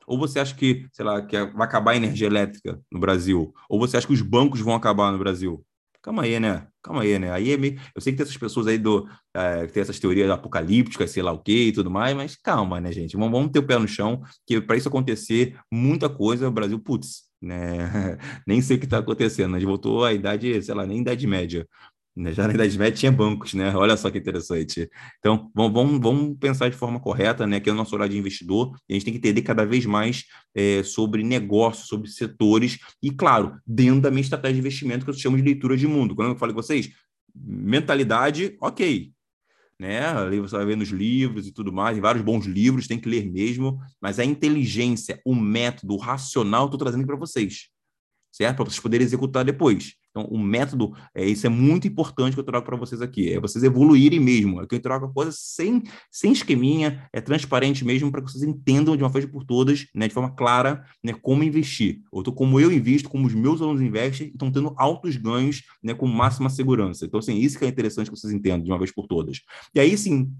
Ou 0.06 0.18
você 0.18 0.42
acha 0.42 0.54
que, 0.54 0.86
sei 0.92 1.06
lá, 1.06 1.22
que 1.22 1.38
vai 1.38 1.66
acabar 1.66 1.92
a 1.92 1.96
energia 1.96 2.28
elétrica 2.28 2.82
no 2.92 3.00
Brasil? 3.00 3.54
Ou 3.70 3.80
você 3.80 3.96
acha 3.96 4.08
que 4.08 4.12
os 4.12 4.22
bancos 4.22 4.60
vão 4.60 4.76
acabar 4.76 5.10
no 5.10 5.18
Brasil? 5.18 5.66
Calma 6.04 6.24
aí, 6.24 6.38
né? 6.38 6.68
Calma 6.84 7.02
aí, 7.02 7.18
né? 7.18 7.32
Aí 7.32 7.54
é 7.54 7.58
meio... 7.58 7.80
Eu 7.96 8.02
sei 8.02 8.12
que 8.12 8.18
tem 8.18 8.26
essas 8.26 8.36
pessoas 8.38 8.68
aí 8.68 8.78
do. 8.78 9.08
É, 9.34 9.66
que 9.66 9.72
tem 9.72 9.82
essas 9.82 9.98
teorias 10.00 10.30
apocalípticas, 10.30 11.12
sei 11.12 11.24
lá 11.24 11.32
o 11.32 11.40
quê 11.40 11.68
e 11.70 11.72
tudo 11.72 11.90
mais, 11.90 12.14
mas 12.14 12.36
calma, 12.36 12.82
né, 12.82 12.92
gente? 12.92 13.16
Vamos, 13.16 13.32
vamos 13.32 13.52
ter 13.52 13.60
o 13.60 13.66
pé 13.66 13.80
no 13.80 13.88
chão, 13.88 14.22
que 14.46 14.60
para 14.60 14.76
isso 14.76 14.90
acontecer, 14.90 15.58
muita 15.72 16.10
coisa, 16.10 16.50
o 16.50 16.52
Brasil, 16.52 16.78
putz, 16.78 17.24
né? 17.42 18.18
nem 18.46 18.62
sei 18.62 18.76
o 18.76 18.80
que 18.82 18.86
está 18.86 18.98
acontecendo. 18.98 19.56
A 19.56 19.60
gente 19.60 19.68
voltou 19.68 20.04
à 20.04 20.12
idade, 20.12 20.62
sei 20.62 20.76
lá, 20.76 20.86
nem 20.86 21.00
idade 21.00 21.26
média. 21.26 21.66
Né, 22.16 22.32
já 22.32 22.48
na 22.48 22.54
Idade 22.54 22.78
Média 22.78 22.96
tinha 22.96 23.12
bancos, 23.12 23.56
né? 23.56 23.76
Olha 23.76 23.98
só 23.98 24.12
que 24.12 24.20
interessante. 24.20 24.88
Então, 25.18 25.50
vamos, 25.56 26.00
vamos, 26.00 26.38
pensar 26.40 26.70
de 26.70 26.76
forma 26.76 27.00
correta, 27.00 27.48
né? 27.48 27.60
Que 27.60 27.72
é 27.72 27.74
o 27.74 27.76
nosso 27.76 27.96
olhar 27.96 28.08
de 28.08 28.16
investidor, 28.16 28.76
e 28.88 28.94
a 28.94 28.96
gente 28.96 29.06
tem 29.06 29.14
que 29.14 29.18
entender 29.18 29.42
cada 29.42 29.66
vez 29.66 29.84
mais 29.86 30.26
é, 30.54 30.84
sobre 30.84 31.24
negócios, 31.24 31.88
sobre 31.88 32.08
setores, 32.10 32.78
e, 33.02 33.10
claro, 33.10 33.60
dentro 33.66 34.02
da 34.02 34.12
minha 34.12 34.22
estratégia 34.22 34.54
de 34.54 34.60
investimento, 34.60 35.06
que 35.06 35.10
eu 35.10 35.16
chamo 35.16 35.38
de 35.38 35.44
leitura 35.44 35.76
de 35.76 35.88
mundo. 35.88 36.16
Quando 36.16 36.30
eu 36.30 36.38
falei 36.38 36.54
com 36.54 36.62
vocês, 36.62 36.92
mentalidade, 37.34 38.56
ok. 38.62 39.12
Né? 39.80 40.06
Ali 40.06 40.40
você 40.40 40.56
vai 40.56 40.68
ver 40.68 40.78
nos 40.78 40.90
livros 40.90 41.48
e 41.48 41.52
tudo 41.52 41.74
mais, 41.74 41.98
vários 41.98 42.24
bons 42.24 42.46
livros, 42.46 42.88
tem 42.88 43.00
que 43.00 43.10
ler 43.10 43.30
mesmo, 43.30 43.80
mas 44.00 44.20
a 44.20 44.24
inteligência, 44.24 45.20
o 45.26 45.34
método, 45.34 45.96
o 45.96 45.98
racional, 45.98 46.66
estou 46.66 46.78
trazendo 46.78 47.08
para 47.08 47.16
vocês 47.16 47.74
certo? 48.34 48.58
Para 48.58 48.66
vocês 48.66 48.80
poderem 48.80 49.06
executar 49.06 49.46
depois. 49.46 49.94
Então, 50.16 50.30
o 50.30 50.38
método, 50.38 50.96
é, 51.16 51.26
isso 51.26 51.48
é 51.48 51.50
muito 51.50 51.88
importante 51.88 52.36
que 52.36 52.40
eu 52.40 52.44
trago 52.44 52.64
para 52.64 52.78
vocês 52.78 53.02
aqui, 53.02 53.34
é 53.34 53.40
vocês 53.40 53.64
evoluírem 53.64 54.20
mesmo, 54.20 54.62
é 54.62 54.68
que 54.68 54.76
eu 54.76 54.80
trago 54.80 55.08
a 55.08 55.12
coisa 55.12 55.32
sem, 55.34 55.82
sem 56.12 56.32
esqueminha, 56.32 57.10
é 57.12 57.20
transparente 57.20 57.84
mesmo, 57.84 58.12
para 58.12 58.22
que 58.22 58.32
vocês 58.32 58.44
entendam 58.44 58.96
de 58.96 59.02
uma 59.02 59.10
vez 59.10 59.26
por 59.26 59.44
todas, 59.44 59.88
né, 59.94 60.08
de 60.08 60.14
forma 60.14 60.30
clara, 60.30 60.86
né, 61.04 61.14
como 61.14 61.44
investir. 61.44 62.02
Tô, 62.24 62.32
como 62.32 62.60
eu 62.60 62.72
invisto, 62.72 63.10
como 63.10 63.26
os 63.26 63.34
meus 63.34 63.60
alunos 63.60 63.82
investem, 63.82 64.28
estão 64.28 64.52
tendo 64.52 64.76
altos 64.78 65.18
ganhos, 65.18 65.64
né, 65.82 65.96
com 65.96 66.06
máxima 66.06 66.50
segurança. 66.50 67.06
Então, 67.08 67.20
assim, 67.20 67.36
isso 67.38 67.58
que 67.58 67.66
é 67.66 67.68
interessante 67.68 68.12
que 68.12 68.16
vocês 68.16 68.32
entendam 68.32 68.64
de 68.64 68.72
uma 68.72 68.78
vez 68.78 68.92
por 68.92 69.08
todas. 69.08 69.42
E 69.74 69.80
aí, 69.80 69.98
sim, 69.98 70.32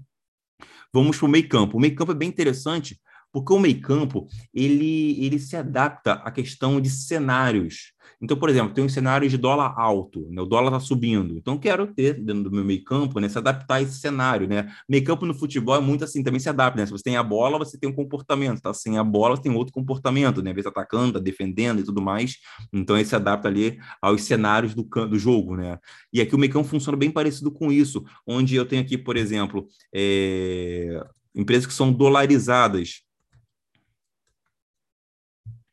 vamos 0.92 1.18
para 1.18 1.26
o 1.26 1.28
meio 1.28 1.48
campo. 1.48 1.76
O 1.76 1.80
meio 1.80 1.96
campo 1.96 2.12
é 2.12 2.14
bem 2.14 2.28
interessante, 2.28 3.00
porque 3.32 3.52
o 3.52 3.58
meio 3.58 3.80
campo, 3.80 4.28
ele, 4.54 5.24
ele 5.24 5.40
se 5.40 5.56
adapta 5.56 6.12
à 6.12 6.30
questão 6.30 6.80
de 6.80 6.88
cenários. 6.88 7.92
Então, 8.24 8.38
por 8.38 8.48
exemplo, 8.48 8.72
tem 8.72 8.82
um 8.82 8.88
cenário 8.88 9.28
de 9.28 9.36
dólar 9.36 9.74
alto, 9.78 10.26
né? 10.30 10.40
o 10.40 10.46
dólar 10.46 10.68
está 10.68 10.80
subindo. 10.80 11.36
Então, 11.36 11.58
quero 11.58 11.86
ter 11.86 12.14
dentro 12.14 12.44
do 12.44 12.50
meu 12.50 12.64
meio 12.64 12.82
campo, 12.82 13.20
né? 13.20 13.28
se 13.28 13.36
adaptar 13.36 13.74
a 13.74 13.82
esse 13.82 14.00
cenário. 14.00 14.48
Né? 14.48 14.72
Meio 14.88 15.04
campo 15.04 15.26
no 15.26 15.34
futebol 15.34 15.76
é 15.76 15.80
muito 15.80 16.04
assim, 16.04 16.22
também 16.22 16.40
se 16.40 16.48
adapta. 16.48 16.80
Né? 16.80 16.86
Se 16.86 16.92
você 16.92 17.02
tem 17.02 17.18
a 17.18 17.22
bola, 17.22 17.58
você 17.58 17.78
tem 17.78 17.88
um 17.88 17.92
comportamento. 17.92 18.62
Tá? 18.62 18.72
Sem 18.72 18.96
a 18.96 19.04
bola, 19.04 19.36
tem 19.36 19.52
outro 19.52 19.74
comportamento. 19.74 20.42
Né? 20.42 20.50
Às 20.50 20.56
vezes 20.56 20.66
atacando, 20.66 21.12
tá 21.12 21.18
defendendo 21.18 21.80
e 21.80 21.84
tudo 21.84 22.00
mais. 22.00 22.38
Então, 22.72 22.96
ele 22.96 23.04
se 23.04 23.14
adapta 23.14 23.46
ali 23.46 23.78
aos 24.00 24.22
cenários 24.22 24.74
do, 24.74 24.84
do 24.84 25.18
jogo. 25.18 25.54
Né? 25.54 25.78
E 26.10 26.22
aqui 26.22 26.34
o 26.34 26.38
meio 26.38 26.50
campo 26.50 26.66
funciona 26.66 26.96
bem 26.96 27.10
parecido 27.10 27.50
com 27.50 27.70
isso, 27.70 28.06
onde 28.26 28.56
eu 28.56 28.64
tenho 28.64 28.80
aqui, 28.80 28.96
por 28.96 29.18
exemplo, 29.18 29.68
é... 29.94 30.98
empresas 31.34 31.66
que 31.66 31.74
são 31.74 31.92
dolarizadas. 31.92 33.02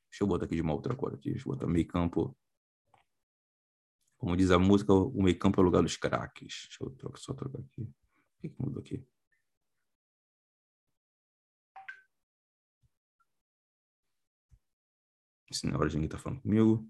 Deixa 0.10 0.24
eu 0.26 0.28
botar 0.28 0.44
aqui 0.44 0.56
de 0.56 0.62
uma 0.62 0.74
outra 0.74 0.94
cor 0.94 1.14
aqui. 1.14 1.32
Deixa 1.32 1.48
eu 1.48 1.54
botar 1.54 1.66
meio 1.66 1.88
campo. 1.88 2.36
Como 4.22 4.38
diz 4.38 4.52
a 4.52 4.60
música, 4.60 4.94
o 4.94 5.24
meio 5.24 5.38
campo 5.40 5.60
é 5.60 5.64
o 5.64 5.66
lugar 5.66 5.82
dos 5.82 5.98
craques. 5.98 6.68
Deixa 6.70 6.84
eu 6.84 6.92
trocar, 6.92 7.18
só 7.18 7.34
trocar 7.34 7.60
aqui. 7.60 7.82
O 7.82 7.94
que, 8.40 8.50
que 8.50 8.62
mudou 8.62 8.80
aqui? 8.80 9.04
Se 15.52 15.66
na 15.66 15.76
hora 15.76 15.90
de 15.90 15.96
ninguém 15.96 16.06
está 16.06 16.20
falando 16.20 16.40
comigo. 16.40 16.88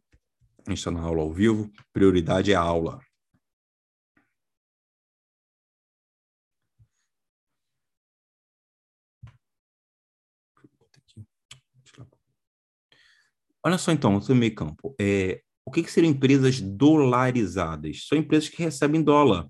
A 0.68 0.72
gente 0.72 0.80
está 0.80 0.92
na 0.92 1.00
aula 1.00 1.22
ao 1.22 1.32
vivo. 1.32 1.72
Prioridade 1.94 2.52
é 2.52 2.56
a 2.56 2.60
aula. 2.60 3.00
Olha 13.64 13.78
só 13.78 13.94
então, 13.94 14.20
seu 14.20 14.36
meio 14.36 14.54
campo. 14.54 14.94
É, 15.00 15.42
o 15.66 15.72
que, 15.72 15.84
que 15.84 15.92
seriam 15.92 16.12
empresas 16.12 16.60
dolarizadas? 16.60 18.08
São 18.08 18.18
empresas 18.18 18.50
que 18.50 18.62
recebem 18.62 19.02
dólar. 19.02 19.48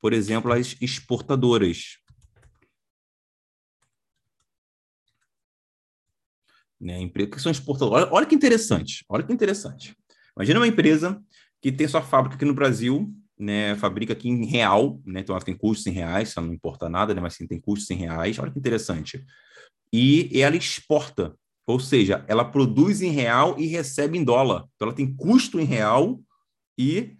Por 0.00 0.12
exemplo, 0.12 0.52
as 0.52 0.76
exportadoras. 0.80 1.98
Né, 6.80 7.00
empresa, 7.00 7.30
que 7.30 7.40
são 7.40 7.52
exportadoras. 7.52 8.04
Olha, 8.04 8.12
olha 8.12 8.26
que 8.26 8.34
interessante. 8.34 9.04
Olha 9.08 9.22
que 9.22 9.32
interessante. 9.32 9.96
Imagina 10.36 10.58
uma 10.58 10.66
empresa 10.66 11.22
que 11.60 11.70
tem 11.70 11.86
sua 11.86 12.02
fábrica 12.02 12.34
aqui 12.34 12.44
no 12.44 12.54
Brasil, 12.54 13.14
né, 13.38 13.76
fabrica 13.76 14.12
aqui 14.12 14.28
em 14.28 14.44
real, 14.44 15.00
né, 15.06 15.20
então 15.20 15.34
ela 15.34 15.44
tem 15.44 15.56
custos 15.56 15.86
em 15.86 15.90
reais, 15.90 16.34
não 16.36 16.52
importa 16.52 16.88
nada, 16.88 17.14
né, 17.14 17.20
mas 17.20 17.34
sim 17.34 17.46
tem 17.46 17.60
custos 17.60 17.88
em 17.90 17.96
reais. 17.96 18.36
Olha 18.38 18.50
que 18.50 18.58
interessante. 18.58 19.24
E 19.92 20.28
ela 20.40 20.56
exporta 20.56 21.36
ou 21.66 21.78
seja, 21.78 22.24
ela 22.28 22.44
produz 22.44 23.02
em 23.02 23.10
real 23.10 23.58
e 23.58 23.66
recebe 23.66 24.18
em 24.18 24.24
dólar. 24.24 24.64
Então 24.74 24.88
ela 24.88 24.96
tem 24.96 25.14
custo 25.14 25.60
em 25.60 25.64
real 25.64 26.20
e, 26.76 27.16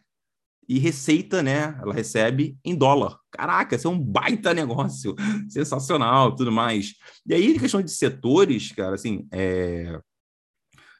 e 0.68 0.78
receita, 0.78 1.42
né? 1.42 1.78
Ela 1.80 1.94
recebe 1.94 2.56
em 2.64 2.74
dólar. 2.74 3.18
Caraca, 3.30 3.76
isso 3.76 3.86
é 3.86 3.90
um 3.90 3.98
baita 3.98 4.52
negócio, 4.52 5.14
sensacional, 5.48 6.34
tudo 6.34 6.50
mais. 6.50 6.94
E 7.26 7.34
aí, 7.34 7.58
questão 7.58 7.82
de 7.82 7.90
setores, 7.90 8.72
cara, 8.72 8.94
assim, 8.94 9.26
é... 9.32 10.00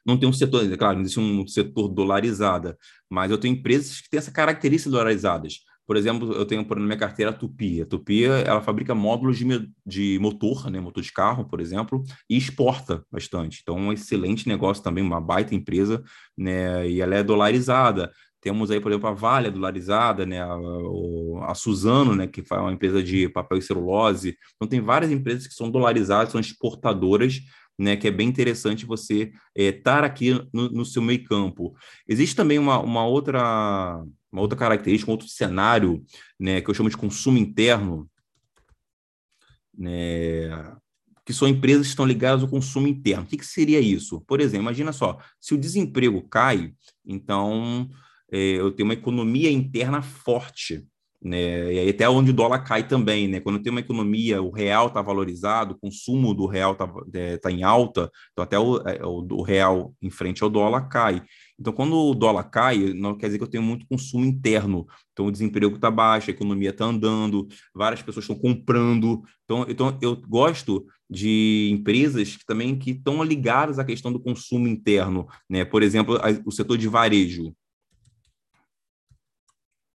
não 0.05 0.17
tem 0.17 0.27
um 0.27 0.33
setor, 0.33 0.71
é 0.71 0.77
claro, 0.77 0.95
não 0.95 1.01
existe 1.01 1.19
um 1.19 1.45
setor 1.45 1.89
dolarizado, 1.89 2.75
mas 3.09 3.29
eu 3.29 3.37
tenho 3.37 3.55
empresas 3.55 3.99
que 3.99 4.09
têm 4.09 4.17
essa 4.17 4.31
característica 4.31 4.89
dolarizadas. 4.89 5.59
Por 5.85 5.97
exemplo, 5.97 6.31
eu 6.33 6.45
tenho 6.45 6.65
por 6.65 6.79
na 6.79 6.85
minha 6.85 6.97
carteira 6.97 7.31
a 7.31 7.33
Tupi. 7.33 7.81
A 7.81 7.85
Tupi 7.85 8.23
ela 8.23 8.61
fabrica 8.61 8.95
módulos 8.95 9.37
de, 9.37 9.45
de 9.85 10.17
motor, 10.19 10.69
né, 10.69 10.79
motor 10.79 11.03
de 11.03 11.11
carro, 11.11 11.45
por 11.45 11.59
exemplo, 11.59 12.03
e 12.29 12.37
exporta 12.37 13.03
bastante. 13.11 13.59
Então, 13.61 13.75
um 13.75 13.91
excelente 13.91 14.47
negócio 14.47 14.83
também, 14.83 15.03
uma 15.03 15.19
baita 15.19 15.53
empresa, 15.53 16.03
né, 16.37 16.87
e 16.89 17.01
ela 17.01 17.15
é 17.15 17.23
dolarizada. 17.23 18.11
Temos 18.39 18.71
aí, 18.71 18.79
por 18.79 18.91
exemplo, 18.91 19.09
a 19.09 19.13
Vale 19.13 19.49
dolarizada, 19.49 20.25
né, 20.25 20.41
a, 20.41 20.57
a 21.49 21.55
Suzano, 21.55 22.15
né, 22.15 22.27
que 22.27 22.43
é 22.49 22.55
uma 22.55 22.73
empresa 22.73 23.01
de 23.03 23.27
papel 23.29 23.57
e 23.57 23.61
celulose. 23.61 24.37
Então, 24.55 24.67
tem 24.67 24.81
várias 24.81 25.11
empresas 25.11 25.47
que 25.47 25.53
são 25.53 25.69
dolarizadas, 25.69 26.31
são 26.31 26.41
exportadoras, 26.41 27.39
né, 27.77 27.95
que 27.95 28.07
é 28.07 28.11
bem 28.11 28.27
interessante 28.27 28.85
você 28.85 29.31
estar 29.55 30.03
é, 30.03 30.07
aqui 30.07 30.33
no, 30.53 30.69
no, 30.69 30.85
seu 30.85 31.01
meio 31.01 31.23
campo. 31.23 31.75
Existe 32.07 32.35
também 32.35 32.59
uma, 32.59 32.79
uma 32.79 33.05
outra 33.05 34.03
uma 34.33 34.41
outra 34.41 34.57
característica, 34.57 35.09
um 35.09 35.13
outro 35.13 35.27
cenário, 35.27 36.03
né, 36.39 36.59
que 36.59 36.69
eu 36.69 36.73
chamo 36.73 36.89
de 36.89 36.97
consumo 36.97 37.37
interno, 37.37 38.09
né, 39.77 40.75
que 41.23 41.31
são 41.31 41.47
empresas 41.47 41.85
que 41.85 41.91
estão 41.91 42.05
ligadas 42.05 42.41
ao 42.41 42.49
consumo 42.49 42.87
interno. 42.87 43.23
O 43.23 43.27
que, 43.27 43.37
que 43.37 43.45
seria 43.45 43.79
isso? 43.79 44.21
Por 44.21 44.41
exemplo, 44.41 44.63
imagina 44.63 44.91
só, 44.91 45.19
se 45.39 45.53
o 45.53 45.57
desemprego 45.57 46.27
cai, 46.27 46.73
então 47.05 47.87
é, 48.31 48.37
eu 48.37 48.71
tenho 48.71 48.87
uma 48.87 48.95
economia 48.95 49.51
interna 49.51 50.01
forte, 50.01 50.83
né? 51.23 51.73
E 51.73 51.79
aí 51.79 51.89
até 51.89 52.07
onde 52.09 52.31
o 52.31 52.33
dólar 52.33 52.59
cai 52.59 52.87
também, 52.87 53.27
né? 53.27 53.39
Quando 53.39 53.61
tem 53.61 53.71
uma 53.71 53.79
economia, 53.79 54.41
o 54.41 54.51
real 54.51 54.87
está 54.87 55.01
valorizado, 55.01 55.73
o 55.73 55.79
consumo 55.79 56.33
do 56.33 56.45
real 56.45 56.73
está 56.73 56.91
é, 57.13 57.37
tá 57.37 57.49
em 57.49 57.63
alta, 57.63 58.11
então 58.31 58.43
até 58.43 58.59
o, 58.59 58.77
é, 58.87 59.05
o, 59.05 59.25
o, 59.31 59.41
real 59.41 59.93
em 60.01 60.09
frente 60.09 60.43
ao 60.43 60.49
dólar 60.49 60.89
cai. 60.89 61.23
Então, 61.59 61.71
quando 61.71 61.95
o 61.95 62.13
dólar 62.13 62.43
cai, 62.45 62.93
não 62.93 63.15
quer 63.15 63.27
dizer 63.27 63.37
que 63.37 63.43
eu 63.43 63.49
tenho 63.49 63.63
muito 63.63 63.87
consumo 63.87 64.25
interno. 64.25 64.85
Então, 65.13 65.27
o 65.27 65.31
desemprego 65.31 65.75
está 65.75 65.89
baixo, 65.89 66.29
a 66.29 66.33
economia 66.33 66.71
está 66.71 66.85
andando, 66.85 67.47
várias 67.73 68.01
pessoas 68.01 68.25
estão 68.25 68.37
comprando. 68.37 69.21
Então, 69.45 69.65
então, 69.69 69.97
eu 70.01 70.15
gosto 70.27 70.85
de 71.09 71.69
empresas 71.71 72.35
que 72.35 72.45
também 72.45 72.77
que 72.77 72.91
estão 72.91 73.23
ligadas 73.23 73.79
à 73.79 73.85
questão 73.85 74.11
do 74.11 74.19
consumo 74.19 74.67
interno, 74.67 75.27
né? 75.49 75.63
Por 75.63 75.83
exemplo, 75.83 76.17
a, 76.17 76.29
o 76.45 76.51
setor 76.51 76.77
de 76.77 76.87
varejo. 76.87 77.53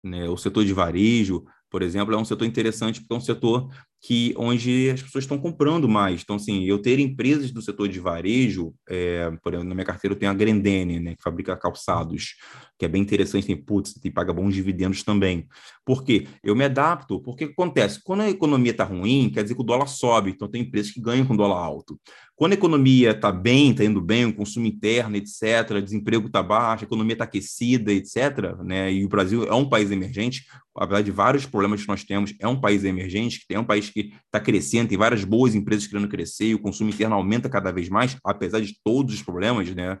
Né? 0.03 0.29
O 0.29 0.37
setor 0.37 0.65
de 0.65 0.73
varejo, 0.73 1.43
por 1.69 1.81
exemplo, 1.81 2.13
é 2.13 2.17
um 2.17 2.25
setor 2.25 2.45
interessante 2.45 3.01
porque 3.01 3.13
é 3.13 3.17
um 3.17 3.21
setor 3.21 3.69
que 4.01 4.33
onde 4.37 4.89
as 4.89 5.01
pessoas 5.01 5.25
estão 5.25 5.37
comprando 5.37 5.87
mais. 5.87 6.21
Então, 6.23 6.37
assim, 6.37 6.63
eu 6.63 6.79
ter 6.79 6.99
empresas 6.99 7.51
do 7.51 7.61
setor 7.61 7.89
de 7.89 7.99
varejo, 7.99 8.73
é, 8.87 9.29
por 9.43 9.53
exemplo, 9.53 9.67
na 9.67 9.75
minha 9.75 9.85
carteira 9.85 10.13
eu 10.13 10.19
tenho 10.19 10.31
a 10.31 10.35
Grendene, 10.35 10.99
né, 10.99 11.15
que 11.15 11.23
fabrica 11.23 11.55
calçados, 11.57 12.35
que 12.77 12.85
é 12.85 12.87
bem 12.87 13.01
interessante, 13.01 13.47
tem 13.47 13.57
putz, 13.57 13.93
tem 13.93 14.09
paga 14.09 14.31
bons 14.31 14.53
dividendos 14.53 15.03
também. 15.03 15.45
Por 15.85 16.03
quê? 16.03 16.27
Eu 16.41 16.55
me 16.55 16.63
adapto, 16.63 17.21
porque 17.21 17.43
acontece? 17.43 17.99
Quando 18.01 18.21
a 18.21 18.29
economia 18.29 18.71
está 18.71 18.85
ruim, 18.85 19.29
quer 19.33 19.43
dizer 19.43 19.55
que 19.55 19.61
o 19.61 19.65
dólar 19.65 19.87
sobe, 19.87 20.31
então 20.31 20.47
tem 20.47 20.61
empresas 20.61 20.91
que 20.91 21.01
ganham 21.01 21.25
com 21.25 21.35
dólar 21.35 21.57
alto. 21.57 21.99
Quando 22.37 22.53
a 22.53 22.55
economia 22.55 23.11
está 23.11 23.33
bem, 23.33 23.71
está 23.71 23.83
indo 23.83 23.99
bem, 23.99 24.23
o 24.23 24.33
consumo 24.33 24.65
interno, 24.65 25.17
etc., 25.17 25.71
o 25.71 25.81
desemprego 25.81 26.27
está 26.27 26.41
baixo, 26.41 26.85
a 26.85 26.87
economia 26.87 27.13
está 27.13 27.25
aquecida, 27.25 27.91
etc., 27.91 28.55
né, 28.63 28.93
e 28.93 29.03
o 29.03 29.09
Brasil 29.09 29.43
é 29.43 29.53
um 29.53 29.67
país 29.67 29.91
emergente, 29.91 30.45
apesar 30.73 31.01
de 31.01 31.11
vários 31.11 31.45
problemas 31.45 31.81
que 31.81 31.87
nós 31.89 32.05
temos, 32.05 32.33
é 32.39 32.47
um 32.47 32.59
país 32.59 32.85
emergente, 32.85 33.45
que 33.45 33.53
é 33.53 33.59
um 33.59 33.65
país 33.65 33.88
que 33.89 34.13
está 34.25 34.39
crescendo, 34.39 34.89
tem 34.89 34.97
várias 34.97 35.23
boas 35.23 35.55
empresas 35.55 35.87
querendo 35.87 36.07
crescer 36.07 36.47
e 36.47 36.55
o 36.55 36.59
consumo 36.59 36.89
interno 36.89 37.15
aumenta 37.15 37.49
cada 37.49 37.71
vez 37.71 37.89
mais, 37.89 38.17
apesar 38.23 38.59
de 38.61 38.75
todos 38.83 39.15
os 39.15 39.21
problemas, 39.21 39.73
né? 39.73 39.99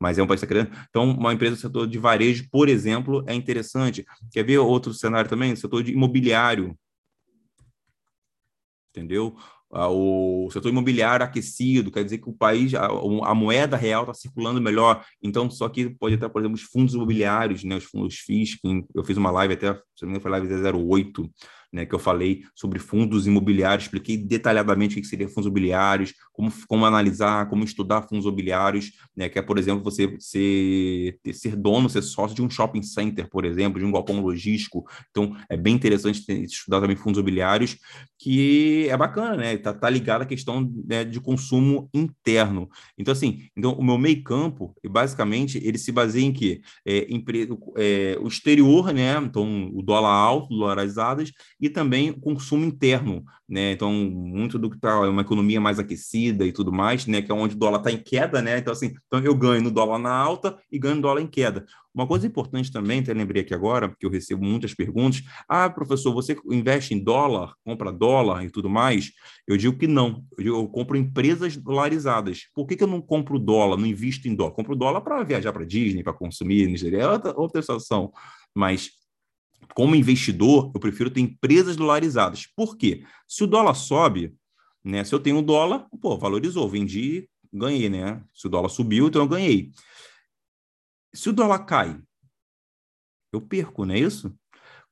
Mas 0.00 0.18
é 0.18 0.22
um 0.22 0.26
país 0.26 0.40
que 0.40 0.46
está 0.46 0.54
crescendo. 0.54 0.86
Então, 0.88 1.10
uma 1.10 1.32
empresa 1.32 1.56
do 1.56 1.60
setor 1.60 1.86
de 1.86 1.98
varejo, 1.98 2.48
por 2.50 2.68
exemplo, 2.68 3.24
é 3.26 3.34
interessante. 3.34 4.04
Quer 4.32 4.44
ver 4.44 4.58
outro 4.58 4.92
cenário 4.92 5.28
também? 5.28 5.52
O 5.52 5.56
setor 5.56 5.82
de 5.82 5.92
imobiliário. 5.92 6.76
Entendeu? 8.90 9.36
o 9.70 10.48
setor 10.52 10.68
imobiliário 10.68 11.24
aquecido, 11.24 11.90
quer 11.90 12.04
dizer 12.04 12.18
que 12.18 12.28
o 12.28 12.32
país, 12.32 12.74
a, 12.74 12.86
a 12.86 13.34
moeda 13.34 13.76
real 13.76 14.02
está 14.02 14.14
circulando 14.14 14.60
melhor. 14.60 15.04
Então, 15.22 15.50
só 15.50 15.68
que 15.68 15.90
pode 15.90 16.16
ter, 16.16 16.28
por 16.28 16.40
exemplo, 16.40 16.54
os 16.54 16.62
fundos 16.62 16.94
imobiliários, 16.94 17.64
né, 17.64 17.76
os 17.76 17.84
fundos 17.84 18.16
FIIs, 18.18 18.56
eu 18.94 19.04
fiz 19.04 19.16
uma 19.16 19.30
live 19.32 19.54
até, 19.54 19.74
se 19.74 20.02
não 20.02 20.12
me 20.12 20.18
engano, 20.18 20.20
foi 20.20 20.30
live 20.30 20.78
08, 20.78 21.30
né, 21.74 21.84
que 21.84 21.92
eu 21.92 21.98
falei 21.98 22.44
sobre 22.54 22.78
fundos 22.78 23.26
imobiliários, 23.26 23.86
expliquei 23.86 24.16
detalhadamente 24.16 24.96
o 24.96 25.02
que 25.02 25.08
seria 25.08 25.28
fundos 25.28 25.46
imobiliários, 25.46 26.14
como, 26.32 26.52
como 26.68 26.86
analisar, 26.86 27.48
como 27.48 27.64
estudar 27.64 28.02
fundos 28.02 28.24
imobiliários, 28.24 28.92
né, 29.16 29.28
que 29.28 29.40
é, 29.40 29.42
por 29.42 29.58
exemplo, 29.58 29.82
você 29.82 30.14
ser, 30.20 31.18
ser 31.32 31.56
dono, 31.56 31.90
ser 31.90 32.02
sócio 32.02 32.36
de 32.36 32.42
um 32.42 32.48
shopping 32.48 32.82
center, 32.82 33.28
por 33.28 33.44
exemplo, 33.44 33.80
de 33.80 33.84
um 33.84 33.90
galpão 33.90 34.20
logístico. 34.20 34.84
Então, 35.10 35.36
é 35.50 35.56
bem 35.56 35.74
interessante 35.74 36.24
estudar 36.44 36.80
também 36.80 36.94
fundos 36.94 37.18
imobiliários, 37.18 37.76
que 38.20 38.88
é 38.88 38.96
bacana, 38.96 39.36
né? 39.36 39.56
Tá, 39.56 39.74
tá 39.74 39.90
ligado 39.90 40.22
à 40.22 40.26
questão 40.26 40.72
né, 40.86 41.04
de 41.04 41.20
consumo 41.20 41.90
interno. 41.92 42.70
Então, 42.96 43.10
assim, 43.10 43.48
então, 43.56 43.72
o 43.72 43.84
meu 43.84 43.98
meio 43.98 44.22
campo, 44.22 44.76
basicamente, 44.88 45.58
ele 45.62 45.76
se 45.76 45.90
baseia 45.90 46.24
em 46.24 46.32
que 46.32 46.62
é, 46.86 47.06
é, 47.76 48.18
o 48.20 48.28
exterior, 48.28 48.92
né? 48.92 49.16
Então, 49.18 49.70
o 49.74 49.82
dólar 49.82 50.12
alto, 50.14 50.56
dolarizadas, 50.56 51.32
e 51.64 51.70
também 51.70 52.10
o 52.10 52.20
consumo 52.20 52.62
interno, 52.62 53.24
né? 53.48 53.72
Então, 53.72 53.90
muito 53.90 54.58
do 54.58 54.68
que 54.68 54.76
está 54.76 54.90
é 54.90 55.08
uma 55.08 55.22
economia 55.22 55.58
mais 55.58 55.78
aquecida 55.78 56.44
e 56.44 56.52
tudo 56.52 56.70
mais, 56.70 57.06
né? 57.06 57.22
Que 57.22 57.32
é 57.32 57.34
onde 57.34 57.54
o 57.54 57.58
dólar 57.58 57.78
está 57.78 57.90
em 57.90 57.96
queda, 57.96 58.42
né? 58.42 58.58
Então, 58.58 58.70
assim, 58.70 58.92
então 59.06 59.18
eu 59.20 59.34
ganho 59.34 59.62
no 59.62 59.70
dólar 59.70 59.98
na 59.98 60.14
alta 60.14 60.58
e 60.70 60.78
ganho 60.78 60.96
no 60.96 61.00
dólar 61.00 61.22
em 61.22 61.26
queda. 61.26 61.64
Uma 61.94 62.06
coisa 62.06 62.26
importante 62.26 62.70
também, 62.70 63.00
até 63.00 63.14
lembrei 63.14 63.40
aqui 63.40 63.54
agora, 63.54 63.88
porque 63.88 64.04
eu 64.04 64.10
recebo 64.10 64.44
muitas 64.44 64.74
perguntas. 64.74 65.22
Ah, 65.48 65.70
professor, 65.70 66.12
você 66.12 66.36
investe 66.50 66.92
em 66.92 67.02
dólar, 67.02 67.54
compra 67.64 67.90
dólar 67.90 68.44
e 68.44 68.50
tudo 68.50 68.68
mais? 68.68 69.10
Eu 69.48 69.56
digo 69.56 69.78
que 69.78 69.86
não. 69.86 70.22
Eu, 70.36 70.44
digo, 70.44 70.56
eu 70.58 70.68
compro 70.68 70.98
empresas 70.98 71.56
dolarizadas. 71.56 72.42
Por 72.54 72.66
que, 72.66 72.76
que 72.76 72.84
eu 72.84 72.88
não 72.88 73.00
compro 73.00 73.38
dólar, 73.38 73.78
não 73.78 73.86
invisto 73.86 74.28
em 74.28 74.34
dólar? 74.34 74.52
Compro 74.52 74.76
dólar 74.76 75.00
para 75.00 75.24
viajar 75.24 75.50
para 75.50 75.64
Disney, 75.64 76.02
para 76.02 76.12
consumir, 76.12 76.68
é 76.92 77.08
outra, 77.08 77.32
outra 77.34 77.62
situação. 77.62 78.12
Mas 78.54 78.90
como 79.74 79.94
investidor, 79.94 80.70
eu 80.74 80.80
prefiro 80.80 81.10
ter 81.10 81.20
empresas 81.20 81.76
dolarizadas. 81.76 82.46
Por 82.46 82.76
quê? 82.76 83.04
Se 83.26 83.44
o 83.44 83.46
dólar 83.46 83.74
sobe, 83.74 84.34
né? 84.84 85.02
Se 85.04 85.14
eu 85.14 85.20
tenho 85.20 85.38
um 85.38 85.42
dólar, 85.42 85.86
pô, 86.00 86.18
valorizou, 86.18 86.68
vendi, 86.68 87.28
ganhei, 87.52 87.88
né? 87.88 88.22
Se 88.34 88.46
o 88.46 88.50
dólar 88.50 88.68
subiu, 88.68 89.08
então 89.08 89.22
eu 89.22 89.28
ganhei. 89.28 89.72
Se 91.14 91.30
o 91.30 91.32
dólar 91.32 91.60
cai, 91.60 91.98
eu 93.32 93.40
perco, 93.40 93.84
não 93.86 93.94
é 93.94 93.98
isso? 93.98 94.34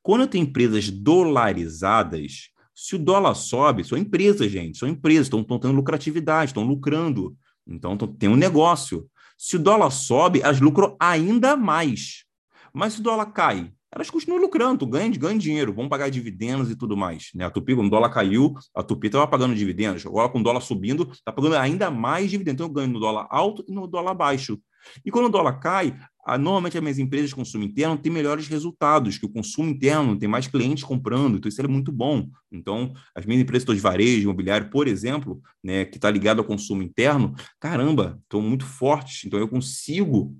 Quando 0.02 0.22
eu 0.22 0.28
tenho 0.28 0.44
empresas 0.44 0.90
dolarizadas, 0.90 2.50
se 2.74 2.96
o 2.96 2.98
dólar 2.98 3.34
sobe, 3.34 3.84
são 3.84 3.98
empresas, 3.98 4.50
gente, 4.50 4.78
são 4.78 4.88
empresas, 4.88 5.26
estão, 5.26 5.40
estão 5.40 5.58
tendo 5.58 5.74
lucratividade, 5.74 6.50
estão 6.50 6.64
lucrando. 6.64 7.36
Então, 7.66 7.96
tem 7.96 8.28
um 8.28 8.36
negócio. 8.36 9.08
Se 9.36 9.56
o 9.56 9.58
dólar 9.58 9.90
sobe, 9.90 10.40
elas 10.40 10.60
lucram 10.60 10.96
ainda 10.98 11.56
mais. 11.56 12.24
Mas 12.72 12.94
se 12.94 13.00
o 13.00 13.02
dólar 13.02 13.26
cai, 13.26 13.72
elas 13.94 14.08
continuam 14.08 14.40
lucrando, 14.40 14.86
ganham, 14.86 15.12
ganham 15.12 15.36
dinheiro, 15.36 15.72
vão 15.72 15.88
pagar 15.88 16.08
dividendos 16.10 16.70
e 16.70 16.76
tudo 16.76 16.96
mais. 16.96 17.30
Né? 17.34 17.44
A 17.44 17.50
Tupi, 17.50 17.74
quando 17.74 17.88
o 17.88 17.90
dólar 17.90 18.08
caiu, 18.08 18.54
a 18.74 18.82
Tupi 18.82 19.08
estava 19.08 19.26
pagando 19.26 19.54
dividendos. 19.54 20.06
Agora, 20.06 20.30
com 20.30 20.40
o 20.40 20.42
dólar 20.42 20.62
subindo, 20.62 21.10
está 21.12 21.30
pagando 21.30 21.56
ainda 21.56 21.90
mais 21.90 22.30
dividendos. 22.30 22.54
Então, 22.54 22.66
eu 22.66 22.72
ganho 22.72 22.88
no 22.88 22.98
dólar 22.98 23.26
alto 23.30 23.62
e 23.68 23.72
no 23.72 23.86
dólar 23.86 24.14
baixo. 24.14 24.58
E 25.04 25.10
quando 25.10 25.26
o 25.26 25.28
dólar 25.28 25.60
cai, 25.60 25.94
a, 26.24 26.38
normalmente 26.38 26.76
as 26.76 26.82
minhas 26.82 26.98
empresas 26.98 27.30
de 27.30 27.36
consumo 27.36 27.64
interno 27.64 27.98
têm 27.98 28.10
melhores 28.10 28.48
resultados, 28.48 29.18
que 29.18 29.26
o 29.26 29.28
consumo 29.28 29.68
interno 29.68 30.18
tem 30.18 30.28
mais 30.28 30.46
clientes 30.46 30.84
comprando, 30.84 31.36
então 31.36 31.48
isso 31.48 31.60
é 31.60 31.68
muito 31.68 31.92
bom. 31.92 32.28
Então, 32.50 32.92
as 33.14 33.26
minhas 33.26 33.42
empresas 33.42 33.66
de 33.66 33.80
varejo, 33.80 34.22
imobiliário, 34.22 34.70
por 34.70 34.88
exemplo, 34.88 35.40
né, 35.62 35.84
que 35.84 35.98
está 35.98 36.10
ligado 36.10 36.38
ao 36.38 36.44
consumo 36.44 36.82
interno, 36.82 37.34
caramba, 37.60 38.18
estão 38.22 38.40
muito 38.40 38.64
fortes, 38.64 39.24
então 39.24 39.38
eu 39.38 39.48
consigo 39.48 40.36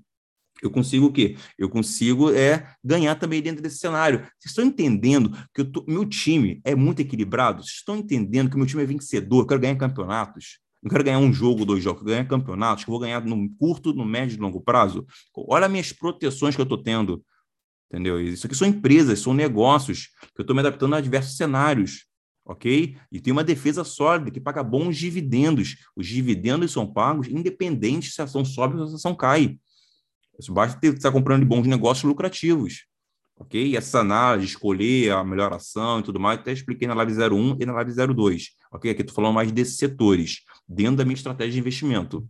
eu 0.65 0.71
consigo 0.71 1.07
o 1.07 1.11
quê? 1.11 1.35
Eu 1.57 1.69
consigo 1.69 2.31
é 2.31 2.73
ganhar 2.83 3.15
também 3.15 3.41
dentro 3.41 3.61
desse 3.61 3.77
cenário. 3.77 4.19
Vocês 4.19 4.51
estão 4.51 4.63
entendendo 4.63 5.31
que 5.53 5.63
tô, 5.63 5.83
meu 5.87 6.05
time 6.05 6.61
é 6.63 6.73
muito 6.73 7.01
equilibrado? 7.01 7.63
Vocês 7.63 7.77
estão 7.77 7.97
entendendo 7.97 8.49
que 8.49 8.57
meu 8.57 8.65
time 8.65 8.83
é 8.83 8.85
vencedor? 8.85 9.41
Eu 9.41 9.47
quero 9.47 9.61
ganhar 9.61 9.75
campeonatos? 9.75 10.59
Não 10.81 10.89
quero 10.89 11.03
ganhar 11.03 11.19
um 11.19 11.31
jogo, 11.31 11.65
dois 11.65 11.83
jogos, 11.83 12.01
eu 12.01 12.05
quero 12.05 12.17
ganhar 12.17 12.27
campeonatos, 12.27 12.83
que 12.83 12.89
eu 12.89 12.93
vou 12.93 12.99
ganhar 12.99 13.23
no 13.23 13.49
curto, 13.57 13.93
no 13.93 14.05
médio 14.05 14.35
e 14.35 14.39
longo 14.39 14.61
prazo. 14.61 15.05
Olha 15.35 15.65
as 15.65 15.71
minhas 15.71 15.93
proteções 15.93 16.55
que 16.55 16.61
eu 16.61 16.63
estou 16.63 16.77
tendo. 16.77 17.23
Entendeu? 17.89 18.19
Isso 18.19 18.47
aqui 18.47 18.55
são 18.55 18.67
empresas, 18.67 19.19
são 19.19 19.33
negócios, 19.33 20.07
que 20.33 20.41
eu 20.41 20.43
estou 20.43 20.55
me 20.55 20.59
adaptando 20.61 20.95
a 20.95 21.01
diversos 21.01 21.37
cenários 21.37 22.05
ok? 22.45 22.97
E 23.11 23.19
tem 23.19 23.31
uma 23.31 23.43
defesa 23.43 23.83
sólida 23.83 24.31
que 24.31 24.39
paga 24.39 24.63
bons 24.63 24.97
dividendos. 24.97 25.77
Os 25.95 26.07
dividendos 26.07 26.71
são 26.71 26.91
pagos 26.91 27.27
independente 27.27 28.11
se 28.11 28.21
a 28.21 28.25
ação 28.25 28.43
sobe 28.43 28.77
ou 28.77 28.87
se 28.87 28.93
a 28.93 28.95
ação 28.97 29.15
cai. 29.15 29.57
Isso 30.39 30.53
basta 30.53 30.79
ter, 30.79 30.93
estar 30.93 31.11
comprando 31.11 31.45
bons 31.45 31.67
negócios 31.67 32.03
lucrativos. 32.03 32.85
Ok? 33.35 33.67
E 33.67 33.75
essa 33.75 33.99
análise, 33.99 34.47
escolher 34.47 35.11
a 35.11 35.23
melhor 35.23 35.53
ação 35.53 35.99
e 35.99 36.03
tudo 36.03 36.19
mais, 36.19 36.39
até 36.39 36.51
expliquei 36.51 36.87
na 36.87 36.93
Live 36.93 37.13
01 37.13 37.57
e 37.59 37.65
na 37.65 37.73
Live 37.73 37.93
02. 37.93 38.51
Ok? 38.71 38.91
Aqui 38.91 39.01
estou 39.01 39.15
falando 39.15 39.33
mais 39.33 39.51
desses 39.51 39.77
setores, 39.77 40.41
dentro 40.67 40.97
da 40.97 41.05
minha 41.05 41.15
estratégia 41.15 41.53
de 41.53 41.59
investimento. 41.59 42.27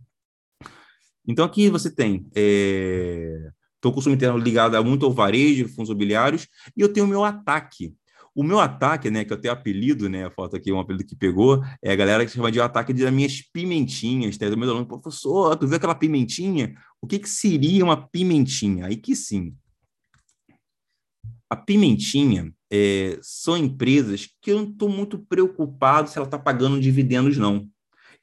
Então, 1.26 1.44
aqui 1.44 1.68
você 1.70 1.90
tem. 1.90 2.26
É... 2.34 3.50
Então, 3.78 3.90
o 3.90 3.94
consumo 3.94 4.14
interno 4.14 4.38
ligado 4.38 4.82
muito 4.82 5.04
ao 5.04 5.12
varejo, 5.12 5.68
fundos 5.68 5.90
imobiliários, 5.90 6.48
e 6.76 6.80
eu 6.80 6.92
tenho 6.92 7.04
o 7.04 7.08
meu 7.08 7.22
ataque, 7.22 7.94
o 8.34 8.42
meu 8.42 8.58
ataque, 8.58 9.10
né, 9.10 9.24
que 9.24 9.32
eu 9.32 9.40
tenho 9.40 9.54
apelido, 9.54 10.08
né, 10.08 10.26
a 10.26 10.30
foto 10.30 10.56
aqui, 10.56 10.72
um 10.72 10.80
apelido 10.80 11.06
que 11.06 11.14
pegou, 11.14 11.62
é 11.80 11.92
a 11.92 11.96
galera 11.96 12.26
que 12.26 12.32
chama 12.32 12.50
de 12.50 12.60
ataque 12.60 12.92
das 12.92 13.12
minhas 13.12 13.40
pimentinhas, 13.40 14.36
tá? 14.36 14.48
Do 14.48 14.56
meu 14.56 14.68
aluno, 14.68 14.86
professor, 14.86 15.56
tu 15.56 15.68
vê 15.68 15.76
aquela 15.76 15.94
pimentinha? 15.94 16.74
O 17.00 17.06
que, 17.06 17.18
que 17.18 17.28
seria 17.28 17.84
uma 17.84 17.96
pimentinha? 18.08 18.86
Aí 18.86 18.96
que 18.96 19.14
sim. 19.14 19.54
A 21.48 21.54
pimentinha 21.54 22.52
é, 22.72 23.18
são 23.22 23.56
empresas 23.56 24.28
que 24.42 24.50
eu 24.50 24.56
não 24.56 24.70
estou 24.70 24.88
muito 24.88 25.18
preocupado 25.18 26.10
se 26.10 26.18
ela 26.18 26.26
está 26.26 26.38
pagando 26.38 26.80
dividendos, 26.80 27.38
não. 27.38 27.68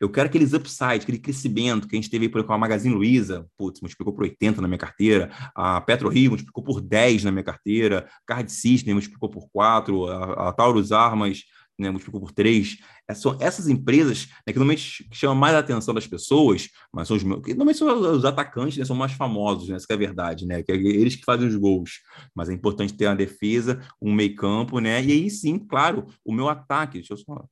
Eu 0.02 0.10
quero 0.10 0.28
aqueles 0.28 0.52
upsides, 0.52 1.04
aquele 1.04 1.20
crescimento 1.20 1.88
que 1.88 1.96
a 1.96 2.00
gente 2.02 2.10
teve 2.10 2.28
por 2.28 2.44
com 2.44 2.54
a 2.54 2.58
Magazine 2.58 2.96
Luiza, 2.96 3.46
putz, 3.56 3.80
multiplicou 3.82 4.12
por 4.12 4.24
80 4.24 4.60
na 4.60 4.68
minha 4.68 4.80
carteira, 4.80 5.32
a 5.54 5.80
Petro 5.80 6.10
Rio 6.10 6.32
multiplicou 6.32 6.64
por 6.64 6.82
10 6.82 7.24
na 7.24 7.32
minha 7.32 7.44
carteira, 7.44 8.10
Card 8.26 8.52
System 8.52 8.96
multiplicou 8.96 9.30
por 9.30 9.48
4, 9.54 10.08
a, 10.08 10.50
a 10.50 10.54
Taurus 10.54 10.92
Armas 10.92 11.44
né, 11.78 11.92
multiplicou 11.92 12.20
por 12.20 12.32
3. 12.32 12.78
Essas, 13.08 13.22
são 13.22 13.38
essas 13.40 13.68
empresas 13.68 14.28
né, 14.48 14.52
que 14.52 14.58
normalmente 14.58 15.08
chamam 15.12 15.36
mais 15.36 15.54
a 15.54 15.60
atenção 15.60 15.94
das 15.94 16.08
pessoas, 16.08 16.68
mas 16.92 17.08
são 17.08 17.16
os 17.16 17.22
que 17.22 17.54
normalmente 17.54 17.78
são 17.78 18.16
os 18.16 18.26
atacantes, 18.26 18.78
né, 18.80 18.86
são 18.86 18.96
mais 18.96 19.12
famosos, 19.12 19.70
né, 19.70 19.76
essa 19.76 19.86
é 19.88 19.94
a 19.94 19.98
verdade, 19.98 20.48
né, 20.48 20.64
que 20.64 20.72
é 20.72 20.76
eles 20.76 21.16
que 21.16 21.24
fazem 21.24 21.48
os 21.48 21.56
gols. 21.56 22.00
Mas 22.34 22.50
é 22.50 22.54
importante 22.54 22.96
ter 22.96 23.06
uma 23.06 23.16
defesa, 23.16 23.80
um 24.02 24.12
meio 24.12 24.36
campo, 24.36 24.80
né, 24.80 25.04
e 25.04 25.12
aí 25.12 25.30
sim, 25.30 25.60
claro, 25.60 26.08
o 26.26 26.34
meu 26.34 26.50
ataque, 26.50 26.98
deixa 26.98 27.14
eu 27.14 27.18
só 27.18 27.46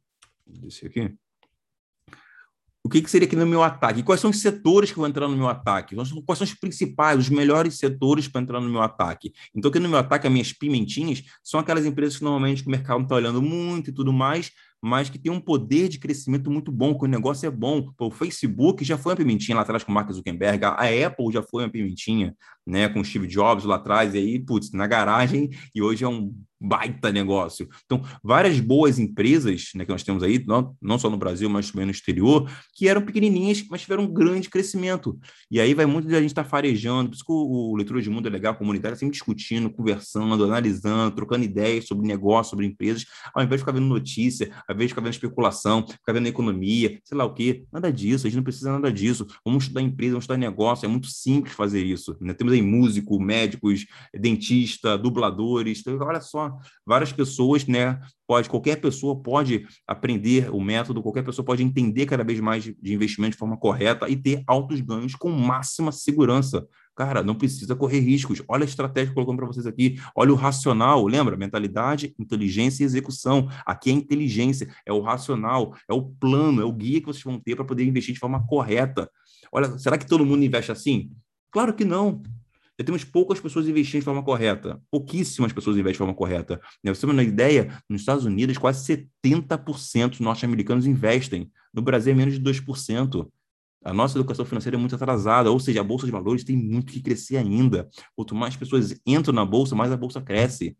descer 0.48 0.88
aqui 0.88 1.16
o 2.84 2.90
que, 2.90 3.02
que 3.02 3.12
seria 3.12 3.28
aqui 3.28 3.36
no 3.36 3.46
meu 3.46 3.62
ataque? 3.62 4.04
Quais 4.04 4.22
são 4.22 4.30
os 4.30 4.40
setores 4.42 4.92
que 4.92 4.98
vão 4.98 5.08
entrar 5.08 5.28
no 5.28 5.36
meu 5.36 5.48
ataque? 5.48 5.96
Quais 5.96 6.10
são 6.10 6.46
os 6.46 6.54
principais, 6.54 7.20
os 7.20 7.30
melhores 7.30 7.78
setores 7.78 8.28
para 8.28 8.42
entrar 8.42 8.62
no 8.62 8.70
meu 8.70 8.82
ataque? 8.82 9.34
Então, 9.54 9.70
aqui 9.70 9.80
no 9.80 9.90
meu 9.90 10.00
ataque, 10.00 10.28
as 10.28 10.34
minhas 10.34 10.54
pimentinhas 10.54 11.24
são 11.44 11.60
aquelas 11.60 11.86
empresas 11.86 12.18
que 12.18 12.24
normalmente 12.24 12.66
o 12.66 12.70
mercado 12.70 13.04
está 13.04 13.16
olhando 13.16 13.42
muito 13.42 13.90
e 13.90 13.94
tudo 13.94 14.14
mais, 14.14 14.52
mas 14.82 15.10
que 15.10 15.20
tem 15.20 15.32
um 15.32 15.42
poder 15.42 15.90
de 15.90 16.00
crescimento 16.00 16.50
muito 16.50 16.72
bom, 16.72 16.98
que 16.98 17.04
o 17.04 17.08
negócio 17.08 17.46
é 17.46 17.52
bom. 17.52 17.92
o 18.00 18.12
Facebook 18.12 18.84
já 18.86 18.98
foi 18.98 19.12
uma 19.12 19.18
pimentinha 19.18 19.56
lá 19.56 19.64
atrás 19.64 19.84
com 19.84 19.92
o 19.92 19.96
Mark 19.96 20.10
Zuckerberg, 20.12 20.64
a 20.64 21.08
Apple 21.08 21.34
já 21.34 21.44
foi 21.44 21.64
uma 21.64 21.70
pimentinha, 21.70 22.34
né, 22.66 22.88
com 22.88 23.02
o 23.02 23.06
Steve 23.06 23.28
Jobs 23.28 23.66
lá 23.66 23.76
atrás, 23.76 24.14
e 24.14 24.18
aí, 24.18 24.40
putz, 24.40 24.72
na 24.72 24.88
garagem, 24.88 25.50
e 25.76 25.82
hoje 25.82 26.06
é 26.06 26.08
um 26.08 26.34
baita 26.60 27.12
negócio. 27.12 27.70
Então, 27.86 28.04
várias 28.24 28.60
boas 28.60 29.00
empresas 29.00 29.70
né, 29.76 29.86
que 29.86 29.92
nós 29.92 30.04
temos 30.04 30.22
aí, 30.24 30.44
não, 30.46 30.76
não 30.82 31.00
só 31.00 31.10
no 31.10 31.18
Brasil, 31.18 31.50
mas 31.50 31.72
também 31.72 31.86
no 31.86 31.92
exterior, 31.92 32.50
que 32.74 32.88
eram 32.88 33.02
pequenininhas, 33.02 33.64
mas 33.70 33.82
tiveram 33.82 34.04
um 34.04 34.14
grande 34.14 34.50
crescimento. 34.50 35.18
E 35.50 35.60
aí 35.60 35.74
vai 35.74 35.86
muito 35.86 36.08
de 36.08 36.16
a 36.16 36.22
gente 36.22 36.32
estar 36.32 36.44
tá 36.44 36.50
farejando, 36.50 37.10
por 37.10 37.16
isso 37.16 37.26
que 37.26 37.32
o, 37.32 37.72
o 37.72 37.76
Leitura 37.76 38.02
de 38.02 38.10
Mundo 38.10 38.28
é 38.28 38.32
legal, 38.32 38.54
a 38.54 38.58
comunidade 38.58 39.00
sempre 39.00 39.14
discutindo, 39.14 39.70
conversando, 39.70 40.44
analisando, 40.44 41.16
trocando 41.16 41.46
ideias 41.46 41.88
sobre 41.88 42.08
negócio, 42.08 42.52
sobre 42.52 42.66
empresas, 42.66 43.06
ao 43.34 43.44
invés 43.44 43.60
de 43.60 43.64
ficar 43.64 43.72
vendo 43.72 43.88
notícia, 43.88 44.52
ao 44.68 44.76
invés 44.76 44.90
de 44.90 44.94
ficar 44.94 45.02
vendo 45.02 45.14
especulação, 45.14 45.88
ficar 45.88 46.14
vendo 46.14 46.28
economia, 46.28 47.00
sei 47.04 47.18
lá 47.18 47.24
o 47.26 47.34
quê, 47.34 47.64
nada 47.72 47.92
disso, 47.92 48.28
a 48.28 48.30
gente 48.30 48.38
não 48.38 48.44
precisa 48.44 48.72
nada 48.72 48.92
disso. 48.92 49.26
Vamos 49.46 49.64
estudar 49.64 49.82
empresa, 49.82 50.12
vamos 50.12 50.24
estudar 50.24 50.38
negócio, 50.38 50.86
é 50.86 50.90
muito 50.90 51.08
simples 51.08 51.54
fazer 51.54 51.86
isso. 51.86 52.18
Né? 52.20 52.34
Temos 52.34 52.54
aí 52.54 52.62
músico, 52.62 53.20
médicos, 53.20 53.86
dentista, 54.14 54.98
dubladores, 54.98 55.80
então, 55.80 55.98
olha 56.02 56.22
só, 56.22 56.49
várias 56.86 57.12
pessoas, 57.12 57.66
né? 57.66 58.00
Pode, 58.28 58.50
qualquer 58.50 58.76
pessoa 58.78 59.22
pode 59.22 59.66
aprender 59.88 60.50
o 60.54 60.62
método, 60.62 61.02
qualquer 61.02 61.24
pessoa 61.24 61.46
pode 61.46 61.64
entender 61.64 62.06
cada 62.06 62.24
vez 62.24 62.40
mais 62.40 62.64
de, 62.64 62.78
de 62.82 62.94
investimento 62.94 63.32
de 63.32 63.38
forma 63.38 63.58
correta 63.58 64.08
e 64.08 64.16
ter 64.16 64.44
altos 64.46 64.80
ganhos 64.82 65.16
com 65.16 65.30
máxima 65.30 65.92
segurança. 65.92 66.68
Cara, 66.96 67.24
não 67.24 67.34
precisa 67.34 67.76
correr 67.76 68.02
riscos. 68.02 68.44
Olha 68.48 68.64
a 68.64 68.68
estratégia 68.68 69.08
que 69.08 69.14
colocamos 69.14 69.40
para 69.40 69.48
vocês 69.48 69.66
aqui. 69.66 69.98
Olha 70.14 70.34
o 70.34 70.36
racional. 70.36 71.08
Lembra? 71.08 71.38
Mentalidade, 71.38 72.14
inteligência 72.20 72.84
e 72.84 72.86
execução. 72.86 73.48
Aqui 73.66 73.90
é 73.90 73.94
inteligência, 73.94 74.68
é 74.86 74.92
o 74.92 75.00
racional, 75.00 75.74
é 75.90 75.94
o 75.94 76.04
plano, 76.04 76.62
é 76.62 76.66
o 76.66 76.74
guia 76.74 77.00
que 77.00 77.08
vocês 77.08 77.24
vão 77.24 77.40
ter 77.40 77.56
para 77.56 77.64
poder 77.64 77.86
investir 77.86 78.14
de 78.14 78.20
forma 78.20 78.46
correta. 78.46 79.10
Olha, 79.50 79.78
será 79.78 79.98
que 79.98 80.06
todo 80.06 80.26
mundo 80.26 80.44
investe 80.44 80.74
assim? 80.74 81.10
Claro 81.52 81.74
que 81.74 81.86
não 81.86 82.22
já 82.80 82.86
temos 82.86 83.04
poucas 83.04 83.42
pessoas 83.42 83.68
investindo 83.68 84.00
de 84.00 84.06
forma 84.06 84.24
correta. 84.24 84.82
Pouquíssimas 84.90 85.52
pessoas 85.52 85.76
investem 85.76 85.92
de 85.92 85.98
forma 85.98 86.14
correta. 86.14 86.62
Né? 86.82 86.94
Você 86.94 87.02
tem 87.06 87.10
uma 87.10 87.22
ideia, 87.22 87.78
nos 87.90 88.02
Estados 88.02 88.24
Unidos, 88.24 88.58
quase 88.58 89.06
70% 89.26 90.12
dos 90.12 90.20
norte-americanos 90.22 90.86
investem. 90.86 91.52
No 91.74 91.82
Brasil, 91.82 92.14
é 92.14 92.16
menos 92.16 92.36
de 92.36 92.40
2%. 92.40 93.28
A 93.84 93.94
nossa 93.94 94.18
educação 94.18 94.46
financeira 94.46 94.78
é 94.78 94.80
muito 94.80 94.96
atrasada, 94.96 95.52
ou 95.52 95.60
seja, 95.60 95.82
a 95.82 95.84
bolsa 95.84 96.06
de 96.06 96.12
valores 96.12 96.46
tem 96.46 96.56
muito 96.56 96.94
que 96.94 97.02
crescer 97.02 97.36
ainda. 97.36 97.90
Quanto 98.16 98.34
mais 98.34 98.56
pessoas 98.56 98.98
entram 99.06 99.34
na 99.34 99.44
bolsa, 99.44 99.76
mais 99.76 99.92
a 99.92 99.98
bolsa 99.98 100.22
cresce. 100.22 100.78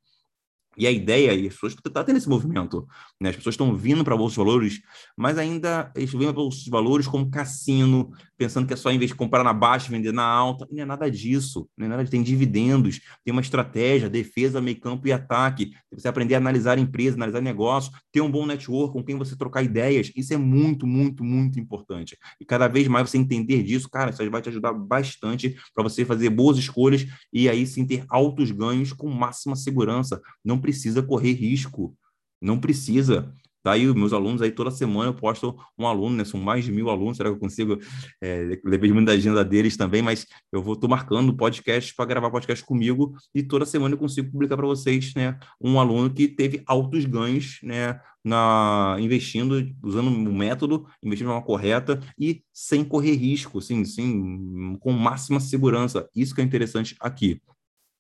E 0.80 0.88
a 0.88 0.92
ideia, 0.92 1.34
e 1.34 1.48
as 1.48 1.54
pessoas 1.54 1.74
estão 1.74 2.04
tendo 2.04 2.18
esse 2.18 2.30
movimento, 2.30 2.88
né? 3.20 3.30
as 3.30 3.36
pessoas 3.36 3.54
estão 3.54 3.76
vindo 3.76 4.04
para 4.04 4.16
a 4.16 4.18
Bolsa 4.18 4.34
de 4.34 4.38
Valores, 4.38 4.80
mas 5.18 5.38
ainda 5.38 5.92
eles 5.94 6.10
vêm 6.12 6.22
para 6.22 6.30
a 6.30 6.34
Bolsa 6.34 6.64
de 6.64 6.70
Valores 6.70 7.06
como 7.06 7.30
cassino, 7.30 8.12
pensando 8.38 8.66
que 8.66 8.74
é 8.74 8.78
só 8.78 8.90
em 8.90 8.98
vez 8.98 9.12
de 9.12 9.18
comprar 9.18 9.44
na 9.44 9.52
baixa, 9.52 9.92
vender 9.92 10.14
na 10.14 10.24
alta. 10.24 10.66
Não 10.72 10.82
é 10.82 10.86
nada 10.86 11.12
disso, 11.12 11.68
não 11.78 11.86
é 11.86 11.90
nada 11.90 12.06
tem 12.06 12.24
dividendos, 12.24 13.02
tem 13.24 13.34
uma 13.34 13.42
estratégia, 13.42 14.10
defesa, 14.10 14.62
meio 14.62 14.80
campo 14.80 15.08
e 15.08 15.12
ataque. 15.12 15.72
Você 15.92 16.08
aprender 16.08 16.36
a 16.36 16.38
analisar 16.38 16.80
empresa, 16.80 17.18
analisar 17.18 17.42
negócio, 17.42 17.92
ter 18.12 18.22
um 18.22 18.32
bom 18.32 18.46
network 18.46 18.94
com 18.94 19.04
quem 19.04 19.18
você 19.18 19.36
trocar 19.36 19.62
ideias. 19.62 20.12
Isso 20.16 20.34
é 20.34 20.38
muito, 20.38 20.88
muito, 20.88 21.24
muito 21.24 21.60
importante. 21.60 22.18
E 22.40 22.46
cada 22.46 22.70
vez 22.70 22.88
mais 22.88 23.10
você 23.10 23.18
entender 23.18 23.62
disso, 23.64 23.90
cara, 23.90 24.12
isso 24.12 24.30
vai 24.32 24.42
te 24.42 24.50
ajudar 24.50 24.72
bastante 24.72 25.56
para 25.74 25.84
você 25.84 26.06
fazer 26.06 26.30
boas 26.30 26.58
escolhas 26.58 27.06
e 27.34 27.50
aí 27.50 27.68
sim 27.68 27.86
ter 27.86 28.06
altos 28.10 28.52
ganhos 28.52 28.94
com 28.94 29.10
máxima 29.10 29.56
segurança. 29.56 30.22
Não 30.44 30.58
precisa 30.70 31.02
correr 31.02 31.34
risco. 31.34 31.96
Não 32.40 32.60
precisa. 32.60 33.34
Tá 33.62 33.74
aí, 33.74 33.94
meus 33.94 34.14
alunos 34.14 34.42
aí 34.42 34.52
toda 34.52 34.72
semana 34.72 35.10
eu 35.10 35.14
posto 35.14 35.58
um 35.78 35.86
aluno, 35.86 36.16
né? 36.16 36.24
São 36.24 36.40
mais 36.40 36.64
de 36.64 36.72
mil 36.72 36.90
alunos, 36.90 37.18
será 37.18 37.30
que 37.30 37.36
eu 37.36 37.40
consigo? 37.40 37.78
É, 38.22 38.58
levei 38.64 38.94
muito 38.94 39.08
da 39.08 39.14
agenda 39.14 39.44
deles 39.44 39.76
também, 39.76 40.02
mas 40.02 40.26
eu 40.52 40.62
vou 40.64 40.78
tô 40.78 40.88
marcando 40.88 41.36
podcast 41.36 41.94
para 41.94 42.06
gravar 42.06 42.32
podcast 42.32 42.64
comigo 42.64 43.18
e 43.36 43.44
toda 43.44 43.66
semana 43.66 43.96
eu 43.96 43.98
consigo 43.98 44.32
publicar 44.32 44.56
para 44.56 44.66
vocês, 44.66 45.14
né? 45.14 45.38
Um 45.60 45.78
aluno 45.78 46.10
que 46.10 46.28
teve 46.28 46.64
altos 46.66 47.04
ganhos, 47.04 47.60
né? 47.62 48.00
Na 48.24 48.96
investindo, 49.00 49.70
usando 49.84 50.08
o 50.08 50.34
método, 50.34 50.88
investindo 51.04 51.28
de 51.28 51.34
forma 51.34 51.46
correta 51.46 52.00
e 52.18 52.42
sem 52.54 52.86
correr 52.86 53.16
risco, 53.16 53.62
sim, 53.62 53.84
sim, 53.84 54.78
com 54.80 54.94
máxima 54.94 55.40
segurança. 55.40 56.08
Isso 56.16 56.34
que 56.34 56.40
é 56.40 56.44
interessante 56.44 56.96
aqui. 57.00 57.42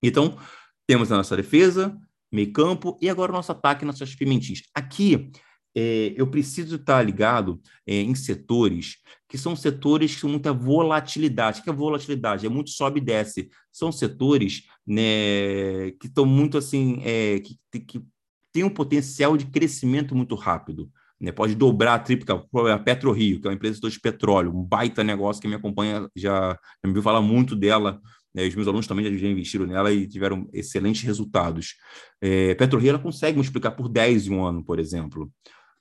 Então, 0.02 0.38
temos 0.88 1.12
a 1.12 1.18
nossa 1.18 1.36
defesa, 1.36 1.96
meio 2.32 2.52
campo, 2.52 2.98
e 3.02 3.10
agora 3.10 3.32
o 3.32 3.36
nosso 3.36 3.52
ataque, 3.52 3.86
nossas 3.86 4.16
pimentinhas. 4.16 4.62
Aqui, 4.74 5.32
é, 5.76 6.14
eu 6.16 6.28
preciso 6.28 6.78
estar 6.78 7.02
ligado 7.04 7.62
é, 7.86 7.96
em 7.96 8.16
setores 8.16 8.98
que 9.30 9.38
são 9.38 9.56
setores 9.56 10.20
com 10.20 10.28
muita 10.28 10.52
volatilidade. 10.52 11.62
O 11.62 11.64
que 11.64 11.70
é 11.70 11.74
volatilidade? 11.74 12.46
É 12.46 12.50
muito 12.50 12.72
sobe 12.72 13.00
e 13.00 13.04
desce. 13.04 13.50
São 13.72 13.92
setores 13.92 14.64
né, 14.86 15.92
que 16.00 16.08
estão 16.08 16.26
muito 16.26 16.58
assim, 16.58 17.00
é, 17.04 17.40
que, 17.40 17.80
que 17.80 18.02
tem 18.52 18.64
um 18.64 18.70
potencial 18.70 19.38
de 19.38 19.46
crescimento 19.46 20.16
muito 20.16 20.34
rápido. 20.34 20.92
né? 21.22 21.32
Pode 21.32 21.54
dobrar, 21.54 22.00
triplicar. 22.00 22.44
A 22.74 22.80
PetroRio, 22.80 23.40
que 23.40 23.48
é 23.48 23.52
uma 23.52 23.56
empresa 23.56 23.80
de 23.80 24.00
petróleo, 24.00 24.52
um 24.52 24.64
baita 24.64 25.04
negócio 25.04 25.40
que 25.40 25.48
me 25.48 25.56
acompanha, 25.56 26.10
já, 26.16 26.54
já 26.54 26.88
me 26.88 26.94
viu 26.94 27.04
falar 27.04 27.22
muito 27.22 27.56
dela. 27.56 28.02
Né? 28.34 28.48
Os 28.48 28.56
meus 28.56 28.68
alunos 28.68 28.88
também 28.88 29.18
já 29.18 29.28
investiram 29.28 29.66
nela 29.66 29.92
e 29.92 30.08
tiveram 30.08 30.48
excelentes 30.54 31.04
resultados. 31.04 31.76
É, 32.22 32.56
ela 32.88 33.00
consegue 33.00 33.38
multiplicar 33.38 33.76
por 33.76 33.90
10 33.90 34.28
em 34.28 34.32
um 34.32 34.46
ano, 34.46 34.64
por 34.64 34.80
exemplo. 34.80 35.32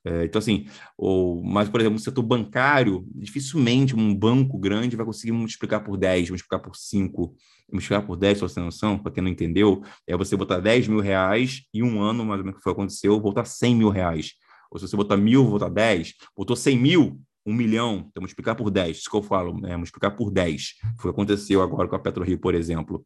É, 0.04 0.24
então, 0.24 0.38
assim, 0.38 0.66
ou, 0.96 1.42
mas, 1.44 1.68
por 1.68 1.80
exemplo, 1.80 1.94
no 1.94 2.00
setor 2.02 2.22
bancário, 2.22 3.06
dificilmente 3.14 3.94
um 3.94 4.14
banco 4.14 4.56
grande 4.58 4.96
vai 4.96 5.04
conseguir 5.04 5.32
multiplicar 5.32 5.84
por 5.84 5.96
10, 5.96 6.30
multiplicar 6.30 6.60
por 6.60 6.76
5, 6.76 7.34
multiplicar 7.70 8.06
por 8.06 8.16
10, 8.16 8.38
só 8.38 8.48
você 8.48 8.54
tem 8.54 8.64
noção, 8.64 8.98
para 8.98 9.12
quem 9.12 9.22
não 9.22 9.30
entendeu, 9.30 9.82
é 10.06 10.16
você 10.16 10.36
botar 10.36 10.60
10 10.60 10.88
mil 10.88 11.00
reais 11.00 11.62
e 11.74 11.82
um 11.82 12.00
ano, 12.00 12.24
mais 12.24 12.38
ou 12.38 12.44
menos, 12.44 12.58
que 12.58 12.62
foi 12.62 12.72
aconteceu, 12.72 13.20
voltar 13.20 13.44
100 13.44 13.74
mil 13.74 13.90
reais. 13.90 14.32
Ou 14.70 14.78
se 14.78 14.86
você 14.86 14.96
botar 14.96 15.16
mil, 15.16 15.44
voltar 15.46 15.68
10, 15.68 16.14
botou 16.36 16.56
100 16.56 16.78
mil, 16.78 17.20
um 17.48 17.54
milhão, 17.54 18.06
então 18.10 18.20
multiplicar 18.20 18.54
por 18.54 18.70
10, 18.70 18.98
isso 18.98 19.10
que 19.10 19.16
eu 19.16 19.22
falo, 19.22 19.66
é 19.66 19.76
multiplicar 19.76 20.14
por 20.14 20.30
10. 20.30 20.74
Foi 20.98 21.10
o 21.10 21.14
que 21.14 21.20
aconteceu 21.20 21.62
agora 21.62 21.88
com 21.88 21.96
a 21.96 21.98
PetroRio, 21.98 22.38
por 22.38 22.54
exemplo. 22.54 23.02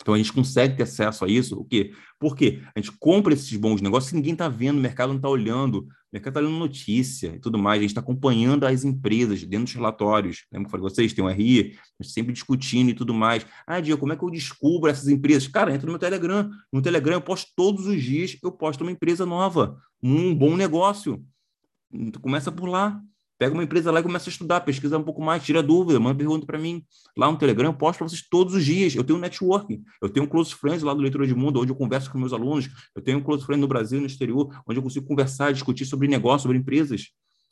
Então 0.00 0.14
a 0.14 0.16
gente 0.16 0.32
consegue 0.32 0.76
ter 0.76 0.84
acesso 0.84 1.24
a 1.24 1.28
isso, 1.28 1.58
o 1.58 1.64
quê? 1.64 1.92
Porque 2.18 2.62
a 2.74 2.80
gente 2.80 2.90
compra 2.98 3.34
esses 3.34 3.54
bons 3.56 3.80
negócios 3.80 4.12
e 4.12 4.16
ninguém 4.16 4.32
está 4.32 4.48
vendo, 4.48 4.78
o 4.78 4.80
mercado 4.80 5.10
não 5.10 5.16
está 5.16 5.28
olhando, 5.28 5.80
o 5.80 5.88
mercado 6.12 6.32
está 6.32 6.40
lendo 6.40 6.58
notícia 6.58 7.34
e 7.36 7.38
tudo 7.38 7.58
mais, 7.58 7.78
a 7.78 7.82
gente 7.82 7.90
está 7.90 8.00
acompanhando 8.00 8.64
as 8.64 8.82
empresas 8.82 9.42
dentro 9.44 9.66
dos 9.66 9.74
relatórios. 9.74 10.46
Lembra 10.50 10.64
que 10.64 10.68
eu 10.68 10.70
falei 10.70 10.88
com 10.88 10.94
vocês? 10.94 11.12
Tem 11.12 11.22
um 11.22 11.28
RI, 11.28 11.78
sempre 12.02 12.32
discutindo 12.32 12.90
e 12.90 12.94
tudo 12.94 13.12
mais. 13.12 13.46
Ah, 13.66 13.78
Diego, 13.78 14.00
como 14.00 14.12
é 14.12 14.16
que 14.16 14.24
eu 14.24 14.30
descubro 14.30 14.90
essas 14.90 15.06
empresas? 15.08 15.46
Cara, 15.46 15.72
entra 15.72 15.86
no 15.86 15.92
meu 15.92 16.00
Telegram. 16.00 16.50
No 16.72 16.82
Telegram 16.82 17.14
eu 17.14 17.20
posto 17.20 17.50
todos 17.54 17.86
os 17.86 18.02
dias, 18.02 18.36
eu 18.42 18.50
posto 18.50 18.80
uma 18.80 18.90
empresa 18.90 19.26
nova, 19.26 19.78
um 20.02 20.34
bom 20.34 20.56
negócio. 20.56 21.22
Começa 22.22 22.50
por 22.50 22.68
lá. 22.68 23.00
Pega 23.40 23.54
uma 23.54 23.64
empresa 23.64 23.90
lá 23.90 24.00
e 24.00 24.02
começa 24.02 24.28
a 24.28 24.30
estudar, 24.32 24.60
pesquisa 24.60 24.98
um 24.98 25.02
pouco 25.02 25.22
mais, 25.22 25.42
tira 25.42 25.62
dúvida, 25.62 25.98
manda 25.98 26.14
pergunta 26.14 26.44
para 26.44 26.58
mim. 26.58 26.84
Lá 27.16 27.32
no 27.32 27.38
Telegram 27.38 27.70
eu 27.70 27.72
posto 27.72 28.00
para 28.00 28.08
vocês 28.10 28.20
todos 28.20 28.52
os 28.52 28.62
dias. 28.62 28.94
Eu 28.94 29.02
tenho 29.02 29.18
um 29.18 29.22
networking, 29.22 29.82
eu 30.02 30.10
tenho 30.10 30.26
um 30.26 30.28
close 30.28 30.54
friends 30.54 30.82
lá 30.82 30.92
do 30.92 31.00
Leitura 31.00 31.26
de 31.26 31.34
Mundo, 31.34 31.58
onde 31.58 31.72
eu 31.72 31.74
converso 31.74 32.12
com 32.12 32.18
meus 32.18 32.34
alunos. 32.34 32.68
Eu 32.94 33.00
tenho 33.00 33.16
um 33.16 33.22
close 33.22 33.42
friend 33.42 33.58
no 33.58 33.66
Brasil 33.66 33.96
e 33.96 34.02
no 34.02 34.06
exterior, 34.06 34.54
onde 34.68 34.78
eu 34.78 34.82
consigo 34.82 35.06
conversar, 35.06 35.54
discutir 35.54 35.86
sobre 35.86 36.06
negócio, 36.06 36.42
sobre 36.42 36.58
empresas. 36.58 37.06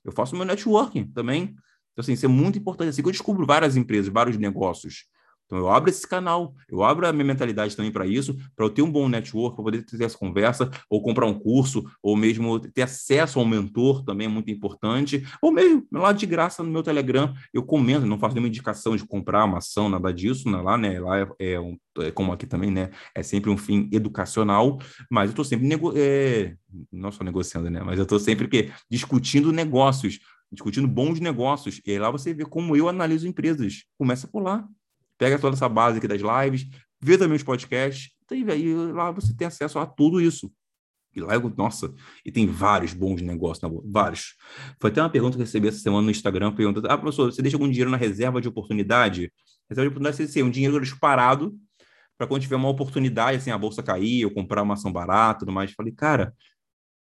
Eu 0.05 0.12
faço 0.12 0.36
meu 0.36 0.45
networking 0.45 1.07
também. 1.07 1.55
Então, 1.93 2.03
assim, 2.03 2.12
isso 2.12 2.26
é 2.26 2.28
muito 2.28 2.59
importante. 2.59 2.91
Assim 2.91 3.01
que 3.01 3.09
eu 3.09 3.12
descubro 3.12 3.47
várias 3.47 3.74
empresas, 3.74 4.12
vários 4.12 4.36
negócios. 4.36 5.07
Então, 5.49 5.57
eu 5.57 5.70
abro 5.70 5.88
esse 5.88 6.07
canal, 6.07 6.55
eu 6.68 6.84
abro 6.84 7.07
a 7.07 7.12
minha 7.12 7.24
mentalidade 7.24 7.74
também 7.74 7.90
para 7.90 8.07
isso, 8.07 8.36
para 8.55 8.66
eu 8.66 8.70
ter 8.70 8.82
um 8.82 8.92
bom 8.92 9.09
network, 9.09 9.57
para 9.57 9.64
poder 9.64 9.82
ter 9.82 10.05
essa 10.05 10.16
conversa, 10.16 10.70
ou 10.90 11.03
comprar 11.03 11.24
um 11.24 11.32
curso, 11.32 11.82
ou 12.03 12.14
mesmo 12.14 12.61
ter 12.61 12.82
acesso 12.82 13.40
a 13.40 13.42
um 13.42 13.46
mentor 13.46 14.05
também 14.05 14.26
é 14.26 14.30
muito 14.30 14.51
importante, 14.51 15.26
ou 15.40 15.51
mesmo 15.51 15.86
lá 15.90 16.12
de 16.12 16.26
graça 16.26 16.62
no 16.62 16.70
meu 16.70 16.82
Telegram, 16.82 17.32
eu 17.53 17.62
comento, 17.62 18.05
não 18.05 18.18
faço 18.18 18.34
nenhuma 18.34 18.49
indicação 18.49 18.94
de 18.94 19.07
comprar 19.07 19.46
uma 19.46 19.57
ação, 19.57 19.88
nada 19.88 20.12
disso, 20.12 20.51
né? 20.51 20.61
lá, 20.61 20.76
né? 20.76 21.01
Lá 21.01 21.18
é, 21.18 21.28
é, 21.38 21.61
um, 21.61 21.78
é, 22.01 22.11
como 22.11 22.30
aqui 22.30 22.46
também, 22.46 22.70
né? 22.70 22.90
É 23.14 23.22
sempre 23.22 23.49
um 23.49 23.57
fim 23.57 23.88
educacional, 23.90 24.78
mas 25.11 25.30
eu 25.30 25.30
estou 25.30 25.46
sempre, 25.46 25.66
nego 25.66 25.94
é, 25.96 26.57
não 26.92 27.11
só 27.11 27.24
negociando, 27.24 27.70
né? 27.70 27.80
Mas 27.82 27.96
eu 27.96 28.03
estou 28.03 28.18
sempre 28.20 28.49
que, 28.49 28.70
discutindo 28.90 29.51
negócios, 29.51 30.18
discutindo 30.53 30.86
bons 30.86 31.20
negócios, 31.20 31.80
e 31.86 31.92
aí 31.92 31.99
lá 31.99 32.11
você 32.11 32.34
vê 32.34 32.44
como 32.44 32.76
eu 32.76 32.86
analiso 32.86 33.26
empresas. 33.26 33.84
Começa 33.96 34.28
por 34.28 34.42
lá 34.42 34.68
pega 35.18 35.38
toda 35.38 35.56
essa 35.56 35.68
base 35.68 35.98
aqui 35.98 36.08
das 36.08 36.22
lives, 36.22 36.66
vê 37.00 37.18
também 37.18 37.36
os 37.36 37.42
podcasts, 37.42 38.10
e 38.30 38.50
aí 38.50 38.74
lá 38.74 39.10
você 39.10 39.34
tem 39.34 39.46
acesso 39.46 39.78
a 39.78 39.86
tudo 39.86 40.20
isso. 40.20 40.50
E 41.14 41.20
lá, 41.20 41.38
nossa, 41.56 41.92
e 42.24 42.30
tem 42.30 42.46
vários 42.46 42.92
bons 42.92 43.20
negócios, 43.20 43.62
na 43.62 43.80
vários. 43.84 44.36
Foi 44.80 44.90
até 44.90 45.02
uma 45.02 45.10
pergunta 45.10 45.36
que 45.36 45.42
eu 45.42 45.46
recebi 45.46 45.66
essa 45.68 45.78
semana 45.78 46.02
no 46.02 46.10
Instagram, 46.10 46.54
perguntando, 46.54 46.86
ah, 46.88 46.96
professor, 46.96 47.32
você 47.32 47.42
deixa 47.42 47.56
algum 47.56 47.68
dinheiro 47.68 47.90
na 47.90 47.96
reserva 47.96 48.40
de 48.40 48.48
oportunidade? 48.48 49.32
Reserva 49.68 49.88
de 49.88 49.96
oportunidade 49.96 50.16
seria 50.30 50.44
um 50.44 50.50
dinheiro 50.50 50.80
disparado 50.80 51.58
para 52.16 52.26
quando 52.26 52.42
tiver 52.42 52.56
uma 52.56 52.68
oportunidade, 52.68 53.38
assim, 53.38 53.50
a 53.50 53.58
bolsa 53.58 53.82
cair, 53.82 54.22
eu 54.22 54.30
comprar 54.30 54.62
uma 54.62 54.74
ação 54.74 54.92
barata, 54.92 55.40
tudo 55.40 55.52
mais. 55.52 55.72
Falei, 55.72 55.92
cara, 55.92 56.34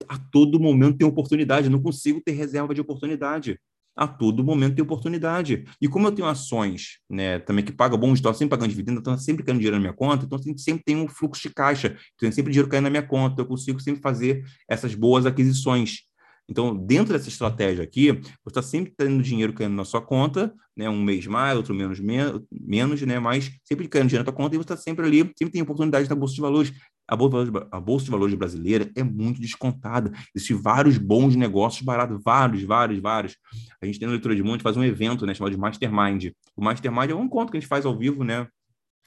a 0.08 0.18
todo 0.18 0.60
momento 0.60 0.98
tem 0.98 1.06
oportunidade, 1.06 1.68
não 1.68 1.82
consigo 1.82 2.20
ter 2.20 2.32
reserva 2.32 2.74
de 2.74 2.80
oportunidade 2.80 3.58
a 3.98 4.06
todo 4.06 4.44
momento 4.44 4.76
tem 4.76 4.82
oportunidade. 4.84 5.64
E 5.80 5.88
como 5.88 6.06
eu 6.06 6.12
tenho 6.12 6.28
ações, 6.28 7.00
né, 7.10 7.40
também 7.40 7.64
que 7.64 7.72
pagam 7.72 7.98
bons 7.98 8.14
estou 8.14 8.32
sempre 8.32 8.50
pagando 8.50 8.70
dividendo, 8.70 9.00
estou 9.00 9.18
sempre 9.18 9.44
caindo 9.44 9.58
dinheiro 9.58 9.76
na 9.76 9.80
minha 9.80 9.92
conta, 9.92 10.24
então 10.24 10.38
sempre 10.56 10.84
tem 10.84 10.96
um 10.96 11.08
fluxo 11.08 11.42
de 11.42 11.52
caixa, 11.52 11.96
tem 12.16 12.30
sempre 12.30 12.52
dinheiro 12.52 12.68
caindo 12.68 12.84
na 12.84 12.90
minha 12.90 13.02
conta, 13.02 13.42
eu 13.42 13.46
consigo 13.46 13.80
sempre 13.80 14.00
fazer 14.00 14.44
essas 14.68 14.94
boas 14.94 15.26
aquisições. 15.26 16.02
Então, 16.48 16.74
dentro 16.74 17.12
dessa 17.12 17.28
estratégia 17.28 17.82
aqui, 17.82 18.12
você 18.12 18.48
está 18.48 18.62
sempre 18.62 18.94
tendo 18.96 19.20
dinheiro 19.22 19.52
caindo 19.52 19.74
na 19.74 19.84
sua 19.84 20.00
conta, 20.00 20.54
né, 20.76 20.88
um 20.88 21.02
mês 21.02 21.26
mais, 21.26 21.56
outro 21.56 21.74
menos, 21.74 21.98
menos, 21.98 23.02
né, 23.02 23.18
mas 23.18 23.50
sempre 23.64 23.88
caindo 23.88 24.08
dinheiro 24.08 24.24
na 24.24 24.30
sua 24.30 24.36
conta 24.36 24.54
e 24.54 24.58
você 24.58 24.62
está 24.62 24.76
sempre 24.76 25.04
ali, 25.04 25.18
sempre 25.36 25.50
tem 25.50 25.60
oportunidade 25.60 26.08
na 26.08 26.14
Bolsa 26.14 26.34
de 26.34 26.40
Valores. 26.40 26.72
A 27.08 27.16
Bolsa, 27.16 28.04
de 28.04 28.10
Valores 28.10 28.34
brasileira 28.34 28.90
é 28.94 29.02
muito 29.02 29.40
descontada. 29.40 30.12
Existem 30.36 30.56
vários 30.60 30.98
bons 30.98 31.34
negócios 31.34 31.82
baratos, 31.82 32.20
vários, 32.22 32.62
vários, 32.62 33.00
vários. 33.00 33.36
A 33.82 33.86
gente 33.86 33.98
tem 33.98 34.06
no 34.06 34.12
Leitura 34.12 34.36
de 34.36 34.42
Monte 34.42 34.62
faz 34.62 34.76
um 34.76 34.84
evento 34.84 35.24
né, 35.24 35.32
chamado 35.32 35.52
de 35.52 35.58
Mastermind. 35.58 36.32
O 36.54 36.62
Mastermind 36.62 37.10
é 37.10 37.14
um 37.14 37.24
encontro 37.24 37.50
que 37.50 37.56
a 37.56 37.60
gente 37.60 37.68
faz 37.68 37.86
ao 37.86 37.96
vivo, 37.96 38.22
né? 38.22 38.46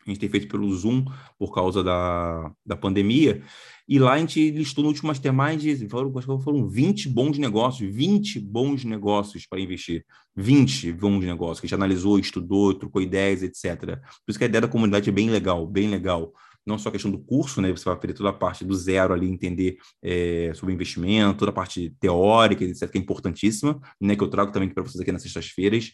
A 0.05 0.09
gente 0.09 0.19
tem 0.19 0.29
feito 0.29 0.47
pelo 0.47 0.67
Zoom 0.73 1.05
por 1.37 1.53
causa 1.53 1.83
da, 1.83 2.51
da 2.65 2.75
pandemia. 2.75 3.43
E 3.87 3.99
lá 3.99 4.13
a 4.13 4.17
gente 4.17 4.49
listou 4.49 4.83
no 4.83 4.89
último 4.89 5.09
Mastermind, 5.09 5.87
foram, 5.87 6.39
foram 6.39 6.67
20 6.67 7.07
bons 7.07 7.37
negócios, 7.37 7.93
20 7.93 8.39
bons 8.39 8.83
negócios 8.83 9.45
para 9.45 9.59
investir. 9.59 10.03
20 10.35 10.93
bons 10.93 11.19
negócios, 11.23 11.59
que 11.59 11.65
a 11.65 11.67
gente 11.67 11.75
analisou, 11.75 12.17
estudou, 12.17 12.73
trocou 12.73 12.99
ideias, 12.99 13.43
etc. 13.43 13.99
Por 14.25 14.29
isso 14.29 14.39
que 14.39 14.45
a 14.45 14.47
ideia 14.47 14.61
da 14.61 14.67
comunidade 14.67 15.07
é 15.07 15.11
bem 15.11 15.29
legal, 15.29 15.67
bem 15.67 15.87
legal 15.87 16.31
não 16.65 16.77
só 16.77 16.89
a 16.89 16.91
questão 16.91 17.09
do 17.09 17.19
curso, 17.19 17.61
né? 17.61 17.71
Você 17.71 17.85
vai 17.85 17.93
aprender 17.93 18.13
toda 18.13 18.29
a 18.29 18.33
parte 18.33 18.63
do 18.63 18.73
zero 18.73 19.13
ali, 19.13 19.29
entender 19.29 19.77
é, 20.01 20.51
sobre 20.53 20.73
investimento, 20.73 21.39
toda 21.39 21.51
a 21.51 21.53
parte 21.53 21.95
teórica, 21.99 22.63
etc., 22.63 22.89
que 22.89 22.97
é 22.97 23.01
importantíssima, 23.01 23.79
né? 23.99 24.15
Que 24.15 24.23
eu 24.23 24.27
trago 24.27 24.51
também 24.51 24.69
para 24.69 24.83
vocês 24.83 25.01
aqui 25.01 25.11
nas 25.11 25.21
sextas-feiras. 25.21 25.91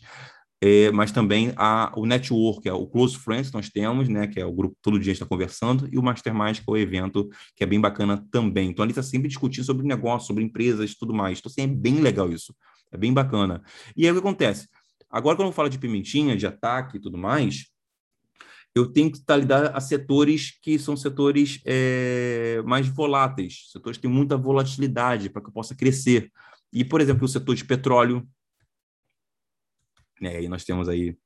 É, 0.59 0.91
mas 0.91 1.11
também 1.11 1.53
a, 1.55 1.93
o 1.95 2.05
network, 2.05 2.67
é 2.67 2.73
o 2.73 2.87
Close 2.87 3.15
Friends 3.15 3.49
que 3.49 3.55
nós 3.55 3.69
temos, 3.69 4.09
né, 4.09 4.25
que 4.25 4.39
é 4.39 4.45
o 4.45 4.51
grupo 4.51 4.75
todo 4.81 4.99
dia 4.99 5.13
está 5.13 5.23
conversando, 5.23 5.87
e 5.91 5.99
o 5.99 6.01
Mastermind, 6.01 6.57
que 6.57 6.63
é 6.67 6.71
o 6.71 6.77
evento, 6.77 7.29
que 7.55 7.63
é 7.63 7.67
bem 7.67 7.79
bacana 7.79 8.25
também. 8.31 8.69
Então, 8.69 8.81
ali 8.81 8.91
está 8.91 9.03
sempre 9.03 9.27
discutindo 9.27 9.63
sobre 9.63 9.85
negócio, 9.85 10.27
sobre 10.27 10.43
empresas 10.43 10.95
tudo 10.95 11.13
mais. 11.13 11.37
Então, 11.37 11.51
assim, 11.51 11.61
é 11.61 11.67
bem 11.67 12.01
legal 12.01 12.31
isso. 12.31 12.55
É 12.91 12.97
bem 12.97 13.13
bacana. 13.13 13.61
E 13.95 14.05
aí 14.05 14.11
o 14.11 14.15
que 14.15 14.19
acontece? 14.19 14.67
Agora, 15.09 15.35
quando 15.35 15.49
eu 15.49 15.53
falo 15.53 15.69
de 15.69 15.77
pimentinha, 15.77 16.35
de 16.35 16.47
ataque 16.47 16.97
e 16.97 16.99
tudo 16.99 17.17
mais, 17.17 17.67
eu 18.77 18.91
tenho 18.91 19.11
que 19.11 19.21
lidar 19.35 19.75
a 19.75 19.79
setores 19.79 20.57
que 20.61 20.77
são 20.77 20.95
setores 20.95 21.59
é, 21.65 22.61
mais 22.65 22.87
voláteis, 22.87 23.69
setores 23.71 23.97
que 23.97 24.03
têm 24.03 24.11
muita 24.11 24.37
volatilidade 24.37 25.29
para 25.29 25.41
que 25.41 25.49
eu 25.49 25.53
possa 25.53 25.75
crescer. 25.75 26.31
E, 26.71 26.83
por 26.83 27.01
exemplo, 27.01 27.25
o 27.25 27.27
setor 27.27 27.55
de 27.55 27.65
petróleo, 27.65 28.27
né, 30.21 30.37
aí 30.37 30.47
nós 30.47 30.63
temos 30.63 30.87
aí 30.89 31.17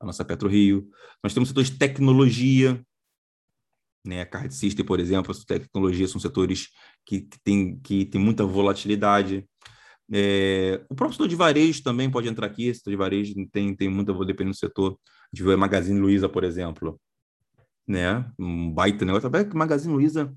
a 0.00 0.06
nossa 0.06 0.24
PetroRio, 0.24 0.88
nós 1.22 1.32
temos 1.34 1.48
setores 1.48 1.70
de 1.70 1.78
tecnologia, 1.78 2.84
né, 4.04 4.20
a 4.22 4.26
Card 4.26 4.54
System, 4.54 4.84
por 4.84 5.00
exemplo, 5.00 5.32
as 5.32 5.44
tecnologias 5.44 6.10
são 6.10 6.20
setores 6.20 6.68
que, 7.04 7.22
que 7.22 7.38
têm 7.40 7.78
que 7.80 8.04
tem 8.04 8.20
muita 8.20 8.44
volatilidade. 8.44 9.44
É, 10.12 10.84
o 10.88 10.94
próprio 10.94 11.14
setor 11.14 11.28
de 11.28 11.34
varejo 11.34 11.82
também 11.82 12.08
pode 12.08 12.28
entrar 12.28 12.46
aqui, 12.46 12.72
setor 12.72 12.90
de 12.90 12.96
varejo 12.96 13.34
tem, 13.50 13.74
tem 13.74 13.88
muita, 13.88 14.12
dependendo 14.24 14.54
do 14.54 14.58
setor, 14.58 14.96
gente 15.32 15.50
a 15.50 15.56
Magazine 15.56 16.00
Luiza, 16.00 16.28
por 16.28 16.44
exemplo, 16.44 17.00
né? 17.86 18.30
Um 18.38 18.72
baita 18.72 19.04
negócio. 19.04 19.28
Até 19.28 19.44
que 19.44 19.56
Magazine 19.56 19.94
Luiza 19.94 20.34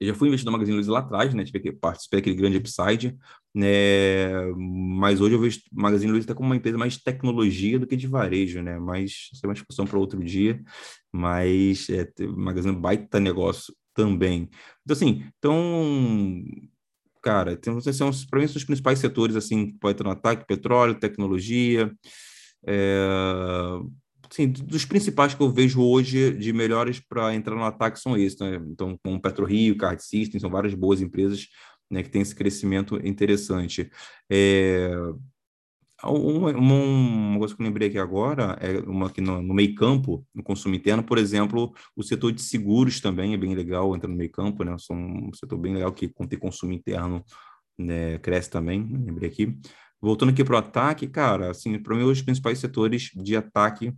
eu 0.00 0.08
já 0.08 0.14
fui 0.14 0.28
investido 0.28 0.50
na 0.50 0.56
Magazine 0.56 0.76
Luiza 0.76 0.92
lá 0.92 0.98
atrás, 1.00 1.32
né? 1.34 1.44
Tive 1.44 1.60
que 1.60 1.72
participar 1.72 2.16
daquele 2.16 2.36
grande 2.36 2.56
upside, 2.56 3.16
né? 3.54 4.52
Mas 4.56 5.20
hoje 5.20 5.34
eu 5.34 5.40
vejo 5.40 5.60
Magazine 5.72 6.10
Luiza 6.10 6.26
até 6.26 6.34
como 6.34 6.48
uma 6.48 6.56
empresa 6.56 6.76
mais 6.76 6.94
de 6.94 7.02
tecnologia 7.02 7.78
do 7.78 7.86
que 7.86 7.96
de 7.96 8.06
varejo, 8.06 8.60
né? 8.60 8.78
Mas 8.78 9.30
isso 9.32 9.40
é 9.44 9.46
uma 9.46 9.54
discussão 9.54 9.86
para 9.86 9.98
outro 9.98 10.22
dia. 10.22 10.62
Mas 11.12 11.88
é, 11.90 12.06
Magazine 12.26 12.74
baita 12.74 13.20
negócio 13.20 13.74
também. 13.94 14.50
Então, 14.82 14.94
assim, 14.94 15.24
então, 15.38 16.44
cara, 17.22 17.56
tem, 17.56 17.80
são, 17.92 18.10
para 18.28 18.40
mim, 18.40 18.48
são 18.48 18.56
os 18.56 18.64
principais 18.64 18.98
setores, 18.98 19.36
assim, 19.36 19.68
que 19.68 19.78
pode 19.78 19.96
ter 19.96 20.04
no 20.04 20.10
ataque, 20.10 20.46
petróleo, 20.46 20.98
tecnologia, 20.98 21.92
assim, 24.30 24.48
dos 24.48 24.84
principais 24.84 25.34
que 25.34 25.42
eu 25.42 25.50
vejo 25.50 25.82
hoje 25.82 26.32
de 26.36 26.52
melhores 26.52 27.00
para 27.00 27.34
entrar 27.34 27.54
no 27.54 27.64
ataque 27.64 28.00
são 28.00 28.16
esses. 28.16 28.38
Né? 28.38 28.56
Então, 28.70 28.98
como 29.02 29.20
PetroRio, 29.20 29.76
Card 29.76 30.02
System, 30.02 30.40
são 30.40 30.50
várias 30.50 30.74
boas 30.74 31.00
empresas 31.00 31.48
né, 31.90 32.02
que 32.02 32.10
têm 32.10 32.22
esse 32.22 32.34
crescimento 32.34 32.96
interessante. 33.06 33.90
É, 34.30 34.90
uma, 36.02 36.50
uma, 36.50 37.38
coisa 37.38 37.54
que 37.54 37.62
eu 37.62 37.66
lembrei 37.66 37.88
aqui 37.88 37.98
agora 37.98 38.58
é 38.60 38.78
uma 38.80 39.06
aqui 39.06 39.20
no, 39.20 39.40
no 39.40 39.54
meio 39.54 39.74
campo, 39.74 40.26
no 40.34 40.42
consumo 40.42 40.74
interno, 40.74 41.02
por 41.02 41.18
exemplo, 41.18 41.72
o 41.96 42.02
setor 42.02 42.32
de 42.32 42.42
seguros 42.42 43.00
também 43.00 43.32
é 43.32 43.36
bem 43.36 43.54
legal, 43.54 43.94
entra 43.94 44.08
no 44.08 44.16
meio 44.16 44.30
campo, 44.30 44.64
né? 44.64 44.76
São 44.78 44.96
um 44.96 45.32
setor 45.32 45.56
bem 45.58 45.74
legal 45.74 45.92
que 45.92 46.08
tem 46.08 46.38
consumo 46.38 46.72
interno 46.72 47.24
né, 47.78 48.18
cresce 48.18 48.50
também, 48.50 48.82
lembrei 48.82 49.28
aqui. 49.28 49.58
Voltando 50.04 50.28
aqui 50.28 50.44
para 50.44 50.56
o 50.56 50.58
ataque, 50.58 51.06
cara, 51.06 51.50
assim, 51.50 51.78
para 51.78 51.96
mim 51.96 52.02
hoje 52.02 52.20
os 52.20 52.24
principais 52.26 52.58
setores 52.58 53.10
de 53.14 53.34
ataque 53.34 53.90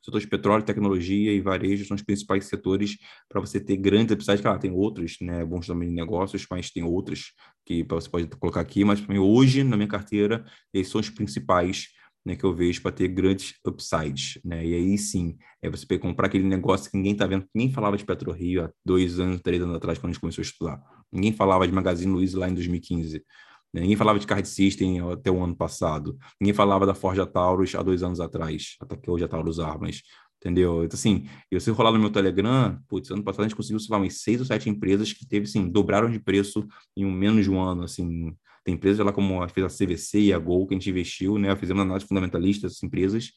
setores 0.00 0.22
de 0.22 0.30
petróleo, 0.30 0.64
tecnologia 0.64 1.32
e 1.32 1.40
varejo 1.40 1.84
são 1.84 1.96
os 1.96 2.02
principais 2.02 2.44
setores 2.44 2.96
para 3.28 3.40
você 3.40 3.58
ter 3.58 3.76
grandes 3.76 4.14
upsides. 4.14 4.40
Claro, 4.40 4.60
tem 4.60 4.70
outros, 4.70 5.16
né, 5.20 5.44
bons 5.44 5.66
também 5.66 5.90
negócios, 5.90 6.46
mas 6.48 6.70
tem 6.70 6.84
outros 6.84 7.32
que 7.64 7.82
você 7.82 8.08
pode 8.08 8.28
colocar 8.38 8.60
aqui. 8.60 8.84
Mas 8.84 9.00
para 9.00 9.12
mim, 9.12 9.18
hoje, 9.18 9.64
na 9.64 9.76
minha 9.76 9.88
carteira, 9.88 10.44
esses 10.72 10.92
são 10.92 11.00
os 11.00 11.10
principais 11.10 11.88
né, 12.24 12.36
que 12.36 12.44
eu 12.44 12.54
vejo 12.54 12.80
para 12.80 12.92
ter 12.92 13.08
grandes 13.08 13.54
upsides. 13.66 14.38
Né? 14.44 14.64
E 14.64 14.74
aí 14.74 14.96
sim, 14.96 15.36
é 15.60 15.68
você 15.68 15.98
comprar 15.98 16.28
aquele 16.28 16.44
negócio 16.44 16.88
que 16.88 16.96
ninguém 16.96 17.14
está 17.14 17.26
vendo. 17.26 17.44
Ninguém 17.52 17.72
falava 17.72 17.96
de 17.96 18.04
PetroRio 18.04 18.64
há 18.64 18.70
dois 18.84 19.18
anos, 19.18 19.40
três 19.40 19.60
anos 19.60 19.74
atrás, 19.74 19.98
quando 19.98 20.10
a 20.10 20.12
gente 20.12 20.20
começou 20.20 20.42
a 20.42 20.46
estudar. 20.46 20.80
Ninguém 21.12 21.32
falava 21.32 21.66
de 21.66 21.72
Magazine 21.72 22.12
Luiza 22.12 22.38
lá 22.38 22.48
em 22.48 22.54
2015. 22.54 23.24
Ninguém 23.72 23.96
falava 23.96 24.18
de 24.18 24.26
Card 24.26 24.48
System 24.48 25.00
até 25.12 25.30
o 25.30 25.42
ano 25.42 25.54
passado. 25.54 26.16
Ninguém 26.40 26.54
falava 26.54 26.86
da 26.86 26.94
Forja 26.94 27.26
Taurus 27.26 27.74
há 27.74 27.82
dois 27.82 28.02
anos 28.02 28.20
atrás, 28.20 28.76
até 28.80 28.96
que 28.96 29.10
hoje 29.10 29.24
é 29.24 29.28
Taurus 29.28 29.60
Armas. 29.60 30.02
Entendeu? 30.38 30.84
Então, 30.84 30.96
assim, 30.96 31.26
eu 31.50 31.58
se 31.60 31.70
rolar 31.70 31.92
no 31.92 31.98
meu 31.98 32.10
Telegram, 32.10 32.78
putz, 32.88 33.10
ano 33.10 33.22
passado 33.22 33.40
a 33.40 33.48
gente 33.48 33.56
conseguiu 33.56 33.80
salvar 33.80 34.00
umas 34.00 34.20
seis 34.20 34.38
ou 34.38 34.46
sete 34.46 34.68
empresas 34.68 35.12
que 35.12 35.26
teve, 35.26 35.46
assim, 35.46 35.68
dobraram 35.68 36.10
de 36.10 36.20
preço 36.20 36.66
em 36.96 37.04
um 37.04 37.10
menos 37.10 37.44
de 37.44 37.50
um 37.50 37.60
ano, 37.60 37.84
assim. 37.84 38.34
Tem 38.62 38.74
empresas 38.74 39.04
lá 39.04 39.12
como 39.12 39.42
a, 39.42 39.48
fez 39.48 39.66
a 39.66 39.68
CVC 39.84 40.20
e 40.20 40.32
a 40.32 40.38
Gol 40.38 40.66
que 40.66 40.74
a 40.74 40.76
gente 40.76 40.90
investiu, 40.90 41.38
né? 41.38 41.54
Fizemos 41.56 41.82
análise 41.82 42.06
fundamentalista 42.06 42.66
dessas 42.66 42.82
empresas, 42.82 43.30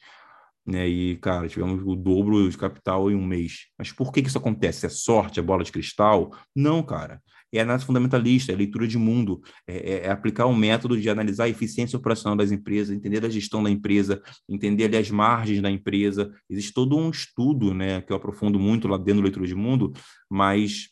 né? 0.66 0.88
E, 0.88 1.16
cara, 1.18 1.48
tivemos 1.48 1.82
o 1.86 1.96
dobro 1.96 2.50
de 2.50 2.58
capital 2.58 3.10
em 3.10 3.16
um 3.16 3.26
mês. 3.26 3.68
Mas 3.78 3.92
por 3.92 4.12
que, 4.12 4.22
que 4.22 4.28
isso 4.28 4.38
acontece? 4.38 4.86
É 4.86 4.90
sorte? 4.90 5.40
É 5.40 5.44
bola 5.44 5.64
de 5.64 5.72
cristal? 5.72 6.32
Não, 6.56 6.84
cara 6.84 7.22
é 7.58 7.62
análise 7.62 7.86
fundamentalista, 7.86 8.52
é 8.52 8.56
leitura 8.56 8.88
de 8.88 8.98
mundo, 8.98 9.42
é, 9.68 9.78
é, 9.78 10.06
é 10.06 10.12
aplicar 10.12 10.46
um 10.46 10.56
método 10.56 11.00
de 11.00 11.10
analisar 11.10 11.46
a 11.46 11.50
eficiência 11.50 11.98
operacional 11.98 12.38
das 12.38 12.52
empresas, 12.52 12.96
entender 12.96 13.26
a 13.26 13.30
gestão 13.30 13.64
da 13.64 13.70
empresa, 13.70 14.22
entender 14.48 14.86
ali 14.86 14.98
as 14.98 15.10
margens 15.10 15.62
da 15.62 15.70
empresa. 15.70 16.32
Existe 16.50 16.74
todo 16.74 16.98
um 16.98 17.10
estudo, 17.10 17.74
né, 17.74 18.02
que 18.02 18.12
eu 18.12 18.18
aprofundo 18.18 18.60
muito 18.60 18.88
lá 18.88 18.98
dentro 18.98 19.16
do 19.16 19.24
leitura 19.24 19.48
de 19.48 19.56
mundo, 19.56 19.94
mas 20.30 20.90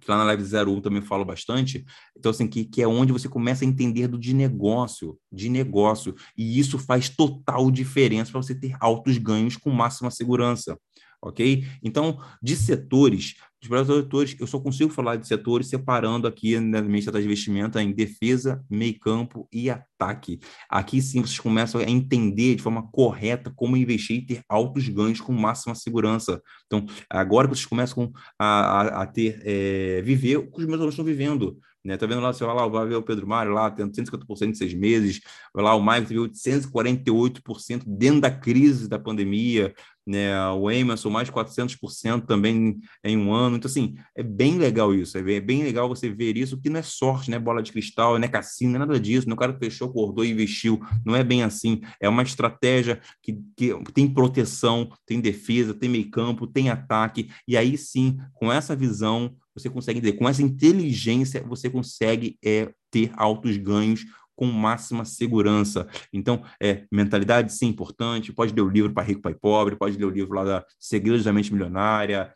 que 0.00 0.10
lá 0.10 0.18
na 0.18 0.24
Live 0.24 0.44
01 0.44 0.80
também 0.80 1.02
falo 1.02 1.24
bastante. 1.24 1.84
Então, 2.16 2.30
assim, 2.30 2.46
que, 2.46 2.64
que 2.64 2.80
é 2.80 2.86
onde 2.86 3.12
você 3.12 3.28
começa 3.28 3.64
a 3.64 3.68
entender 3.68 4.06
do 4.06 4.18
de 4.18 4.32
negócio, 4.32 5.18
de 5.30 5.48
negócio. 5.48 6.14
E 6.36 6.58
isso 6.58 6.78
faz 6.78 7.08
total 7.08 7.70
diferença 7.70 8.30
para 8.30 8.40
você 8.40 8.54
ter 8.54 8.76
altos 8.80 9.18
ganhos 9.18 9.56
com 9.56 9.70
máxima 9.70 10.10
segurança 10.10 10.78
ok? 11.22 11.64
Então, 11.82 12.20
de 12.42 12.56
setores, 12.56 13.34
os 13.60 13.68
próprios 13.68 13.98
setores, 13.98 14.36
eu 14.38 14.46
só 14.46 14.60
consigo 14.60 14.90
falar 14.90 15.16
de 15.16 15.26
setores 15.26 15.66
separando 15.66 16.28
aqui 16.28 16.58
na 16.60 16.80
minha 16.80 17.00
estratégia 17.00 17.26
de 17.26 17.32
investimento 17.32 17.78
em 17.78 17.92
defesa, 17.92 18.64
meio 18.70 18.98
campo 19.00 19.48
e 19.52 19.68
ataque. 19.68 20.38
Aqui 20.68 21.02
sim 21.02 21.20
vocês 21.20 21.40
começam 21.40 21.80
a 21.80 21.84
entender 21.84 22.54
de 22.54 22.62
forma 22.62 22.88
correta 22.92 23.52
como 23.54 23.76
investir 23.76 24.18
e 24.18 24.26
ter 24.26 24.40
altos 24.48 24.88
ganhos 24.88 25.20
com 25.20 25.32
máxima 25.32 25.74
segurança. 25.74 26.40
Então, 26.66 26.86
agora 27.10 27.48
que 27.48 27.56
vocês 27.56 27.66
começam 27.66 28.12
a, 28.38 28.46
a, 28.46 29.02
a 29.02 29.06
ter, 29.06 29.42
é, 29.44 30.02
viver 30.02 30.36
o 30.36 30.50
que 30.50 30.60
os 30.60 30.66
meus 30.66 30.78
alunos 30.78 30.94
estão 30.94 31.04
vivendo. 31.04 31.58
Né? 31.88 31.96
Tá 31.96 32.04
vendo 32.04 32.20
lá, 32.20 32.34
você 32.34 32.44
vai 32.44 32.54
lá, 32.54 32.68
vai 32.68 32.86
ver 32.86 32.96
o 32.96 33.02
Pedro 33.02 33.26
Mário 33.26 33.50
lá, 33.50 33.70
tendo 33.70 33.92
150% 33.92 34.50
em 34.50 34.54
seis 34.54 34.74
meses, 34.74 35.22
vai 35.54 35.64
lá, 35.64 35.74
o 35.74 35.80
Maicon 35.80 36.06
teve 36.06 36.20
848% 36.20 37.82
dentro 37.86 38.20
da 38.20 38.30
crise 38.30 38.86
da 38.86 38.98
pandemia, 38.98 39.72
né? 40.06 40.48
O 40.50 40.70
Emerson 40.70 41.08
mais 41.08 41.30
400% 41.30 42.26
também 42.26 42.78
em 43.02 43.16
um 43.16 43.32
ano. 43.32 43.56
Então, 43.56 43.70
assim, 43.70 43.94
é 44.14 44.22
bem 44.22 44.58
legal 44.58 44.94
isso. 44.94 45.16
É 45.16 45.22
bem, 45.22 45.36
é 45.36 45.40
bem 45.40 45.62
legal 45.62 45.88
você 45.88 46.10
ver 46.10 46.36
isso, 46.36 46.60
que 46.60 46.68
não 46.68 46.80
é 46.80 46.82
sorte, 46.82 47.30
né? 47.30 47.38
Bola 47.38 47.62
de 47.62 47.72
cristal, 47.72 48.18
não 48.18 48.24
é 48.24 48.28
cassino, 48.28 48.72
não 48.72 48.76
é 48.76 48.86
nada 48.86 49.00
disso. 49.00 49.26
Não 49.26 49.32
é 49.32 49.36
o 49.36 49.38
cara 49.38 49.58
fechou, 49.58 49.88
acordou 49.88 50.24
e 50.24 50.30
investiu. 50.30 50.80
Não 51.04 51.14
é 51.14 51.22
bem 51.22 51.42
assim. 51.42 51.80
É 52.00 52.08
uma 52.08 52.22
estratégia 52.22 53.00
que, 53.22 53.38
que 53.56 53.92
tem 53.92 54.08
proteção, 54.12 54.90
tem 55.06 55.20
defesa, 55.20 55.74
tem 55.74 55.88
meio 55.90 56.10
campo, 56.10 56.46
tem 56.46 56.70
ataque. 56.70 57.30
E 57.46 57.56
aí 57.56 57.76
sim, 57.76 58.18
com 58.32 58.50
essa 58.50 58.74
visão, 58.74 59.34
você 59.58 59.70
consegue 59.70 60.00
ter, 60.00 60.12
com 60.12 60.28
essa 60.28 60.42
inteligência, 60.42 61.42
você 61.42 61.68
consegue 61.68 62.38
é, 62.44 62.70
ter 62.90 63.10
altos 63.16 63.56
ganhos 63.56 64.04
com 64.38 64.46
máxima 64.46 65.04
segurança. 65.04 65.88
Então, 66.12 66.44
é, 66.62 66.84
mentalidade, 66.92 67.52
sim, 67.52 67.66
importante. 67.66 68.32
Pode 68.32 68.54
ler 68.54 68.62
o 68.62 68.68
livro 68.68 68.94
para 68.94 69.02
rico, 69.02 69.20
pai 69.20 69.34
pobre, 69.34 69.74
pode 69.74 69.98
ler 69.98 70.04
o 70.04 70.10
livro 70.10 70.34
lá 70.34 70.44
da 70.44 70.64
Segredos 70.78 71.24
da 71.24 71.32
Mente 71.32 71.52
Milionária. 71.52 72.32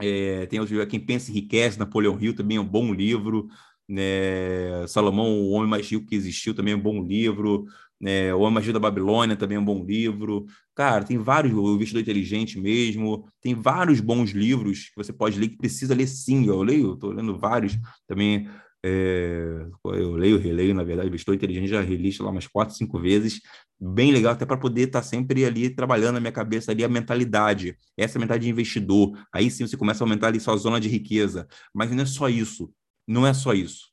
É, 0.00 0.46
tem 0.46 0.58
outro 0.58 0.74
livro, 0.74 0.88
Quem 0.88 0.98
Pensa 0.98 1.30
Enriquece, 1.30 1.78
Napoleão 1.78 2.18
Hill, 2.20 2.34
também 2.34 2.56
é 2.56 2.60
um 2.60 2.66
bom 2.66 2.92
livro. 2.92 3.46
Né? 3.88 4.86
Salomão, 4.88 5.40
o 5.40 5.50
Homem 5.50 5.68
Mais 5.68 5.88
Rico 5.88 6.06
que 6.06 6.16
Existiu, 6.16 6.52
também 6.52 6.74
é 6.74 6.76
um 6.76 6.80
bom 6.80 7.00
livro. 7.00 7.66
Né? 8.00 8.32
O 8.34 8.48
Rico 8.48 8.72
da 8.72 8.78
Babilônia, 8.80 9.36
também 9.36 9.56
é 9.56 9.60
um 9.60 9.64
bom 9.64 9.84
livro. 9.84 10.46
Cara, 10.74 11.04
tem 11.04 11.18
vários, 11.18 11.52
o 11.52 11.74
Investidor 11.74 12.02
Inteligente 12.02 12.58
mesmo, 12.58 13.28
tem 13.40 13.54
vários 13.54 14.00
bons 14.00 14.30
livros 14.30 14.88
que 14.88 14.96
você 14.96 15.12
pode 15.12 15.38
ler, 15.38 15.48
que 15.48 15.58
precisa 15.58 15.94
ler 15.94 16.06
sim. 16.06 16.46
Eu 16.46 16.62
leio, 16.62 16.94
estou 16.94 17.12
lendo 17.12 17.38
vários 17.38 17.76
também. 18.06 18.48
É, 18.82 19.66
eu 19.84 20.14
leio, 20.14 20.38
releio, 20.38 20.74
na 20.74 20.82
verdade, 20.82 21.14
Estou 21.14 21.34
Inteligente, 21.34 21.68
já 21.68 21.82
reli 21.82 22.16
lá 22.20 22.30
umas 22.30 22.46
quatro, 22.46 22.74
cinco 22.74 22.98
vezes. 22.98 23.40
Bem 23.78 24.12
legal, 24.12 24.32
até 24.32 24.46
para 24.46 24.56
poder 24.56 24.82
estar 24.82 25.00
tá 25.00 25.06
sempre 25.06 25.44
ali 25.44 25.68
trabalhando 25.70 26.14
na 26.14 26.20
minha 26.20 26.32
cabeça 26.32 26.72
ali 26.72 26.82
a 26.84 26.88
mentalidade. 26.88 27.76
Essa 27.96 28.16
é 28.16 28.20
mentalidade 28.20 28.44
de 28.44 28.50
investidor. 28.50 29.12
Aí 29.32 29.50
sim 29.50 29.66
você 29.66 29.76
começa 29.76 30.02
a 30.02 30.06
aumentar 30.06 30.28
ali 30.28 30.40
sua 30.40 30.56
zona 30.56 30.80
de 30.80 30.88
riqueza. 30.88 31.46
Mas 31.74 31.90
não 31.90 32.02
é 32.02 32.06
só 32.06 32.28
isso. 32.28 32.72
Não 33.06 33.26
é 33.26 33.34
só 33.34 33.52
isso. 33.52 33.89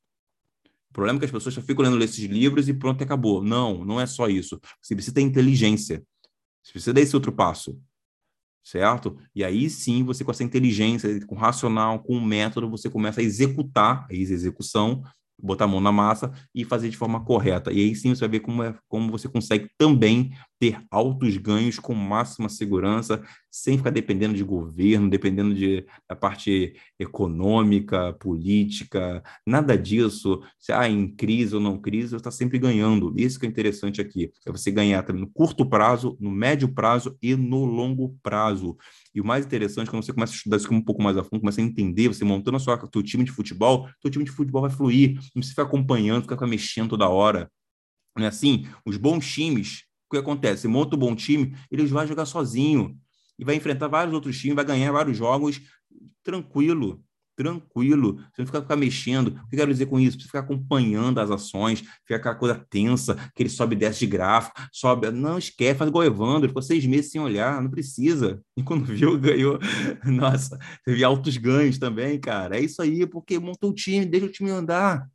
O 0.98 1.02
problema 1.06 1.18
é 1.18 1.20
que 1.20 1.26
as 1.26 1.32
pessoas 1.32 1.54
só 1.54 1.62
ficam 1.62 1.86
lendo 1.86 2.04
esses 2.04 2.26
livros 2.26 2.68
e 2.68 2.74
pronto, 2.74 3.04
acabou. 3.04 3.43
Não, 3.43 3.86
não 3.86 4.02
é 4.02 4.08
só 4.08 4.28
isso. 4.28 4.60
Você 4.82 4.95
precisa 4.95 5.14
ter 5.14 5.22
inteligência. 5.22 6.04
Você 6.64 6.72
precisa 6.72 6.91
dar 6.91 7.02
esse 7.02 7.16
outro 7.16 7.32
passo 7.32 7.80
certo? 8.64 9.18
E 9.34 9.45
aí 9.45 9.70
sim, 9.70 10.04
você 10.04 10.26
com 10.26 10.32
essa 10.32 10.43
inteligência, 10.43 11.26
com 11.26 11.36
racional, 11.36 12.00
com 12.00 12.18
um 12.18 12.26
método, 12.26 12.70
você 12.70 12.89
começa 12.89 13.22
a 13.22 13.24
executar, 13.24 14.06
a 14.12 14.14
execução, 14.14 15.02
botar 15.41 15.66
a 15.66 15.68
mão 15.68 15.80
na 15.80 15.91
massa 15.91 16.34
e 16.54 16.66
fazer 16.66 16.89
de 16.89 16.98
forma 16.98 17.24
correta. 17.24 17.72
E 17.72 17.80
aí 17.80 17.95
sim 17.95 18.14
você 18.14 18.22
vai 18.22 18.30
ver 18.30 18.39
como, 18.41 18.64
é, 18.64 18.76
como 18.89 19.10
você 19.10 19.30
consegue 19.30 19.70
também 19.78 20.32
ter 20.60 20.84
altos 20.91 21.38
ganhos 21.38 21.80
com 21.80 21.93
máxima 21.93 22.50
segurança, 22.50 23.24
sem 23.58 23.76
ficar 23.76 23.89
dependendo 23.89 24.36
de 24.36 24.43
governo, 24.43 25.10
dependendo 25.10 25.53
de, 25.55 25.84
da 26.08 26.16
parte 26.16 26.76
econômica, 26.99 28.14
política, 28.14 29.24
nada 29.45 29.76
disso. 29.76 30.43
Se 30.60 30.72
ah, 30.72 30.88
em 30.88 31.08
crise 31.08 31.55
ou 31.55 31.62
não 31.62 31.80
crise, 31.80 32.10
você 32.10 32.18
está 32.18 32.30
sempre 32.30 32.60
ganhando. 32.60 33.14
Isso 33.18 33.39
que 33.39 33.47
é 33.47 33.49
interessante 33.49 33.99
aqui, 33.99 34.32
é 34.45 34.51
você 34.51 34.70
ganhar 34.70 35.01
também 35.01 35.22
no 35.22 35.30
curto 35.30 35.68
prazo, 35.68 36.16
no 36.20 36.30
médio 36.30 36.72
prazo 36.72 37.18
e 37.20 37.36
no 37.36 37.66
longo 37.66 38.16
prazo. 38.22 38.78
E 39.14 39.20
o 39.20 39.26
mais 39.26 39.43
interessante, 39.43 39.89
quando 39.89 40.05
você 40.05 40.14
começa 40.14 40.34
a 40.34 40.36
estudar 40.36 40.58
isso 40.58 40.72
um 40.72 40.82
pouco 40.82 41.01
mais 41.01 41.18
a 41.18 41.24
fundo, 41.24 41.39
começa 41.39 41.60
a 41.60 41.64
entender, 41.64 42.10
você 42.10 42.24
montando 42.24 42.60
sua, 42.60 42.78
teu 42.78 43.01
time 43.01 43.24
de 43.24 43.32
futebol, 43.32 43.89
teu 44.01 44.12
time 44.12 44.24
de 44.24 44.32
futebol 44.32 44.62
vai 44.62 44.70
fluir, 44.70 45.16
não 45.16 45.41
precisa 45.41 45.51
ficar 45.51 45.64
acompanhando, 45.64 46.22
ficar 46.22 46.45
mexendo 46.45 46.89
toda 46.89 47.10
hora. 47.10 47.49
Não 48.16 48.24
é 48.24 48.28
assim? 48.28 48.68
Os 48.86 48.97
bons 48.97 49.28
times 49.28 49.88
o 50.10 50.16
que 50.16 50.18
acontece? 50.18 50.62
Você 50.62 50.68
monta 50.70 50.95
um 50.95 50.99
bom 50.99 51.14
time, 51.14 51.53
ele 51.70 51.86
vai 51.88 52.08
jogar 52.08 52.26
sozinho 52.26 52.97
e 53.38 53.46
vai 53.46 53.56
enfrentar 53.56 53.88
vários 53.88 54.14
outros 54.14 54.38
times, 54.38 54.56
vai 54.56 54.66
ganhar 54.66 54.92
vários 54.92 55.18
jogos 55.18 55.62
tranquilo, 56.24 57.02
tranquilo. 57.38 58.18
Você 58.34 58.42
não 58.42 58.46
fica, 58.46 58.62
ficar 58.62 58.76
mexendo. 58.76 59.28
O 59.28 59.32
que 59.48 59.56
eu 59.56 59.60
quero 59.60 59.72
dizer 59.72 59.86
com 59.86 60.00
isso? 60.00 60.20
Você 60.20 60.26
ficar 60.26 60.40
acompanhando 60.40 61.20
as 61.20 61.32
ações, 61.32 61.80
fica 61.80 62.18
aquela 62.18 62.36
coisa 62.36 62.66
tensa, 62.70 63.16
que 63.34 63.44
ele 63.44 63.50
sobe 63.50 63.76
e 63.76 63.80
desce 63.80 64.00
de 64.00 64.08
gráfico, 64.08 64.60
sobe. 64.74 65.10
Não 65.12 65.38
esquece, 65.38 65.78
faz 65.78 65.88
igual 65.88 66.04
o 66.04 66.08
Evandro, 66.08 66.50
ficou 66.50 66.62
seis 66.62 66.86
meses 66.86 67.12
sem 67.12 67.22
olhar, 67.22 67.62
não 67.62 67.70
precisa. 67.70 68.42
E 68.58 68.64
quando 68.64 68.84
viu, 68.86 69.18
ganhou. 69.18 69.60
Nossa, 70.04 70.58
teve 70.84 71.04
altos 71.04 71.38
ganhos 71.38 71.78
também, 71.78 72.20
cara. 72.20 72.58
É 72.58 72.62
isso 72.62 72.82
aí, 72.82 73.06
porque 73.06 73.40
montou 73.40 73.70
o 73.70 73.74
time, 73.74 74.06
deixa 74.06 74.26
o 74.26 74.32
time 74.32 74.50
andar. 74.50 75.08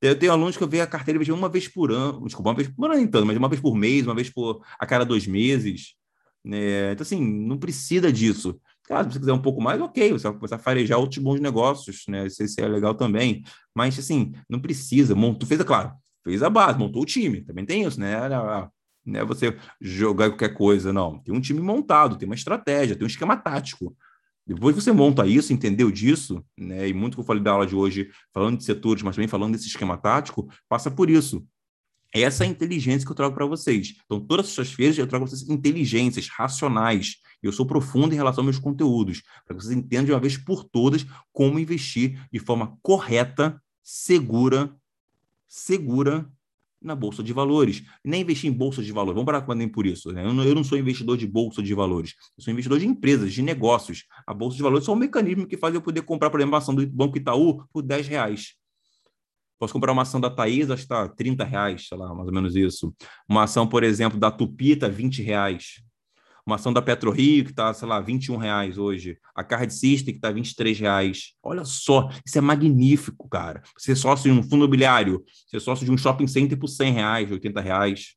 Eu 0.00 0.16
tenho 0.16 0.30
alunos 0.30 0.56
que 0.56 0.62
eu 0.62 0.68
vejo 0.68 0.82
a 0.84 0.86
carteira 0.86 1.34
uma 1.34 1.48
vez 1.48 1.66
por 1.66 1.90
ano, 1.90 2.22
desculpa, 2.26 2.50
uma 2.50 2.56
vez 2.56 2.68
por 2.68 2.90
ano, 2.90 3.00
então, 3.00 3.24
mas 3.24 3.36
uma 3.36 3.48
vez 3.48 3.60
por 3.60 3.74
mês, 3.74 4.04
uma 4.06 4.14
vez 4.14 4.28
por 4.30 4.62
a 4.78 4.86
cada 4.86 5.04
dois 5.04 5.26
meses. 5.26 5.95
Né? 6.46 6.92
Então, 6.92 7.02
assim, 7.02 7.20
não 7.20 7.58
precisa 7.58 8.12
disso. 8.12 8.60
Claro, 8.84 9.08
se 9.08 9.14
você 9.14 9.18
quiser 9.18 9.32
um 9.32 9.42
pouco 9.42 9.60
mais, 9.60 9.80
ok, 9.80 10.12
você 10.12 10.30
vai 10.30 10.58
farejar 10.60 11.00
outros 11.00 11.20
bons 11.20 11.40
negócios, 11.40 12.04
né? 12.08 12.24
Isso, 12.24 12.40
isso 12.44 12.60
é 12.60 12.68
legal 12.68 12.94
também. 12.94 13.42
Mas, 13.74 13.98
assim, 13.98 14.32
não 14.48 14.60
precisa. 14.60 15.16
Montou, 15.16 15.48
fez, 15.48 15.60
é 15.60 15.64
claro, 15.64 15.92
fez 16.22 16.40
a 16.44 16.48
base, 16.48 16.78
montou 16.78 17.02
o 17.02 17.06
time. 17.06 17.40
Também 17.40 17.66
tem 17.66 17.82
isso, 17.82 17.98
né? 17.98 18.16
Não 19.04 19.20
é 19.20 19.24
você 19.24 19.56
jogar 19.80 20.30
qualquer 20.30 20.54
coisa, 20.54 20.92
não. 20.92 21.18
Tem 21.18 21.34
um 21.34 21.40
time 21.40 21.60
montado, 21.60 22.16
tem 22.16 22.28
uma 22.28 22.34
estratégia, 22.36 22.94
tem 22.94 23.04
um 23.04 23.08
esquema 23.08 23.36
tático. 23.36 23.96
Depois 24.46 24.76
você 24.76 24.92
monta 24.92 25.26
isso, 25.26 25.52
entendeu 25.52 25.90
disso, 25.90 26.44
né? 26.56 26.88
E 26.88 26.94
muito 26.94 27.16
que 27.16 27.20
eu 27.20 27.24
falei 27.24 27.42
da 27.42 27.50
aula 27.50 27.66
de 27.66 27.74
hoje, 27.74 28.08
falando 28.32 28.56
de 28.56 28.62
setores, 28.62 29.02
mas 29.02 29.16
também 29.16 29.26
falando 29.26 29.54
desse 29.54 29.66
esquema 29.66 29.96
tático, 29.96 30.48
passa 30.68 30.88
por 30.88 31.10
isso. 31.10 31.44
Essa 32.20 32.44
é 32.44 32.46
a 32.46 32.50
inteligência 32.50 33.04
que 33.04 33.12
eu 33.12 33.16
trago 33.16 33.34
para 33.34 33.46
vocês. 33.46 33.94
Então, 34.04 34.20
todas 34.20 34.58
as 34.58 34.72
feiras 34.72 34.96
eu 34.96 35.06
trago 35.06 35.24
para 35.24 35.34
vocês 35.34 35.48
inteligências, 35.50 36.28
racionais. 36.28 37.16
Eu 37.42 37.52
sou 37.52 37.66
profundo 37.66 38.14
em 38.14 38.16
relação 38.16 38.42
aos 38.42 38.46
meus 38.46 38.58
conteúdos, 38.58 39.22
para 39.46 39.56
que 39.56 39.62
vocês 39.62 39.76
entendam 39.76 40.06
de 40.06 40.12
uma 40.12 40.20
vez 40.20 40.36
por 40.36 40.64
todas 40.64 41.06
como 41.32 41.58
investir 41.58 42.18
de 42.32 42.38
forma 42.38 42.76
correta, 42.82 43.60
segura 43.82 44.74
segura 45.56 46.28
na 46.82 46.94
bolsa 46.94 47.22
de 47.22 47.32
valores. 47.32 47.82
Nem 48.04 48.20
investir 48.20 48.50
em 48.50 48.52
bolsa 48.52 48.82
de 48.82 48.92
valores. 48.92 49.14
Vamos 49.14 49.26
parar 49.26 49.54
nem 49.54 49.68
por 49.68 49.86
isso. 49.86 50.12
Né? 50.12 50.24
Eu, 50.24 50.32
não, 50.32 50.44
eu, 50.44 50.54
não, 50.54 50.62
sou 50.62 50.78
investidor 50.78 51.16
de 51.16 51.26
bolsa 51.26 51.62
de 51.62 51.74
valores. 51.74 52.14
Eu 52.36 52.44
sou 52.44 52.52
investidor 52.52 52.78
de 52.78 52.86
empresas, 52.86 53.32
de 53.32 53.42
negócios. 53.42 54.04
A 54.26 54.34
bolsa 54.34 54.56
de 54.56 54.62
valores 54.62 54.84
é 54.84 54.86
só 54.86 54.92
um 54.92 54.96
mecanismo 54.96 55.46
que 55.46 55.56
faz 55.56 55.74
eu 55.74 55.80
poder 55.80 56.02
comprar, 56.02 56.30
por 56.30 56.38
exemplo, 56.38 56.52
uma 56.52 56.58
ação 56.58 56.74
do 56.74 56.86
Banco 56.86 57.16
Itaú 57.16 57.64
por 57.72 57.82
10 57.82 58.06
reais. 58.08 58.54
Posso 59.58 59.72
comprar 59.72 59.92
uma 59.92 60.02
ação 60.02 60.20
da 60.20 60.28
Thaís, 60.28 60.70
acho 60.70 60.86
que 60.86 60.92
está 60.92 61.08
30 61.08 61.44
reais, 61.44 61.88
sei 61.88 61.96
lá, 61.96 62.14
mais 62.14 62.28
ou 62.28 62.34
menos 62.34 62.54
isso. 62.54 62.94
Uma 63.28 63.44
ação, 63.44 63.66
por 63.66 63.82
exemplo, 63.82 64.18
da 64.18 64.30
Tupita, 64.30 64.88
20 64.88 65.22
reais. 65.22 65.82
Uma 66.46 66.56
ação 66.56 66.72
da 66.72 66.80
PetroRio, 66.80 67.44
que 67.44 67.50
está, 67.50 67.74
sei 67.74 67.88
lá, 67.88 68.00
21 68.00 68.36
reais 68.36 68.78
hoje. 68.78 69.18
A 69.34 69.42
Card 69.42 69.72
System, 69.72 70.14
que 70.14 70.18
está 70.18 70.30
23 70.30 70.78
reais. 70.78 71.32
Olha 71.42 71.64
só, 71.64 72.08
isso 72.24 72.38
é 72.38 72.40
magnífico, 72.40 73.28
cara. 73.28 73.62
Ser 73.76 73.96
sócio 73.96 74.32
de 74.32 74.38
um 74.38 74.42
fundo 74.42 74.56
imobiliário, 74.58 75.24
ser 75.48 75.58
sócio 75.58 75.84
de 75.84 75.90
um 75.90 75.98
shopping 75.98 76.28
center 76.28 76.56
por 76.56 76.68
100 76.68 76.92
reais, 76.92 77.32
80 77.32 77.60
reais. 77.60 78.14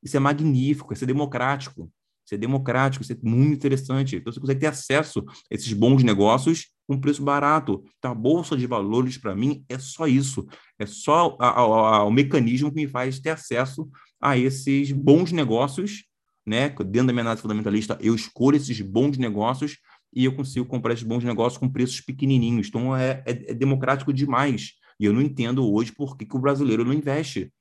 Isso 0.00 0.16
é 0.16 0.20
magnífico, 0.20 0.92
isso 0.92 1.02
é 1.02 1.06
democrático. 1.06 1.90
É 2.32 2.36
democrático, 2.36 3.04
é 3.04 3.16
muito 3.22 3.54
interessante. 3.54 4.16
Então, 4.16 4.32
você 4.32 4.40
consegue 4.40 4.60
ter 4.60 4.66
acesso 4.66 5.20
a 5.20 5.54
esses 5.54 5.72
bons 5.72 6.02
negócios 6.02 6.68
com 6.86 7.00
preço 7.00 7.22
barato. 7.22 7.84
Então, 7.98 8.12
a 8.12 8.14
Bolsa 8.14 8.56
de 8.56 8.66
Valores, 8.66 9.18
para 9.18 9.34
mim, 9.34 9.64
é 9.68 9.78
só 9.78 10.06
isso. 10.06 10.46
É 10.78 10.86
só 10.86 11.36
a, 11.40 11.48
a, 11.48 11.60
a, 11.60 12.04
o 12.04 12.10
mecanismo 12.10 12.70
que 12.70 12.76
me 12.76 12.88
faz 12.88 13.18
ter 13.20 13.30
acesso 13.30 13.88
a 14.20 14.38
esses 14.38 14.90
bons 14.92 15.32
negócios 15.32 16.04
né? 16.46 16.68
Dentro 16.68 17.06
da 17.06 17.12
minha 17.12 17.22
análise 17.22 17.42
fundamentalista, 17.42 17.98
eu 18.00 18.14
escolho 18.14 18.56
esses 18.56 18.80
bons 18.80 19.16
negócios 19.16 19.78
e 20.14 20.24
eu 20.24 20.34
consigo 20.34 20.66
comprar 20.66 20.92
esses 20.92 21.04
bons 21.04 21.24
negócios 21.24 21.58
com 21.58 21.68
preços 21.68 22.00
pequenininhos. 22.00 22.68
Então, 22.68 22.94
é, 22.96 23.22
é, 23.26 23.50
é 23.50 23.54
democrático 23.54 24.12
demais. 24.12 24.72
E 25.00 25.06
eu 25.06 25.12
não 25.12 25.22
entendo 25.22 25.68
hoje 25.72 25.90
por 25.90 26.16
que, 26.16 26.24
que 26.24 26.36
o 26.36 26.40
brasileiro 26.40 26.84
não 26.84 26.92
investe. 26.92 27.52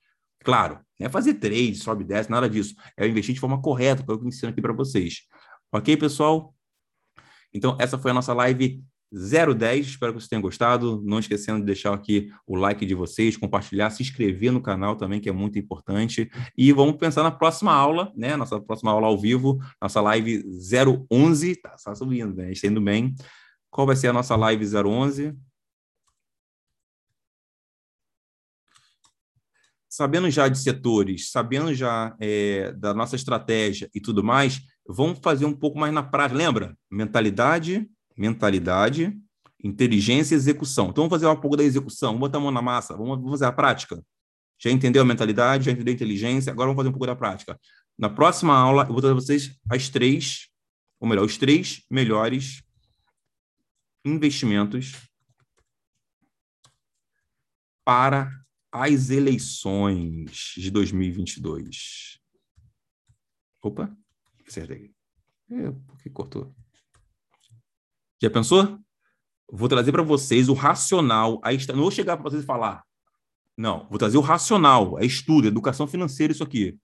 Claro, 0.44 0.80
não 1.00 1.08
é 1.08 1.10
fazer 1.10 1.36
trade, 1.36 1.76
sobe, 1.76 2.04
desce, 2.04 2.30
nada 2.30 2.50
disso. 2.50 2.76
É 2.98 3.08
investir 3.08 3.34
de 3.34 3.40
forma 3.40 3.62
correta, 3.62 4.04
que 4.04 4.12
é 4.12 4.14
o 4.14 4.18
que 4.18 4.26
eu 4.26 4.28
ensino 4.28 4.52
aqui 4.52 4.62
para 4.62 4.74
vocês. 4.74 5.24
Ok, 5.72 5.98
pessoal? 5.98 6.54
Então, 7.54 7.78
essa 7.80 7.98
foi 7.98 8.12
a 8.12 8.14
nossa 8.14 8.34
live 8.34 8.84
010. 9.12 9.88
Espero 9.88 10.14
que 10.14 10.20
vocês 10.20 10.28
tenham 10.28 10.42
gostado. 10.42 11.02
Não 11.06 11.20
esquecendo 11.20 11.60
de 11.60 11.66
deixar 11.66 11.94
aqui 11.94 12.32
o 12.48 12.56
like 12.56 12.86
de 12.86 12.96
vocês, 12.96 13.38
compartilhar, 13.38 13.90
se 13.92 14.02
inscrever 14.02 14.52
no 14.52 14.62
canal 14.62 14.96
também, 14.96 15.20
que 15.20 15.30
é 15.30 15.32
muito 15.32 15.60
importante. 15.60 16.30
E 16.58 16.72
vamos 16.74 16.98
pensar 16.98 17.22
na 17.22 17.32
próxima 17.32 17.72
aula, 17.72 18.12
né? 18.16 18.36
Nossa 18.36 18.60
próxima 18.60 18.92
aula 18.92 19.08
ao 19.08 19.18
vivo, 19.18 19.60
nossa 19.82 20.02
live 20.02 20.44
011. 21.12 21.56
Tá, 21.58 21.76
tá 21.84 21.96
subindo, 21.96 22.36
né? 22.36 22.52
Está 22.52 22.68
indo 22.68 22.82
bem. 22.82 23.14
Qual 23.70 23.86
vai 23.86 23.96
ser 23.96 24.08
a 24.08 24.14
nossa 24.14 24.36
live 24.36 24.66
011? 24.66 25.36
Sabendo 29.96 30.28
já 30.28 30.48
de 30.48 30.58
setores, 30.58 31.30
sabendo 31.30 31.72
já 31.72 32.16
é, 32.20 32.72
da 32.72 32.96
nossa 32.96 33.16
estratégia 33.16 33.88
e 33.94 34.02
tudo 34.02 34.24
mais, 34.24 34.60
vamos 34.88 35.20
fazer 35.22 35.46
um 35.46 35.54
pouco 35.54 35.78
mais 35.78 35.94
na 35.94 36.02
prática. 36.02 36.36
Lembra? 36.36 36.76
Mentalidade, 36.90 37.88
mentalidade, 38.18 39.16
inteligência 39.64 40.34
e 40.34 40.36
execução. 40.36 40.86
Então, 40.86 41.04
vamos 41.04 41.12
fazer 41.12 41.28
um 41.28 41.40
pouco 41.40 41.56
da 41.56 41.64
execução, 41.64 42.14
vamos 42.14 42.22
botar 42.22 42.40
a 42.40 42.42
mão 42.42 42.50
na 42.50 42.60
massa, 42.60 42.98
vamos, 42.98 43.30
fazer 43.30 43.46
a 43.46 43.52
prática. 43.52 44.04
Já 44.58 44.72
entendeu 44.72 45.04
a 45.04 45.06
mentalidade, 45.06 45.66
já 45.66 45.72
entendeu 45.72 45.92
a 45.92 45.96
inteligência, 45.96 46.52
agora 46.52 46.70
vamos 46.70 46.80
fazer 46.80 46.90
um 46.90 46.94
pouco 46.94 47.06
da 47.06 47.16
prática. 47.16 47.60
Na 47.96 48.10
próxima 48.10 48.58
aula, 48.58 48.86
eu 48.86 48.94
vou 48.94 49.00
trazer 49.00 49.14
vocês 49.14 49.56
as 49.70 49.90
três, 49.90 50.48
ou 51.00 51.08
melhor, 51.08 51.24
os 51.24 51.38
três 51.38 51.84
melhores 51.88 52.64
investimentos 54.04 54.94
para 57.86 58.43
as 58.74 59.12
eleições 59.12 60.56
de 60.58 60.72
2022. 60.72 62.20
Opa, 63.62 63.96
acertei. 64.48 64.92
É, 65.52 65.72
por 65.72 66.02
que 66.02 66.10
cortou? 66.10 66.56
Já 68.20 68.32
pensou? 68.32 68.80
Vou 69.48 69.70
trazer 69.70 69.92
para 69.92 70.02
vocês 70.02 70.50
o 70.50 70.54
racional. 70.54 71.40
Aí 71.44 71.56
não 71.68 71.82
vou 71.82 71.92
chegar 71.92 72.18
para 72.18 72.24
vocês 72.24 72.44
e 72.44 72.48
falar. 72.48 72.84
Não, 73.56 73.88
vou 73.90 74.00
trazer 74.00 74.18
o 74.18 74.22
racional, 74.22 74.98
é 74.98 75.06
estudo, 75.06 75.48
educação 75.48 75.86
financeira, 75.86 76.34
isso 76.34 76.44
aqui. 76.44 76.76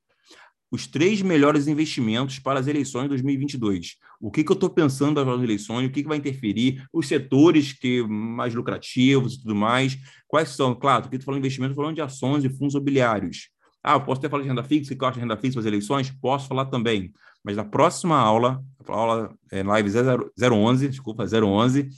Os 0.72 0.86
três 0.86 1.22
melhores 1.22 1.68
investimentos 1.68 2.38
para 2.40 2.60
as 2.60 2.68
eleições 2.68 3.04
de 3.04 3.10
2022. 3.10 3.96
O 4.22 4.30
que, 4.30 4.44
que 4.44 4.52
eu 4.52 4.56
estou 4.56 4.70
pensando 4.70 5.24
nas 5.24 5.42
eleições, 5.42 5.88
o 5.88 5.92
que, 5.92 6.04
que 6.04 6.08
vai 6.08 6.18
interferir, 6.18 6.84
os 6.94 7.08
setores 7.08 7.74
que 7.74 8.04
mais 8.04 8.54
lucrativos 8.54 9.36
e 9.36 9.42
tudo 9.42 9.56
mais. 9.56 9.98
Quais 10.28 10.50
são? 10.50 10.76
Claro, 10.76 11.06
aqui 11.06 11.16
estou 11.16 11.26
falando 11.26 11.42
de 11.42 11.48
investimento, 11.48 11.76
falando 11.76 11.96
de 11.96 12.02
ações 12.02 12.44
e 12.44 12.50
fundos 12.50 12.76
imobiliários. 12.76 13.50
Ah, 13.84 13.94
eu 13.94 14.02
posso 14.02 14.20
até 14.20 14.30
falar 14.30 14.44
de 14.44 14.50
renda 14.50 14.64
fixa, 14.64 14.94
o 14.94 14.98
que 14.98 15.04
eu 15.04 15.08
acho 15.08 15.16
de 15.16 15.22
renda 15.22 15.38
fixa 15.38 15.54
para 15.54 15.62
as 15.62 15.66
eleições? 15.66 16.12
Posso 16.22 16.48
falar 16.48 16.66
também. 16.66 17.12
Mas 17.44 17.56
na 17.56 17.64
próxima 17.64 18.18
aula, 18.18 18.62
aula 18.88 19.34
é, 19.52 19.64
live 19.64 19.90
011, 20.38 20.90
desculpa, 20.90 21.26
011, 21.26 21.90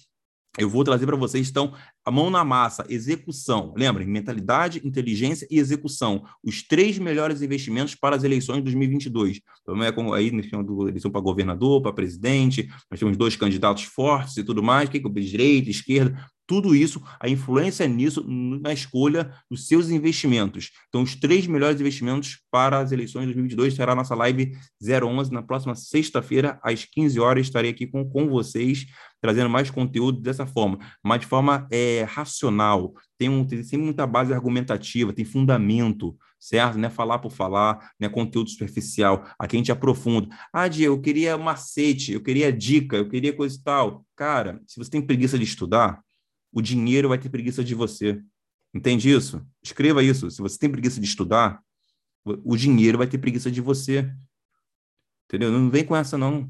eu 0.57 0.69
vou 0.69 0.83
trazer 0.83 1.05
para 1.05 1.15
vocês, 1.15 1.49
então, 1.49 1.73
a 2.03 2.11
mão 2.11 2.29
na 2.29 2.43
massa, 2.43 2.85
execução. 2.89 3.73
Lembrem, 3.77 4.05
mentalidade, 4.05 4.81
inteligência 4.83 5.47
e 5.49 5.57
execução. 5.57 6.25
Os 6.43 6.61
três 6.61 6.99
melhores 6.99 7.41
investimentos 7.41 7.95
para 7.95 8.17
as 8.17 8.23
eleições 8.23 8.57
de 8.57 8.63
2022. 8.63 9.39
Então, 9.61 9.81
é 9.81 9.91
como 9.93 10.13
aí, 10.13 10.29
no 10.29 10.41
eleição 10.89 11.09
para 11.09 11.21
governador, 11.21 11.81
para 11.81 11.93
presidente, 11.93 12.69
nós 12.89 12.99
temos 12.99 13.15
dois 13.15 13.37
candidatos 13.37 13.83
fortes 13.83 14.35
e 14.35 14.43
tudo 14.43 14.61
mais, 14.61 14.89
que 14.89 14.97
é 14.97 15.21
direita, 15.21 15.69
esquerda, 15.69 16.19
tudo 16.51 16.75
isso, 16.75 17.01
a 17.17 17.29
influência 17.29 17.87
nisso 17.87 18.25
na 18.27 18.73
escolha 18.73 19.33
dos 19.49 19.69
seus 19.69 19.89
investimentos. 19.89 20.71
Então, 20.89 21.01
os 21.01 21.15
três 21.15 21.47
melhores 21.47 21.79
investimentos 21.79 22.41
para 22.51 22.79
as 22.79 22.91
eleições 22.91 23.21
de 23.21 23.27
2022 23.27 23.73
será 23.73 23.93
a 23.93 23.95
nossa 23.95 24.13
live 24.15 24.51
011 24.81 25.31
na 25.31 25.41
próxima 25.41 25.75
sexta-feira, 25.75 26.59
às 26.61 26.83
15 26.83 27.17
horas. 27.21 27.45
Estarei 27.45 27.71
aqui 27.71 27.87
com, 27.87 28.03
com 28.03 28.27
vocês, 28.27 28.85
trazendo 29.21 29.49
mais 29.49 29.69
conteúdo 29.69 30.19
dessa 30.19 30.47
forma, 30.47 30.79
mas 31.03 31.21
de 31.21 31.27
forma 31.27 31.67
é, 31.71 32.03
racional. 32.09 32.93
Tem, 33.17 33.29
um, 33.29 33.45
tem 33.45 33.79
muita 33.79 34.07
base 34.07 34.33
argumentativa, 34.33 35.13
tem 35.13 35.23
fundamento, 35.23 36.17
certo? 36.39 36.77
Não 36.77 36.87
é 36.87 36.89
falar 36.89 37.19
por 37.19 37.31
falar, 37.31 37.91
não 37.99 38.07
é 38.07 38.09
conteúdo 38.09 38.49
superficial. 38.49 39.23
Aqui 39.37 39.55
a 39.55 39.59
gente 39.59 39.71
aprofunda. 39.71 40.27
Ah, 40.51 40.67
Diego, 40.67 40.95
eu 40.95 41.01
queria 41.01 41.37
macete, 41.37 42.13
eu 42.13 42.21
queria 42.21 42.51
dica, 42.51 42.97
eu 42.97 43.07
queria 43.07 43.31
coisa 43.31 43.55
e 43.55 43.61
tal. 43.61 44.05
Cara, 44.15 44.59
se 44.65 44.77
você 44.77 44.89
tem 44.89 45.01
preguiça 45.01 45.37
de 45.37 45.43
estudar, 45.43 46.01
o 46.51 46.61
dinheiro 46.61 47.09
vai 47.09 47.19
ter 47.19 47.29
preguiça 47.29 47.63
de 47.63 47.75
você. 47.75 48.19
Entende 48.73 49.09
isso? 49.09 49.45
Escreva 49.61 50.03
isso. 50.03 50.31
Se 50.31 50.41
você 50.41 50.57
tem 50.57 50.69
preguiça 50.69 50.99
de 50.99 51.05
estudar, 51.05 51.61
o 52.25 52.57
dinheiro 52.57 52.97
vai 52.97 53.07
ter 53.07 53.19
preguiça 53.19 53.51
de 53.51 53.61
você. 53.61 54.11
Entendeu? 55.25 55.51
Não 55.51 55.69
vem 55.69 55.85
com 55.85 55.95
essa, 55.95 56.17
não. 56.17 56.49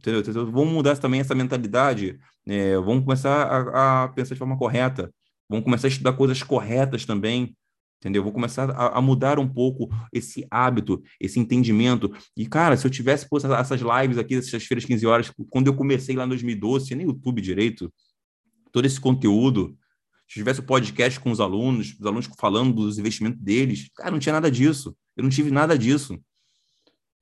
Entendeu? 0.00 0.20
Então, 0.20 0.50
vamos 0.50 0.72
mudar 0.72 0.96
também 0.96 1.20
essa 1.20 1.34
mentalidade. 1.34 2.18
É, 2.46 2.74
vamos 2.76 3.04
começar 3.04 3.42
a, 3.46 4.04
a, 4.04 4.08
pensar 4.08 4.34
de 4.34 4.38
forma 4.38 4.56
correta. 4.56 5.12
Vamos 5.48 5.64
começar 5.64 5.88
a 5.88 5.90
estudar 5.90 6.14
coisas 6.14 6.42
corretas 6.42 7.04
também. 7.04 7.54
Entendeu? 7.98 8.22
Vou 8.22 8.32
começar 8.32 8.70
a, 8.70 8.96
a 8.98 9.02
mudar 9.02 9.38
um 9.38 9.46
pouco 9.46 9.90
esse 10.10 10.46
hábito, 10.50 11.02
esse 11.20 11.38
entendimento. 11.38 12.10
E, 12.34 12.46
cara, 12.46 12.74
se 12.78 12.86
eu 12.86 12.90
tivesse 12.90 13.28
pô, 13.28 13.36
essas 13.36 13.82
lives 13.82 14.16
aqui, 14.16 14.36
essas 14.36 14.64
feiras 14.64 14.86
15 14.86 15.06
horas, 15.06 15.32
quando 15.50 15.66
eu 15.66 15.74
comecei 15.74 16.16
lá 16.16 16.24
em 16.24 16.28
2012, 16.28 16.86
tinha 16.86 16.96
nem 16.96 17.06
YouTube 17.06 17.42
direito 17.42 17.92
todo 18.72 18.86
esse 18.86 18.98
conteúdo, 18.98 19.76
se 20.26 20.34
tivesse 20.34 20.60
o 20.60 20.62
podcast 20.62 21.20
com 21.20 21.30
os 21.30 21.40
alunos, 21.40 21.94
os 21.98 22.06
alunos 22.06 22.30
falando 22.38 22.72
dos 22.72 22.98
investimentos 22.98 23.42
deles, 23.42 23.90
cara, 23.94 24.12
não 24.12 24.18
tinha 24.18 24.32
nada 24.32 24.50
disso. 24.50 24.96
Eu 25.16 25.24
não 25.24 25.30
tive 25.30 25.50
nada 25.50 25.76
disso. 25.76 26.18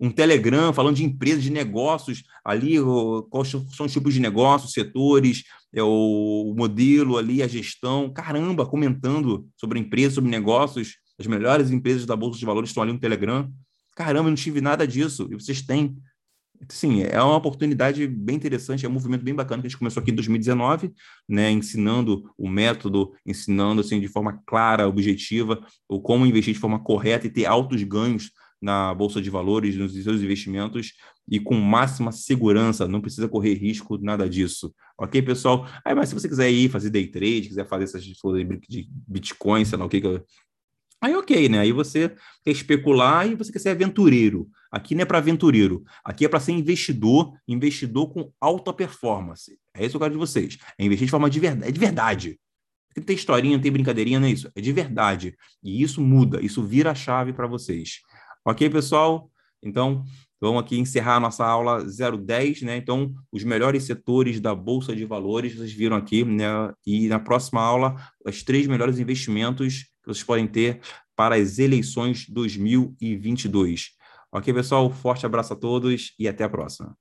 Um 0.01 0.11
Telegram 0.11 0.73
falando 0.73 0.97
de 0.97 1.05
empresas, 1.05 1.43
de 1.43 1.51
negócios, 1.51 2.23
ali, 2.45 2.77
quais 3.31 3.49
são 3.49 3.87
os 3.87 3.93
tipos 3.93 4.15
de 4.15 4.21
negócios, 4.21 4.73
setores, 4.73 5.43
é, 5.75 5.83
o 5.83 6.55
modelo 6.57 7.19
ali, 7.19 7.43
a 7.43 7.49
gestão. 7.49 8.13
Caramba, 8.13 8.67
comentando 8.67 9.47
sobre 9.57 9.79
empresas, 9.79 10.15
sobre 10.15 10.31
negócios. 10.31 10.97
As 11.19 11.27
melhores 11.27 11.71
empresas 11.71 12.07
da 12.07 12.17
Bolsa 12.17 12.39
de 12.39 12.47
Valores 12.47 12.71
estão 12.71 12.83
ali 12.83 12.93
no 12.93 13.01
Telegram. 13.01 13.51
Caramba, 13.97 14.29
eu 14.29 14.31
não 14.31 14.37
tive 14.37 14.61
nada 14.61 14.87
disso. 14.87 15.29
E 15.31 15.35
vocês 15.35 15.63
têm. 15.63 15.97
Sim, 16.69 17.03
é 17.03 17.23
uma 17.23 17.37
oportunidade 17.37 18.05
bem 18.09 18.35
interessante, 18.35 18.85
é 18.85 18.89
um 18.89 18.93
movimento 18.93 19.23
bem 19.23 19.35
bacana 19.35 19.63
que 19.63 19.69
a 19.69 19.71
gente 19.71 19.79
começou 19.79 20.01
aqui 20.01 20.11
em 20.11 20.15
2019, 20.15 20.93
né, 21.29 21.53
ensinando 21.53 22.29
o 22.37 22.49
método, 22.49 23.13
ensinando 23.25 23.81
assim 23.81 24.01
de 24.01 24.09
forma 24.09 24.43
clara, 24.45 24.89
objetiva, 24.89 25.65
o 25.89 26.01
como 26.01 26.27
investir 26.27 26.55
de 26.55 26.59
forma 26.59 26.81
correta 26.81 27.29
e 27.29 27.31
ter 27.31 27.47
altos 27.47 27.81
ganhos 27.85 28.33
na 28.61 28.93
bolsa 28.95 29.21
de 29.21 29.31
valores, 29.31 29.77
nos 29.77 29.93
seus 29.93 30.21
investimentos 30.21 30.93
e 31.29 31.39
com 31.39 31.55
máxima 31.55 32.11
segurança, 32.11 32.89
não 32.89 33.01
precisa 33.01 33.29
correr 33.29 33.55
risco, 33.55 33.99
nada 33.99 34.29
disso. 34.29 34.75
Ok, 34.97 35.23
pessoal? 35.23 35.67
Aí, 35.85 35.95
mas 35.95 36.09
se 36.09 36.15
você 36.15 36.29
quiser 36.29 36.51
ir 36.51 36.69
fazer 36.69 36.91
day 36.91 37.07
trade, 37.07 37.49
quiser 37.49 37.69
fazer 37.69 37.85
essas 37.85 38.05
de 38.05 38.89
Bitcoin, 39.07 39.65
sei 39.65 39.79
lá 39.79 39.85
o 39.85 39.89
que, 39.89 40.01
que 40.01 40.23
Aí, 41.01 41.15
ok, 41.15 41.49
né? 41.49 41.61
Aí 41.61 41.71
você 41.71 42.13
quer 42.45 42.51
especular 42.51 43.29
e 43.29 43.37
você 43.37 43.53
quer 43.53 43.61
ser 43.61 43.69
aventureiro. 43.69 44.49
Aqui 44.71 44.97
não 44.97 45.03
é 45.03 45.05
para 45.05 45.19
aventureiro. 45.19 45.85
Aqui 46.05 46.25
é 46.25 46.29
para 46.29 46.41
ser 46.41 46.53
investidor, 46.53 47.33
investidor 47.47 48.13
com 48.13 48.33
alta 48.41 48.73
performance. 48.73 49.57
É 49.73 49.83
isso 49.83 49.91
que 49.91 49.97
eu 49.97 50.01
quero 50.01 50.15
de 50.15 50.19
vocês. 50.19 50.59
É 50.77 50.85
investir 50.85 51.07
de 51.07 51.11
forma 51.13 51.31
de 51.31 51.39
verdade. 51.39 51.69
É 51.69 51.73
de 51.73 51.79
verdade. 51.79 52.41
Porque 52.89 53.01
tem 53.01 53.15
historinha, 53.15 53.57
não 53.57 53.63
tem 53.63 53.71
brincadeirinha, 53.71 54.19
não 54.19 54.27
é 54.27 54.33
isso. 54.33 54.51
É 54.57 54.61
de 54.61 54.73
verdade. 54.73 55.37
E 55.63 55.81
isso 55.81 56.01
muda, 56.01 56.45
isso 56.45 56.65
vira 56.65 56.91
a 56.91 56.95
chave 56.97 57.33
para 57.33 57.47
vocês. 57.47 58.01
Ok, 58.45 58.69
pessoal? 58.71 59.31
Então, 59.63 60.05
vamos 60.41 60.63
aqui 60.63 60.79
encerrar 60.79 61.17
a 61.17 61.21
nossa 61.21 61.45
aula 61.45 61.85
010, 61.85 62.63
né? 62.63 62.77
Então, 62.77 63.13
os 63.33 63.45
melhores 63.45 63.85
setores 63.85 64.41
da 64.41 64.55
Bolsa 64.55 64.95
de 64.95 65.05
Valores, 65.05 65.55
vocês 65.55 65.73
viram 65.73 65.97
aqui, 65.97 66.25
né? 66.25 66.47
E 66.87 67.09
na 67.09 67.19
próxima 67.19 67.61
aula, 67.61 67.97
os 68.25 68.43
três 68.43 68.67
melhores 68.67 68.99
investimentos 68.99 69.85
que 70.03 70.07
vocês 70.07 70.25
podem 70.25 70.47
ter 70.47 70.81
para 71.17 71.35
as 71.35 71.59
eleições 71.59 72.27
2022. 72.29 73.91
Ok, 74.33 74.53
pessoal? 74.55 74.91
Forte 74.91 75.27
abraço 75.27 75.53
a 75.53 75.57
todos 75.57 76.15
e 76.19 76.29
até 76.29 76.45
a 76.45 76.49
próxima. 76.49 76.97